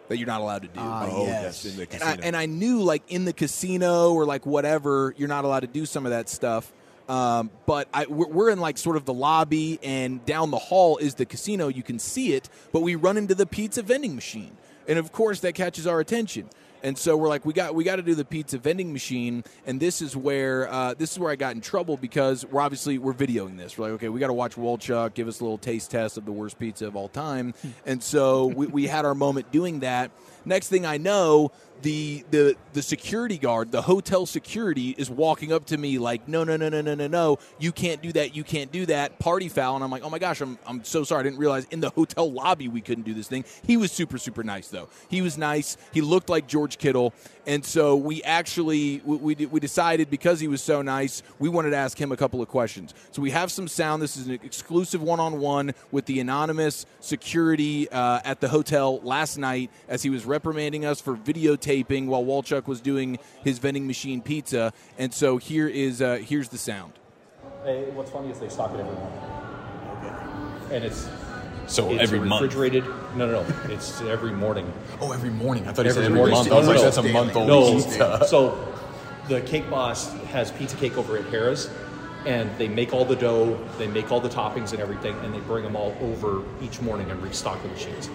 that 0.09 0.18
you're 0.18 0.27
not 0.27 0.40
allowed 0.40 0.62
to 0.62 0.68
do. 0.68 0.75
Ah, 0.81 1.09
Oh, 1.11 1.25
yes. 1.27 1.64
yes, 1.64 1.73
in 1.73 1.77
the 1.79 1.92
And 1.94 2.03
I, 2.03 2.27
and 2.27 2.37
I 2.37 2.47
knew 2.47 2.83
like 2.83 3.03
in 3.09 3.25
the 3.25 3.33
casino 3.33 4.12
or 4.12 4.25
like 4.25 4.47
whatever, 4.47 5.14
you're 5.16 5.29
not 5.29 5.44
allowed 5.44 5.61
to 5.61 5.66
do 5.66 5.87
some 5.87 6.07
of 6.07 6.11
that 6.11 6.29
stuff. 6.29 6.73
Um, 7.09 7.51
but 7.64 7.88
I, 7.94 8.05
we're, 8.07 8.27
we're 8.29 8.51
in 8.51 8.61
like 8.61 8.77
sort 8.77 8.97
of 8.97 9.07
the 9.07 9.14
lobby, 9.14 9.79
and 9.83 10.25
down 10.27 10.51
the 10.51 10.59
hall 10.59 10.99
is 10.99 11.14
the 11.14 11.25
casino. 11.25 11.68
You 11.68 11.83
can 11.83 11.99
see 11.99 12.35
it, 12.35 12.51
but 12.71 12.81
we 12.83 12.97
run 12.97 13.16
into 13.16 13.35
the 13.35 13.47
pizza 13.47 13.83
vending 13.83 14.14
machine, 14.14 14.55
and 14.87 14.99
of 14.99 15.11
course 15.11 15.40
that 15.40 15.55
catches 15.55 15.87
our 15.87 16.01
attention. 16.01 16.51
And 16.83 16.97
so 16.97 17.17
we're 17.17 17.29
like, 17.29 17.45
we 17.45 17.53
got 17.53 17.75
we 17.75 17.85
got 17.85 17.97
to 17.97 18.03
do 18.03 18.14
the 18.14 18.25
pizza 18.25 18.59
vending 18.59 18.93
machine, 18.93 19.45
and 19.67 19.81
this 19.81 20.01
is 20.01 20.17
where 20.17 20.71
uh, 20.71 20.95
this 20.95 21.12
is 21.12 21.19
where 21.19 21.31
I 21.31 21.37
got 21.37 21.55
in 21.55 21.61
trouble 21.61 21.97
because 21.97 22.47
we're 22.47 22.61
obviously 22.61 22.99
we're 22.99 23.14
videoing 23.14 23.57
this. 23.57 23.77
We're 23.77 23.87
like, 23.87 23.95
okay, 23.95 24.09
we 24.09 24.21
got 24.21 24.29
to 24.29 24.33
watch 24.33 24.57
Wolchuk 24.57 25.14
give 25.14 25.29
us 25.29 25.41
a 25.41 25.45
little 25.45 25.59
taste 25.59 25.91
test 25.91 26.17
of 26.17 26.25
the 26.25 26.33
worst 26.33 26.59
pizza 26.59 26.87
of 26.87 26.97
all 26.97 27.09
time, 27.09 27.55
and 27.87 28.03
so 28.03 28.47
we, 28.47 28.67
we 28.67 28.87
had 28.87 29.05
our 29.05 29.14
moment 29.14 29.51
doing 29.51 29.81
that. 29.81 30.11
Next 30.45 30.69
thing 30.69 30.87
I 30.87 30.97
know, 30.97 31.53
the 31.83 32.25
the 32.31 32.57
the 32.73 32.83
security 32.83 33.38
guard, 33.38 33.73
the 33.73 33.83
hotel 33.83 34.27
security, 34.27 34.95
is 34.99 35.11
walking 35.11 35.53
up 35.53 35.67
to 35.67 35.79
me 35.79 35.99
like, 35.99 36.29
no, 36.29 36.45
no, 36.45 36.57
no, 36.57 36.69
no, 36.69 36.81
no, 36.81 36.95
no, 36.95 37.07
no, 37.07 37.38
you 37.59 37.73
can't 37.73 38.03
do 38.03 38.12
that, 38.12 38.35
you 38.35 38.45
can't 38.45 38.73
do 38.73 38.87
that, 38.87 39.19
party 39.19 39.49
foul. 39.49 39.75
And 39.75 39.85
I'm 39.85 39.91
like, 39.91 40.03
oh 40.03 40.11
my 40.11 40.19
gosh, 40.19 40.41
I'm 40.41 40.59
I'm 40.67 40.85
so 40.85 41.05
sorry, 41.05 41.21
I 41.21 41.23
didn't 41.25 41.38
realize 41.38 41.67
in 41.71 41.81
the 41.81 41.91
hotel 41.91 42.31
lobby 42.31 42.69
we 42.69 42.81
couldn't 42.81 43.05
do 43.05 43.14
this 43.14 43.29
thing. 43.29 43.45
He 43.62 43.77
was 43.77 43.93
super 43.93 44.19
super 44.19 44.43
nice 44.43 44.69
though. 44.69 44.88
He 45.09 45.23
was 45.23 45.38
nice. 45.38 45.77
He 45.93 46.01
looked 46.01 46.29
like 46.29 46.47
George 46.47 46.79
Kittle, 46.79 47.14
and 47.49 47.65
so 47.65 47.97
we 47.97 48.23
actually 48.23 49.01
we 49.05 49.17
we, 49.17 49.47
we 49.47 49.59
decided 49.59 50.11
because 50.11 50.39
he 50.39 50.47
was 50.47 50.63
so 50.63 50.83
nice, 50.83 51.23
we 51.39 51.49
wanted 51.49 51.71
to 51.71 51.77
ask 51.77 51.99
him 51.99 52.13
a 52.13 52.17
couple 52.17 52.43
of 52.43 52.49
questions. 52.49 52.93
So 53.11 53.23
we 53.23 53.31
have 53.31 53.51
some 53.51 53.67
sound. 53.67 54.03
This 54.03 54.19
is 54.19 54.29
an 54.29 54.35
exclusive 54.45 55.03
one 55.03 55.19
on 55.19 55.41
one 55.41 55.73
with 55.91 56.05
the 56.05 56.21
anonymous 56.21 56.85
security 57.01 57.89
uh, 57.89 58.21
at 58.23 58.41
the 58.41 58.49
hotel 58.49 59.01
last 59.01 59.39
night 59.39 59.71
as 59.89 60.03
he 60.03 60.11
was 60.11 60.27
reprimanding 60.27 60.85
us 60.85 61.01
for 61.01 61.17
videotaping 61.17 62.07
while 62.07 62.23
Wolchuk 62.23 62.67
was 62.67 62.83
doing 62.83 63.19
his 63.43 63.59
vending 63.59 63.87
machine 63.87 64.21
pizza. 64.21 64.75
And 64.99 65.13
so 65.13 65.39
here 65.39 65.69
is 65.69 66.03
uh, 66.03 66.17
here's 66.17 66.51
the 66.51 66.59
sound. 66.59 66.93
Hey, 67.65 67.85
what's 67.95 68.11
funny 68.11 68.31
is 68.31 68.39
they 68.39 68.51
stock 68.51 68.75
it 68.75 68.81
every 68.81 68.95
month. 68.95 69.15
Okay. 69.99 70.77
And 70.77 70.85
it's 70.85 71.09
So 71.69 71.91
it's 71.93 72.03
every 72.03 72.21
month? 72.21 72.43
refrigerated. 72.43 72.85
No, 73.15 73.27
no, 73.27 73.43
no. 73.43 73.47
It's 73.73 74.01
every 74.01 74.33
morning. 74.33 74.73
Oh, 75.01 75.13
every 75.13 75.31
morning. 75.31 75.69
I 75.69 75.73
thought 75.73 75.85
you 75.87 75.93
said 75.93 76.05
every 76.05 76.19
every 76.19 76.33
morning. 76.33 76.35
month. 76.35 76.51
I 76.53 76.59
was 76.59 76.67
like, 76.69 76.81
that's 76.81 76.97
a 76.97 77.03
month-old 77.03 77.47
No, 77.47 77.75
pizza. 77.75 78.25
so 78.27 78.75
the 79.29 79.41
cake 79.43 79.69
boss 79.69 80.13
has 80.29 80.51
pizza 80.51 80.77
cake 80.77 80.97
over 80.97 81.17
at 81.19 81.25
Harrah's, 81.27 81.71
and 82.27 82.51
they 82.59 82.69
make 82.69 82.93
all 82.95 83.05
the 83.05 83.17
dough, 83.17 83.59
they 83.79 83.87
make 83.87 84.11
all 84.11 84.21
the 84.21 84.29
toppings 84.31 84.73
and 84.73 84.81
everything, 84.81 85.15
and 85.23 85.35
they 85.35 85.41
bring 85.41 85.63
them 85.63 85.77
all 85.77 85.95
over 86.01 86.43
each 86.63 86.81
morning 86.81 87.11
and 87.11 87.23
restock 87.23 87.63
the 87.63 87.69
machines. 87.69 88.09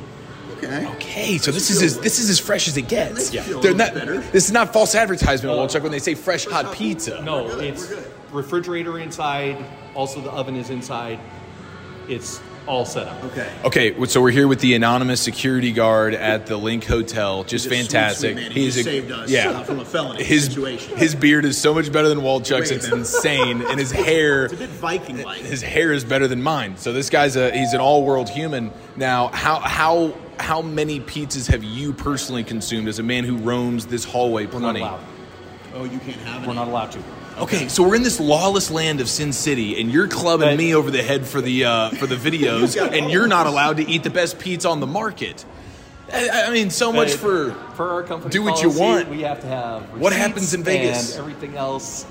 Okay. 0.58 0.88
Okay, 0.96 1.38
so 1.38 1.52
this 1.52 1.70
is 1.70 1.82
as 1.82 2.00
this 2.00 2.20
is 2.20 2.30
as 2.30 2.40
fresh 2.40 2.68
as 2.68 2.78
it 2.78 2.88
gets. 2.88 3.34
Yeah. 3.34 3.44
They're 3.62 3.74
not, 3.74 3.94
this 3.94 4.46
is 4.46 4.52
not 4.52 4.72
false 4.74 4.96
advertisement, 4.96 5.56
Wolchuk, 5.56 5.80
uh, 5.80 5.84
when 5.84 5.92
they 5.92 6.00
say 6.00 6.16
fresh 6.16 6.46
hot 6.46 6.74
pizza. 6.74 7.22
No, 7.22 7.60
it's 7.60 7.94
refrigerator 8.32 8.98
inside. 9.00 9.64
Also, 9.94 10.22
the 10.22 10.32
oven 10.32 10.56
is 10.56 10.70
inside. 10.70 11.20
It's 12.08 12.40
all 12.68 12.86
set 12.86 13.08
up. 13.08 13.24
Okay. 13.26 13.52
Okay, 13.66 14.06
so 14.06 14.22
we're 14.22 14.32
here 14.32 14.48
with 14.48 14.60
the 14.60 14.74
anonymous 14.74 15.20
security 15.22 15.72
guard 15.72 16.14
at 16.14 16.46
the 16.46 16.58
LINQ 16.58 16.86
Hotel. 16.86 17.44
Just 17.44 17.52
He's 17.52 17.66
a 17.66 17.70
sweet, 17.70 17.78
fantastic. 17.92 18.34
sweet 18.34 18.44
man. 18.44 18.52
He 18.52 18.62
He's 18.64 18.76
just 18.76 18.88
a- 18.88 18.92
saved 18.92 19.12
us, 19.12 19.30
yeah. 19.30 19.50
uh, 19.50 19.64
from 19.64 19.80
a 19.80 19.86
felony 19.86 20.24
his, 20.24 20.46
situation. 20.46 20.98
His 20.98 21.14
beard 21.16 21.44
is 21.46 21.58
so 21.58 21.74
much 21.74 21.92
better 21.92 22.08
than 22.10 22.20
Wolchuk's. 22.20 22.70
Way 22.70 22.78
It's 22.78 22.88
insane, 22.88 23.62
and 23.64 23.80
his 23.80 23.92
hair. 23.92 24.46
It's 24.46 24.54
a 24.54 24.58
bit 24.58 24.70
Viking-like. 24.70 25.42
His 25.42 25.62
hair 25.62 25.92
is 25.92 26.04
better 26.06 26.28
than 26.28 26.42
mine. 26.42 26.78
So 26.78 26.94
this 26.94 27.10
guy's 27.10 27.36
a 27.36 27.52
he's 27.52 27.74
an 27.74 27.82
all 27.82 28.04
world 28.06 28.30
human. 28.30 28.72
Now, 28.96 29.28
how 29.28 29.60
how 29.60 30.14
how 30.40 30.62
many 30.62 31.00
pizzas 31.00 31.48
have 31.48 31.64
you 31.64 31.92
personally 31.94 32.44
consumed 32.44 32.88
as 32.88 33.00
a 33.00 33.04
man 33.04 33.24
who 33.24 33.38
roams 33.38 33.86
this 33.88 34.04
hallway 34.06 34.46
We're 34.46 34.54
not 34.60 34.62
plenty? 34.76 34.80
allowed. 34.82 35.02
Oh, 35.76 35.84
you 35.86 36.00
can't 36.00 36.18
have 36.22 36.44
it. 36.44 36.48
We're 36.48 36.54
not 36.54 36.68
allowed 36.68 36.92
to. 36.94 37.00
Okay, 37.38 37.68
so 37.68 37.82
we're 37.82 37.96
in 37.96 38.04
this 38.04 38.20
lawless 38.20 38.70
land 38.70 39.02
of 39.02 39.10
Sin 39.10 39.34
City, 39.34 39.82
and 39.82 39.92
you're 39.92 40.08
clubbing 40.08 40.56
me 40.56 40.76
over 40.76 40.92
the 40.92 41.02
head 41.02 41.26
for 41.26 41.42
the 41.42 41.66
uh, 41.66 41.90
for 41.92 42.06
the 42.06 42.16
videos, 42.16 42.80
and 42.98 43.10
you're 43.12 43.28
not 43.28 43.48
allowed 43.48 43.78
to 43.78 43.90
eat 43.90 44.04
the 44.04 44.12
best 44.12 44.38
pizza 44.38 44.70
on 44.70 44.80
the 44.80 44.88
market. 44.88 45.44
I, 46.12 46.44
I 46.48 46.50
mean, 46.52 46.70
so 46.70 46.94
much 46.94 47.14
for 47.14 47.54
for 47.76 47.90
our 47.90 48.04
company. 48.04 48.32
do 48.32 48.44
what 48.44 48.62
you 48.62 48.70
want. 48.70 49.10
We 49.10 49.22
have 49.22 49.42
to 49.42 49.48
have 49.48 49.82
What 50.00 50.14
happens 50.14 50.54
in 50.54 50.64
Vegas? 50.64 51.12
and 51.12 51.22
everything 51.22 51.58
else 51.58 52.06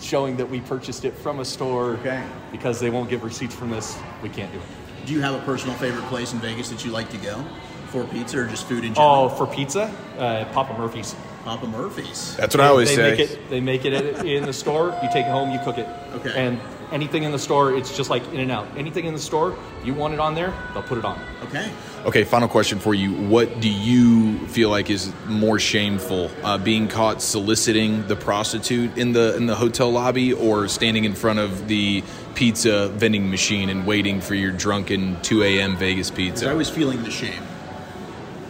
showing 0.00 0.36
that 0.36 0.48
we 0.48 0.60
purchased 0.60 1.04
it 1.04 1.14
from 1.14 1.40
a 1.40 1.44
store. 1.44 1.92
Okay. 1.94 2.22
Because 2.52 2.78
they 2.78 2.90
won't 2.90 3.10
give 3.10 3.24
receipts 3.24 3.54
from 3.54 3.70
this, 3.70 3.98
we 4.22 4.28
can't 4.28 4.52
do 4.52 4.58
it. 4.58 5.06
Do 5.06 5.12
you 5.12 5.20
have 5.22 5.34
a 5.34 5.44
personal 5.44 5.74
favorite 5.76 6.04
place 6.04 6.32
in 6.32 6.38
Vegas 6.38 6.68
that 6.68 6.84
you 6.84 6.92
like 6.92 7.10
to 7.10 7.18
go 7.18 7.44
for 7.88 8.04
pizza 8.04 8.38
or 8.38 8.46
just 8.46 8.66
food 8.68 8.84
in 8.84 8.94
general? 8.94 9.24
Oh, 9.24 9.28
for 9.28 9.46
pizza, 9.46 9.92
uh, 10.18 10.44
Papa 10.52 10.78
Murphy's. 10.78 11.16
Papa 11.44 11.66
Murphy's. 11.66 12.36
That's 12.36 12.54
what 12.54 12.64
I 12.64 12.68
always 12.68 12.88
they 12.88 12.94
say. 12.96 13.10
Make 13.10 13.20
it, 13.20 13.50
they 13.50 13.60
make 13.60 13.84
it 13.84 13.92
in 14.24 14.44
the 14.44 14.52
store. 14.52 14.96
You 15.02 15.08
take 15.12 15.26
it 15.26 15.30
home, 15.30 15.50
you 15.50 15.58
cook 15.60 15.78
it. 15.78 15.88
Okay. 16.14 16.32
And 16.36 16.60
anything 16.92 17.24
in 17.24 17.32
the 17.32 17.38
store, 17.38 17.74
it's 17.74 17.96
just 17.96 18.10
like 18.10 18.22
In 18.32 18.38
and 18.40 18.50
Out. 18.52 18.66
Anything 18.76 19.06
in 19.06 19.12
the 19.14 19.20
store, 19.20 19.56
you 19.84 19.92
want 19.92 20.14
it 20.14 20.20
on 20.20 20.34
there, 20.36 20.54
they'll 20.72 20.82
put 20.84 20.98
it 20.98 21.04
on. 21.04 21.20
Okay. 21.44 21.70
Okay, 22.04 22.24
final 22.24 22.48
question 22.48 22.78
for 22.78 22.94
you. 22.94 23.12
What 23.12 23.60
do 23.60 23.68
you 23.68 24.38
feel 24.48 24.70
like 24.70 24.88
is 24.90 25.12
more 25.26 25.58
shameful, 25.58 26.30
uh, 26.44 26.58
being 26.58 26.86
caught 26.88 27.20
soliciting 27.22 28.06
the 28.08 28.16
prostitute 28.16 28.96
in 28.96 29.12
the 29.12 29.36
in 29.36 29.46
the 29.46 29.54
hotel 29.56 29.90
lobby, 29.90 30.32
or 30.32 30.68
standing 30.68 31.04
in 31.04 31.14
front 31.14 31.38
of 31.40 31.66
the 31.68 32.02
pizza 32.34 32.88
vending 32.88 33.30
machine 33.30 33.68
and 33.68 33.86
waiting 33.86 34.20
for 34.20 34.34
your 34.34 34.50
drunken 34.52 35.20
2 35.22 35.42
a.m. 35.42 35.76
Vegas 35.76 36.10
pizza? 36.10 36.48
I 36.50 36.54
was 36.54 36.70
feeling 36.70 37.02
the 37.02 37.10
shame. 37.10 37.42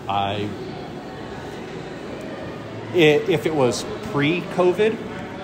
I, 0.09 0.35
i- 0.35 0.49
if 2.95 3.47
it 3.47 3.55
was 3.55 3.85
pre-COVID, 4.13 4.97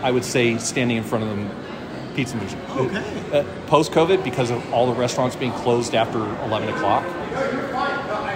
I 0.03 0.11
would 0.11 0.25
say 0.25 0.59
standing 0.59 0.97
in 0.97 1.05
front 1.05 1.25
of 1.25 1.37
the 1.37 2.15
pizza 2.15 2.37
machine. 2.37 2.61
Okay. 2.71 3.39
Uh, 3.39 3.45
Post-COVID, 3.67 4.25
because 4.25 4.51
of 4.51 4.73
all 4.73 4.87
the 4.87 4.99
restaurants 4.99 5.37
being 5.37 5.53
closed 5.53 5.95
after 5.95 6.19
11 6.19 6.69
o'clock. 6.71 7.05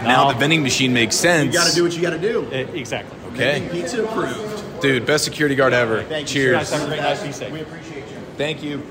Now 0.05 0.33
the 0.33 0.38
vending 0.38 0.62
machine 0.62 0.92
makes 0.92 1.16
sense. 1.16 1.46
You 1.46 1.53
got 1.61 1.68
to 1.68 1.75
do 1.75 1.85
what 1.85 1.94
you 1.94 2.03
got 2.03 2.11
to 2.11 2.18
do. 2.18 2.46
Uh, 2.46 2.72
exactly. 2.75 3.18
Okay. 3.29 3.61
Vending 3.61 3.70
Pizza 3.70 4.05
approved. 4.05 4.81
Dude, 4.83 5.06
best 5.06 5.25
security 5.25 5.54
guard 5.54 5.73
ever. 5.73 6.02
Thank 6.02 6.29
you. 6.29 6.42
Cheers. 6.42 6.56
Guys, 6.56 6.71
have 6.73 6.83
a 6.83 6.87
great 6.87 7.00
night. 7.00 7.40
Be. 7.40 7.52
We 7.52 7.60
appreciate 7.60 8.08
you. 8.08 8.17
Thank 8.37 8.63
you. 8.63 8.83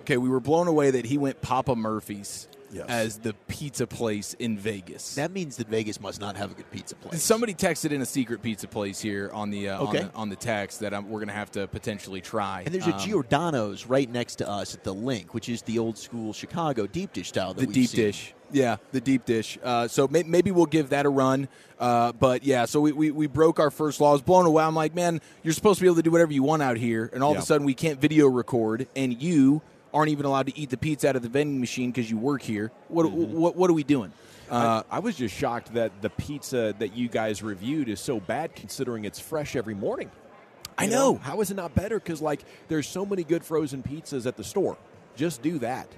Okay, 0.00 0.16
we 0.16 0.28
were 0.28 0.40
blown 0.40 0.66
away 0.66 0.90
that 0.90 1.06
he 1.06 1.18
went 1.18 1.40
Papa 1.40 1.76
Murphy's. 1.76 2.48
Yes. 2.74 2.86
as 2.88 3.18
the 3.18 3.34
pizza 3.48 3.86
place 3.86 4.34
in 4.34 4.58
Vegas. 4.58 5.14
That 5.14 5.30
means 5.30 5.56
that 5.58 5.68
Vegas 5.68 6.00
must 6.00 6.20
not 6.20 6.36
have 6.36 6.50
a 6.50 6.54
good 6.54 6.70
pizza 6.70 6.94
place. 6.96 7.22
Somebody 7.22 7.54
texted 7.54 7.92
in 7.92 8.02
a 8.02 8.06
secret 8.06 8.42
pizza 8.42 8.66
place 8.68 9.00
here 9.00 9.30
on 9.32 9.50
the 9.50 9.68
uh, 9.68 9.78
Okay. 9.84 9.98
on, 10.00 10.06
the, 10.08 10.14
on 10.14 10.28
the 10.30 10.36
text 10.36 10.80
that 10.80 10.92
um, 10.92 11.08
we're 11.08 11.20
going 11.20 11.28
to 11.28 11.34
have 11.34 11.50
to 11.52 11.66
potentially 11.68 12.20
try. 12.20 12.62
And 12.66 12.74
there's 12.74 12.86
a 12.86 12.94
Um, 12.94 12.98
Giordano's 13.00 13.86
right 13.86 14.10
next 14.10 14.36
to 14.36 14.48
us 14.48 14.74
at 14.74 14.82
the 14.84 14.94
LINQ, 14.94 15.26
which 15.30 15.48
is 15.48 15.62
the 15.62 15.78
old 15.78 15.96
school 15.98 16.32
Chicago 16.32 16.86
deep 16.86 17.12
dish 17.12 17.28
style 17.28 17.54
that 17.54 17.66
the 17.66 17.72
deep 17.72 17.90
seen. 17.90 18.00
dish. 18.00 18.34
Yeah, 18.52 18.76
the 18.92 19.00
deep 19.00 19.24
dish. 19.24 19.58
Uh, 19.62 19.88
so 19.88 20.06
may- 20.06 20.22
maybe 20.22 20.50
we'll 20.52 20.66
give 20.66 20.90
that 20.90 21.06
a 21.06 21.08
run. 21.08 21.48
Uh, 21.80 22.12
but 22.12 22.44
yeah, 22.44 22.66
so 22.66 22.80
we, 22.80 22.92
we, 22.92 23.10
we 23.10 23.26
broke 23.26 23.58
our 23.58 23.70
first 23.70 24.00
law. 24.00 24.10
I 24.10 24.12
was 24.12 24.22
blown 24.22 24.46
away. 24.46 24.62
I'm 24.62 24.76
like, 24.76 24.94
man, 24.94 25.20
you're 25.42 25.54
supposed 25.54 25.78
to 25.78 25.82
be 25.82 25.88
able 25.88 25.96
to 25.96 26.02
do 26.02 26.10
whatever 26.12 26.32
you 26.32 26.42
want 26.44 26.62
out 26.62 26.76
here, 26.76 27.10
and 27.12 27.22
all 27.22 27.32
Yeah. 27.32 27.38
of 27.38 27.42
a 27.42 27.46
sudden 27.46 27.64
we 27.66 27.74
can't 27.74 28.00
video 28.00 28.28
record, 28.28 28.86
and 28.94 29.20
you 29.20 29.60
aren't 29.94 30.10
even 30.10 30.26
allowed 30.26 30.46
to 30.48 30.58
eat 30.58 30.68
the 30.70 30.76
pizza 30.76 31.08
out 31.08 31.16
of 31.16 31.22
the 31.22 31.28
vending 31.28 31.60
machine 31.60 31.90
because 31.90 32.10
you 32.10 32.18
work 32.18 32.42
here. 32.42 32.70
What, 32.88 33.06
Mm-hmm. 33.06 33.32
what 33.38 33.56
what 33.56 33.70
are 33.70 33.74
we 33.74 33.84
doing? 33.84 34.12
Uh, 34.50 34.82
I, 34.90 34.96
I 34.96 34.98
was 34.98 35.16
just 35.16 35.34
shocked 35.34 35.72
that 35.74 36.02
the 36.02 36.10
pizza 36.10 36.74
that 36.78 36.94
you 36.94 37.08
guys 37.08 37.42
reviewed 37.42 37.88
is 37.88 38.00
so 38.00 38.20
bad 38.20 38.54
considering 38.54 39.06
it's 39.06 39.18
fresh 39.18 39.56
every 39.56 39.74
morning. 39.74 40.10
I 40.76 40.84
You 40.84 40.90
know. 40.90 41.14
How 41.16 41.40
is 41.40 41.50
it 41.50 41.54
not 41.54 41.74
better? 41.74 41.98
Because, 41.98 42.20
like, 42.20 42.44
there's 42.68 42.86
so 42.88 43.06
many 43.06 43.24
good 43.24 43.42
frozen 43.44 43.82
pizzas 43.82 44.26
at 44.26 44.36
the 44.36 44.44
store. 44.44 44.76
Just 45.16 45.40
do 45.40 45.58
that. 45.60 45.88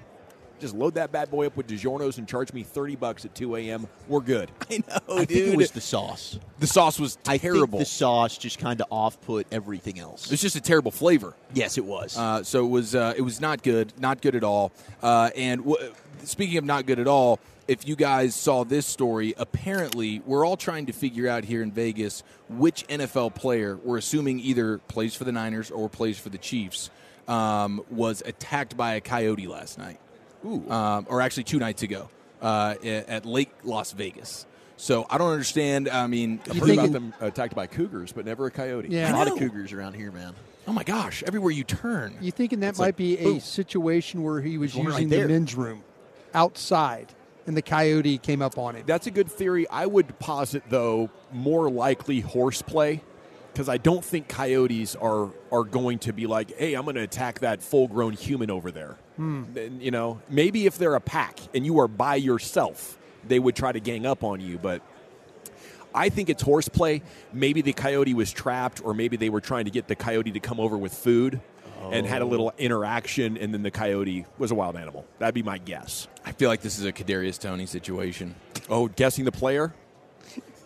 Just 0.60 0.74
load 0.74 0.94
that 0.94 1.12
bad 1.12 1.30
boy 1.30 1.46
up 1.46 1.56
with 1.56 1.66
DiGiorno's 1.66 2.18
and 2.18 2.26
charge 2.26 2.52
me 2.52 2.62
30 2.62 2.96
bucks 2.96 3.24
at 3.24 3.34
2 3.34 3.56
a.m. 3.56 3.86
We're 4.08 4.20
good. 4.20 4.50
I 4.70 4.78
know, 4.88 5.16
I 5.16 5.24
think 5.24 5.30
it 5.52 5.56
was 5.56 5.70
the 5.70 5.80
sauce. 5.80 6.38
The 6.58 6.66
sauce 6.66 6.98
was 6.98 7.18
I 7.26 7.38
terrible. 7.38 7.78
think 7.78 7.80
the 7.80 7.84
sauce 7.84 8.38
just 8.38 8.58
kind 8.58 8.80
of 8.80 8.86
off 8.90 9.20
put 9.22 9.46
everything 9.52 9.98
else. 9.98 10.30
It's 10.32 10.42
just 10.42 10.56
a 10.56 10.60
terrible 10.60 10.90
flavor. 10.90 11.34
Yes, 11.54 11.78
it 11.78 11.84
was. 11.84 12.16
Uh, 12.16 12.42
so 12.42 12.64
it 12.64 12.68
was 12.68 12.94
uh, 12.94 13.14
it 13.16 13.22
was 13.22 13.40
not 13.40 13.62
good, 13.62 13.92
not 13.98 14.20
good 14.22 14.34
at 14.34 14.44
all. 14.44 14.72
Uh, 15.02 15.30
and 15.36 15.64
w- 15.64 15.92
speaking 16.24 16.56
of 16.58 16.64
not 16.64 16.86
good 16.86 16.98
at 16.98 17.06
all, 17.06 17.38
if 17.68 17.86
you 17.86 17.96
guys 17.96 18.34
saw 18.34 18.64
this 18.64 18.86
story, 18.86 19.34
apparently 19.36 20.22
we're 20.24 20.46
all 20.46 20.56
trying 20.56 20.86
to 20.86 20.92
figure 20.92 21.28
out 21.28 21.44
here 21.44 21.62
in 21.62 21.72
Vegas 21.72 22.22
which 22.48 22.86
NFL 22.86 23.34
player 23.34 23.76
we're 23.82 23.98
assuming 23.98 24.38
either 24.40 24.78
plays 24.78 25.14
for 25.16 25.24
the 25.24 25.32
Niners 25.32 25.70
or 25.70 25.88
plays 25.88 26.18
for 26.18 26.28
the 26.28 26.38
Chiefs 26.38 26.90
um, 27.26 27.82
was 27.90 28.22
attacked 28.24 28.76
by 28.76 28.94
a 28.94 29.00
coyote 29.00 29.48
last 29.48 29.78
night, 29.78 29.98
um, 30.44 31.06
or 31.08 31.20
actually 31.20 31.44
two 31.44 31.58
nights 31.58 31.82
ago 31.82 32.08
uh, 32.42 32.74
at 32.84 33.08
at 33.08 33.26
Lake 33.26 33.50
Las 33.64 33.92
Vegas. 33.92 34.46
So 34.78 35.06
I 35.08 35.16
don't 35.18 35.30
understand. 35.32 35.88
I 35.88 36.06
mean, 36.06 36.40
I've 36.50 36.58
heard 36.58 36.70
about 36.70 36.92
them 36.92 37.14
attacked 37.20 37.54
by 37.54 37.66
cougars, 37.66 38.12
but 38.12 38.26
never 38.26 38.46
a 38.46 38.50
coyote. 38.50 38.88
Yeah. 38.90 39.10
a 39.10 39.16
lot 39.16 39.26
of 39.30 39.38
cougars 39.38 39.72
around 39.72 39.94
here, 39.94 40.12
man. 40.12 40.34
Oh 40.68 40.72
my 40.72 40.82
gosh! 40.84 41.22
Everywhere 41.22 41.52
you 41.52 41.64
turn, 41.64 42.18
You 42.20 42.30
thinking 42.32 42.60
that 42.60 42.70
It's 42.70 42.78
might 42.78 42.86
like, 42.86 42.96
be 42.96 43.16
a 43.18 43.24
boom. 43.24 43.40
situation 43.40 44.22
where 44.22 44.40
he 44.42 44.58
was 44.58 44.72
There's 44.74 44.84
one 44.84 44.92
right 44.92 45.02
using 45.02 45.20
the 45.20 45.28
men's 45.28 45.54
room 45.54 45.82
outside, 46.34 47.06
and 47.46 47.56
the 47.56 47.62
coyote 47.62 48.18
came 48.18 48.42
up 48.42 48.58
on 48.58 48.74
him? 48.76 48.82
That's 48.86 49.06
a 49.06 49.10
good 49.10 49.30
theory. 49.30 49.68
I 49.70 49.86
would 49.86 50.18
posit, 50.18 50.64
though, 50.68 51.08
more 51.32 51.70
likely 51.70 52.20
horseplay 52.20 53.00
because 53.52 53.68
I 53.68 53.78
don't 53.78 54.04
think 54.04 54.28
coyotes 54.28 54.96
are 54.96 55.30
are 55.52 55.64
going 55.64 56.00
to 56.00 56.12
be 56.12 56.26
like, 56.26 56.54
"Hey, 56.58 56.74
I'm 56.74 56.84
going 56.84 56.96
to 56.96 57.02
attack 57.02 57.38
that 57.40 57.62
full-grown 57.62 58.12
human 58.12 58.50
over 58.50 58.70
there." 58.70 58.96
Hmm. 59.16 59.44
You 59.80 59.90
know, 59.90 60.20
maybe 60.28 60.66
if 60.66 60.78
they're 60.78 60.94
a 60.94 61.00
pack 61.00 61.38
and 61.54 61.64
you 61.64 61.78
are 61.80 61.88
by 61.88 62.16
yourself, 62.16 62.98
they 63.26 63.38
would 63.38 63.56
try 63.56 63.72
to 63.72 63.80
gang 63.80 64.06
up 64.06 64.22
on 64.22 64.40
you. 64.40 64.58
But 64.58 64.82
I 65.94 66.10
think 66.10 66.28
it's 66.28 66.42
horseplay. 66.42 67.02
Maybe 67.32 67.62
the 67.62 67.72
coyote 67.72 68.14
was 68.14 68.30
trapped, 68.32 68.84
or 68.84 68.92
maybe 68.94 69.16
they 69.16 69.30
were 69.30 69.40
trying 69.40 69.64
to 69.64 69.70
get 69.70 69.88
the 69.88 69.96
coyote 69.96 70.32
to 70.32 70.40
come 70.40 70.60
over 70.60 70.76
with 70.76 70.94
food. 70.94 71.40
And 71.92 72.04
had 72.04 72.20
a 72.20 72.24
little 72.24 72.52
interaction, 72.58 73.36
and 73.36 73.54
then 73.54 73.62
the 73.62 73.70
coyote 73.70 74.26
was 74.38 74.50
a 74.50 74.56
wild 74.56 74.74
animal. 74.76 75.06
That'd 75.20 75.36
be 75.36 75.44
my 75.44 75.58
guess. 75.58 76.08
I 76.24 76.32
feel 76.32 76.48
like 76.48 76.60
this 76.60 76.80
is 76.80 76.84
a 76.84 76.92
Kadarius 76.92 77.38
Toney 77.38 77.66
situation. 77.66 78.34
Oh, 78.68 78.88
guessing 78.88 79.24
the 79.24 79.30
player? 79.30 79.72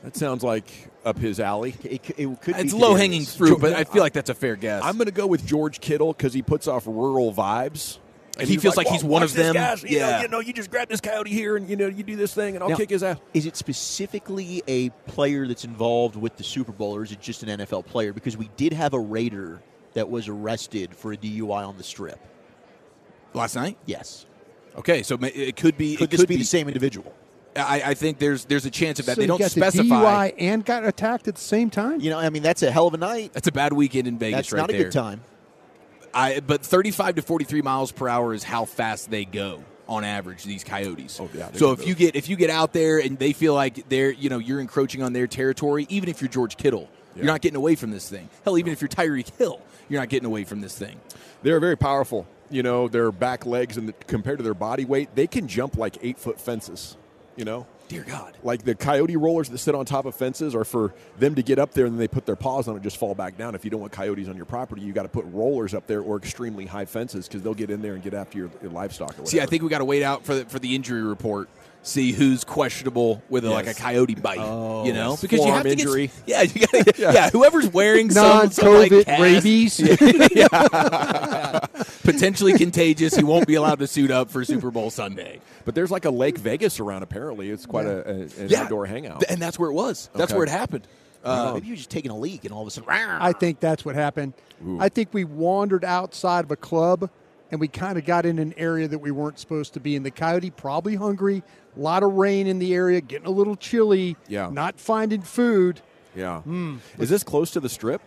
That 0.02 0.16
sounds 0.16 0.42
like 0.42 0.88
up 1.04 1.18
his 1.18 1.38
alley. 1.38 1.74
It, 1.84 2.06
c- 2.06 2.14
it 2.16 2.40
could 2.40 2.56
It's 2.56 2.72
low 2.72 2.94
hanging 2.94 3.26
fruit, 3.26 3.60
but 3.60 3.74
I 3.74 3.84
feel 3.84 4.00
like 4.02 4.14
that's 4.14 4.30
a 4.30 4.34
fair 4.34 4.56
guess. 4.56 4.82
I'm 4.82 4.96
going 4.96 5.06
to 5.08 5.12
go 5.12 5.26
with 5.26 5.44
George 5.44 5.80
Kittle 5.80 6.14
because 6.14 6.32
he 6.32 6.40
puts 6.40 6.66
off 6.66 6.86
rural 6.86 7.34
vibes. 7.34 7.98
And 8.40 8.48
He 8.48 8.56
feels 8.56 8.76
like 8.76 8.86
"Whoa, 8.86 8.92
he's 8.94 9.04
one 9.04 9.22
of 9.22 9.32
this, 9.32 9.46
them." 9.46 9.54
guys. 9.54 9.82
You 9.82 10.00
know, 10.00 10.08
Yeah. 10.08 10.22
you 10.22 10.28
know, 10.28 10.40
you 10.40 10.52
just 10.52 10.70
grab 10.70 10.88
this 10.88 11.00
coyote 11.00 11.30
here, 11.30 11.56
and 11.56 11.68
you 11.68 11.76
know, 11.76 11.86
you 11.86 12.02
do 12.02 12.16
this 12.16 12.34
thing, 12.34 12.54
and 12.56 12.62
I'll 12.62 12.70
Now, 12.70 12.76
kick 12.76 12.90
his 12.90 13.02
ass. 13.02 13.18
Is 13.34 13.46
it 13.46 13.56
specifically 13.56 14.62
a 14.66 14.88
player 15.06 15.46
that's 15.46 15.64
involved 15.64 16.16
with 16.16 16.36
the 16.36 16.44
Super 16.44 16.72
Bowl, 16.72 16.96
or 16.96 17.02
is 17.04 17.12
it 17.12 17.20
just 17.20 17.42
an 17.42 17.48
NFL 17.60 17.84
player? 17.86 18.12
Because 18.12 18.36
we 18.36 18.50
did 18.56 18.72
have 18.72 18.94
a 18.94 18.98
Raider 19.00 19.60
that 19.94 20.08
was 20.08 20.28
arrested 20.28 20.94
for 20.94 21.12
a 21.12 21.16
DUI 21.16 21.66
on 21.66 21.76
the 21.76 21.82
strip. 21.84 22.18
last 23.34 23.54
night. 23.54 23.76
Yes. 23.86 24.26
Okay, 24.76 25.02
so 25.02 25.18
it 25.22 25.56
could 25.56 25.76
be. 25.76 25.96
Could 25.96 26.04
it 26.04 26.10
this 26.10 26.20
could 26.20 26.28
be 26.28 26.36
the 26.36 26.44
same 26.44 26.68
individual? 26.68 27.12
I, 27.56 27.82
I 27.86 27.94
think 27.94 28.18
there's 28.18 28.44
there's 28.44 28.64
a 28.66 28.70
chance 28.70 29.00
of 29.00 29.06
that. 29.06 29.16
So 29.16 29.20
they 29.22 29.26
don't 29.26 29.38
got 29.40 29.50
specify. 29.50 29.82
the 29.82 29.90
DUI 29.90 30.34
and 30.38 30.64
got 30.64 30.84
attacked 30.84 31.26
at 31.26 31.34
the 31.34 31.40
same 31.40 31.68
time. 31.70 32.00
You 32.00 32.10
know, 32.10 32.18
I 32.18 32.30
mean, 32.30 32.42
that's 32.44 32.62
a 32.62 32.70
hell 32.70 32.86
of 32.86 32.94
a 32.94 32.96
night. 32.96 33.32
That's 33.32 33.48
a 33.48 33.52
bad 33.52 33.72
weekend 33.72 34.06
in 34.06 34.18
Vegas, 34.18 34.36
That's 34.36 34.52
right 34.52 34.60
not 34.60 34.70
a 34.70 34.72
there. 34.72 34.84
good 34.84 34.92
time. 34.92 35.22
I 36.14 36.40
but 36.40 36.64
35 36.64 37.16
to 37.16 37.22
43 37.22 37.62
miles 37.62 37.92
per 37.92 38.08
hour 38.08 38.34
is 38.34 38.42
how 38.42 38.64
fast 38.64 39.10
they 39.10 39.24
go 39.24 39.62
on 39.88 40.04
average. 40.04 40.44
These 40.44 40.64
coyotes. 40.64 41.20
Oh, 41.20 41.28
yeah, 41.34 41.50
So 41.52 41.72
if 41.72 41.86
you 41.86 41.94
get 41.94 42.16
if 42.16 42.28
you 42.28 42.36
get 42.36 42.50
out 42.50 42.72
there 42.72 42.98
and 42.98 43.18
they 43.18 43.32
feel 43.32 43.54
like 43.54 43.88
they're 43.88 44.10
you 44.12 44.28
know 44.30 44.38
you're 44.38 44.60
encroaching 44.60 45.02
on 45.02 45.12
their 45.12 45.26
territory, 45.26 45.86
even 45.88 46.08
if 46.08 46.20
you're 46.20 46.30
George 46.30 46.56
Kittle, 46.56 46.88
you're 47.16 47.24
not 47.26 47.40
getting 47.40 47.56
away 47.56 47.74
from 47.74 47.90
this 47.90 48.08
thing. 48.08 48.28
Hell, 48.44 48.56
even 48.58 48.72
if 48.72 48.80
you're 48.80 48.88
Tyreek 48.88 49.36
Hill, 49.36 49.60
you're 49.88 50.00
not 50.00 50.08
getting 50.08 50.26
away 50.26 50.44
from 50.44 50.60
this 50.60 50.76
thing. 50.76 51.00
They're 51.42 51.60
very 51.60 51.76
powerful. 51.76 52.26
You 52.50 52.62
know, 52.62 52.88
their 52.88 53.12
back 53.12 53.46
legs 53.46 53.76
and 53.76 53.88
the, 53.88 53.92
compared 53.92 54.38
to 54.38 54.42
their 54.42 54.54
body 54.54 54.84
weight, 54.84 55.14
they 55.14 55.26
can 55.26 55.46
jump 55.46 55.76
like 55.76 55.98
eight 56.02 56.18
foot 56.18 56.40
fences. 56.40 56.96
You 57.36 57.44
know, 57.44 57.66
Dear 57.90 58.04
God. 58.04 58.36
like 58.44 58.62
the 58.62 58.76
coyote 58.76 59.16
rollers 59.16 59.48
that 59.48 59.58
sit 59.58 59.74
on 59.74 59.84
top 59.84 60.04
of 60.04 60.14
fences 60.14 60.54
are 60.54 60.64
for 60.64 60.94
them 61.18 61.34
to 61.34 61.42
get 61.42 61.58
up 61.58 61.72
there 61.72 61.86
and 61.86 61.94
then 61.94 61.98
they 61.98 62.06
put 62.06 62.24
their 62.24 62.36
paws 62.36 62.68
on 62.68 62.74
it, 62.74 62.76
and 62.76 62.84
just 62.84 62.98
fall 62.98 63.16
back 63.16 63.36
down. 63.36 63.56
If 63.56 63.64
you 63.64 63.70
don't 63.70 63.80
want 63.80 63.92
coyotes 63.92 64.28
on 64.28 64.36
your 64.36 64.46
property, 64.46 64.82
you 64.82 64.92
got 64.92 65.02
to 65.02 65.08
put 65.08 65.24
rollers 65.26 65.74
up 65.74 65.88
there 65.88 66.00
or 66.00 66.16
extremely 66.16 66.66
high 66.66 66.84
fences 66.84 67.26
because 67.26 67.42
they'll 67.42 67.52
get 67.52 67.68
in 67.68 67.82
there 67.82 67.94
and 67.94 68.02
get 68.02 68.14
after 68.14 68.38
your, 68.38 68.50
your 68.62 68.70
livestock. 68.70 69.10
Or 69.10 69.22
whatever. 69.22 69.26
See, 69.26 69.40
I 69.40 69.46
think 69.46 69.64
we 69.64 69.68
got 69.68 69.78
to 69.78 69.84
wait 69.84 70.04
out 70.04 70.24
for 70.24 70.36
the, 70.36 70.44
for 70.44 70.60
the 70.60 70.72
injury 70.72 71.02
report. 71.02 71.48
See 71.82 72.12
who's 72.12 72.44
questionable 72.44 73.22
with 73.30 73.44
a, 73.46 73.50
like 73.50 73.66
a 73.66 73.72
coyote 73.72 74.14
bite, 74.14 74.36
Oh, 74.38 74.84
you 74.84 74.92
know, 74.92 75.16
because 75.18 75.40
you 75.40 75.50
have 75.50 75.62
to 75.62 75.70
injury. 75.70 76.08
Get, 76.08 76.22
yeah, 76.26 76.42
you 76.42 76.66
gotta, 76.66 76.92
yeah. 76.98 77.30
Whoever's 77.30 77.68
wearing 77.72 78.10
some, 78.10 78.50
some 78.50 78.66
Non-COVID 78.66 78.90
like 78.96 79.06
cast- 79.06 79.22
rabies. 79.22 79.80
Yeah. 80.36 81.60
potentially 82.02 82.52
contagious. 82.54 83.14
He 83.14 83.24
won't 83.24 83.46
be 83.46 83.54
allowed 83.54 83.78
to 83.78 83.86
suit 83.86 84.10
up 84.10 84.30
for 84.30 84.44
Super 84.44 84.70
Bowl 84.70 84.90
Sunday. 84.90 85.40
But 85.64 85.74
there's 85.74 85.90
like 85.90 86.04
a 86.04 86.10
Lake 86.10 86.38
Vegas 86.38 86.80
around. 86.80 87.02
Apparently, 87.02 87.50
it's 87.50 87.66
quite 87.66 87.86
a, 87.86 88.06
a, 88.08 88.12
an 88.12 88.30
Yeah. 88.48 88.62
outdoor 88.62 88.86
hangout. 88.86 89.20
Th- 89.20 89.30
and 89.30 89.40
that's 89.40 89.58
where 89.58 89.70
it 89.70 89.74
was. 89.74 90.10
That's 90.14 90.32
Okay. 90.32 90.36
where 90.38 90.44
it 90.46 90.50
happened. 90.50 90.86
Uh, 91.24 91.52
Maybe 91.54 91.66
he 91.66 91.70
was 91.72 91.80
just 91.80 91.90
taking 91.90 92.10
a 92.10 92.16
leak, 92.16 92.44
and 92.44 92.52
all 92.52 92.62
of 92.62 92.68
a 92.68 92.70
sudden, 92.70 92.88
I 92.90 93.32
think 93.32 93.60
that's 93.60 93.84
what 93.84 93.94
happened. 93.94 94.32
I 94.78 94.88
think 94.90 95.12
we 95.12 95.24
wandered 95.24 95.84
outside 95.84 96.44
of 96.44 96.50
a 96.50 96.56
club 96.56 97.08
and 97.50 97.58
we 97.60 97.66
kind 97.66 97.98
of 97.98 98.04
got 98.04 98.24
in 98.26 98.38
an 98.38 98.54
area 98.56 98.86
that 98.86 98.98
we 99.00 99.10
weren't 99.10 99.38
supposed 99.38 99.72
to 99.74 99.80
be 99.80 99.96
in. 99.96 100.02
The 100.02 100.10
coyote 100.10 100.50
probably 100.50 100.94
hungry, 100.96 101.42
a 101.76 101.80
lot 101.80 102.02
of 102.02 102.12
rain 102.14 102.46
in 102.46 102.58
the 102.58 102.74
area, 102.74 103.00
getting 103.00 103.26
a 103.26 103.30
little 103.30 103.56
chilly, 103.56 104.16
Yeah. 104.28 104.50
not 104.52 104.78
finding 104.80 105.22
food. 105.22 105.80
Yeah. 106.16 106.40
Hmm. 106.42 106.76
Is 106.98 107.08
this 107.08 107.22
close 107.22 107.50
to 107.52 107.60
the 107.60 107.68
strip? 107.68 108.02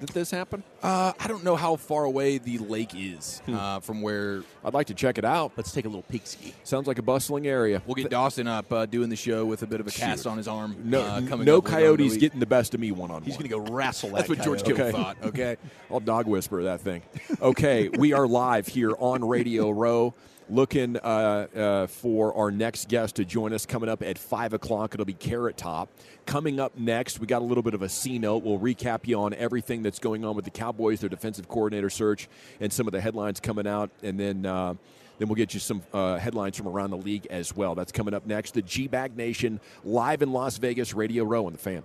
Did 0.00 0.08
this 0.08 0.32
happen? 0.32 0.64
uh, 0.82 1.12
I 1.20 1.28
don't 1.28 1.44
know 1.44 1.54
how 1.54 1.76
far 1.76 2.02
away 2.02 2.38
the 2.38 2.58
lake 2.58 2.90
is 2.96 3.40
uh, 3.46 3.78
from 3.78 4.02
where. 4.02 4.42
I'd 4.64 4.74
like 4.74 4.88
to 4.88 4.94
check 4.94 5.16
it 5.16 5.24
out. 5.24 5.52
let's 5.56 5.70
take 5.70 5.84
a 5.84 5.88
little 5.88 6.02
peek 6.02 6.26
ski. 6.26 6.54
Sounds 6.64 6.88
like 6.88 6.98
a 6.98 7.02
bustling 7.02 7.46
area. 7.46 7.80
We'll 7.86 7.94
get 7.94 8.10
Dawson 8.10 8.48
up 8.48 8.72
uh, 8.72 8.86
doing 8.86 9.10
the 9.10 9.16
show 9.16 9.44
with 9.46 9.62
a 9.62 9.66
bit 9.68 9.78
of 9.78 9.86
a 9.86 9.92
cast 9.92 10.24
Shoot. 10.24 10.30
on 10.30 10.38
his 10.38 10.48
arm. 10.48 10.74
No, 10.82 11.02
uh, 11.02 11.20
coming 11.28 11.46
no 11.46 11.58
up 11.58 11.64
later 11.66 11.76
on 11.76 11.82
in 11.84 11.90
the 11.92 11.98
coyotes 12.08 12.16
getting 12.16 12.40
the 12.40 12.46
best 12.46 12.74
of 12.74 12.80
me 12.80 12.90
one 12.90 13.10
on 13.12 13.16
one. 13.16 13.22
He's 13.22 13.36
going 13.36 13.48
to 13.48 13.54
go 13.56 13.60
wrestle 13.60 14.08
that 14.10 14.16
That's 14.26 14.28
what 14.30 14.40
George 14.42 14.64
coyote. 14.64 14.76
Kittle 14.76 14.86
Okay. 14.88 14.96
thought. 14.96 15.16
Okay. 15.22 15.56
I'll 15.88 16.00
dog 16.00 16.26
whisper 16.26 16.64
that 16.64 16.80
thing. 16.80 17.02
Okay, 17.40 17.88
we 17.88 18.12
are 18.12 18.26
live 18.26 18.66
here 18.66 18.94
on 18.98 19.24
Radio 19.24 19.70
Row. 19.70 20.14
Looking 20.52 20.98
uh, 20.98 21.46
uh, 21.56 21.86
for 21.86 22.36
our 22.36 22.50
next 22.50 22.90
guest 22.90 23.16
to 23.16 23.24
join 23.24 23.54
us 23.54 23.64
coming 23.64 23.88
up 23.88 24.02
at 24.02 24.18
5 24.18 24.52
o'clock. 24.52 24.92
It'll 24.92 25.06
be 25.06 25.14
Carrot 25.14 25.56
Top. 25.56 25.88
Coming 26.26 26.60
up 26.60 26.76
next, 26.76 27.18
we 27.20 27.26
got 27.26 27.40
a 27.40 27.44
little 27.46 27.62
bit 27.62 27.72
of 27.72 27.80
a 27.80 27.88
C 27.88 28.18
note. 28.18 28.44
We'll 28.44 28.58
recap 28.58 29.06
you 29.06 29.18
on 29.18 29.32
everything 29.32 29.82
that's 29.82 29.98
going 29.98 30.26
on 30.26 30.36
with 30.36 30.44
the 30.44 30.50
Cowboys, 30.50 31.00
their 31.00 31.08
defensive 31.08 31.48
coordinator 31.48 31.88
search, 31.88 32.28
and 32.60 32.70
some 32.70 32.86
of 32.86 32.92
the 32.92 33.00
headlines 33.00 33.40
coming 33.40 33.66
out. 33.66 33.90
And 34.02 34.20
then. 34.20 34.44
Uh, 34.44 34.74
then 35.18 35.28
we'll 35.28 35.36
get 35.36 35.54
you 35.54 35.60
some 35.60 35.82
uh, 35.92 36.16
headlines 36.16 36.56
from 36.56 36.66
around 36.66 36.90
the 36.90 36.96
league 36.96 37.26
as 37.26 37.54
well. 37.54 37.76
That's 37.76 37.92
coming 37.92 38.12
up 38.12 38.26
next. 38.26 38.54
The 38.54 38.62
G 38.62 38.88
Bag 38.88 39.16
Nation 39.16 39.60
live 39.84 40.20
in 40.20 40.32
Las 40.32 40.56
Vegas, 40.56 40.94
Radio 40.94 41.22
Row 41.22 41.46
on 41.46 41.52
the 41.52 41.58
fan. 41.58 41.84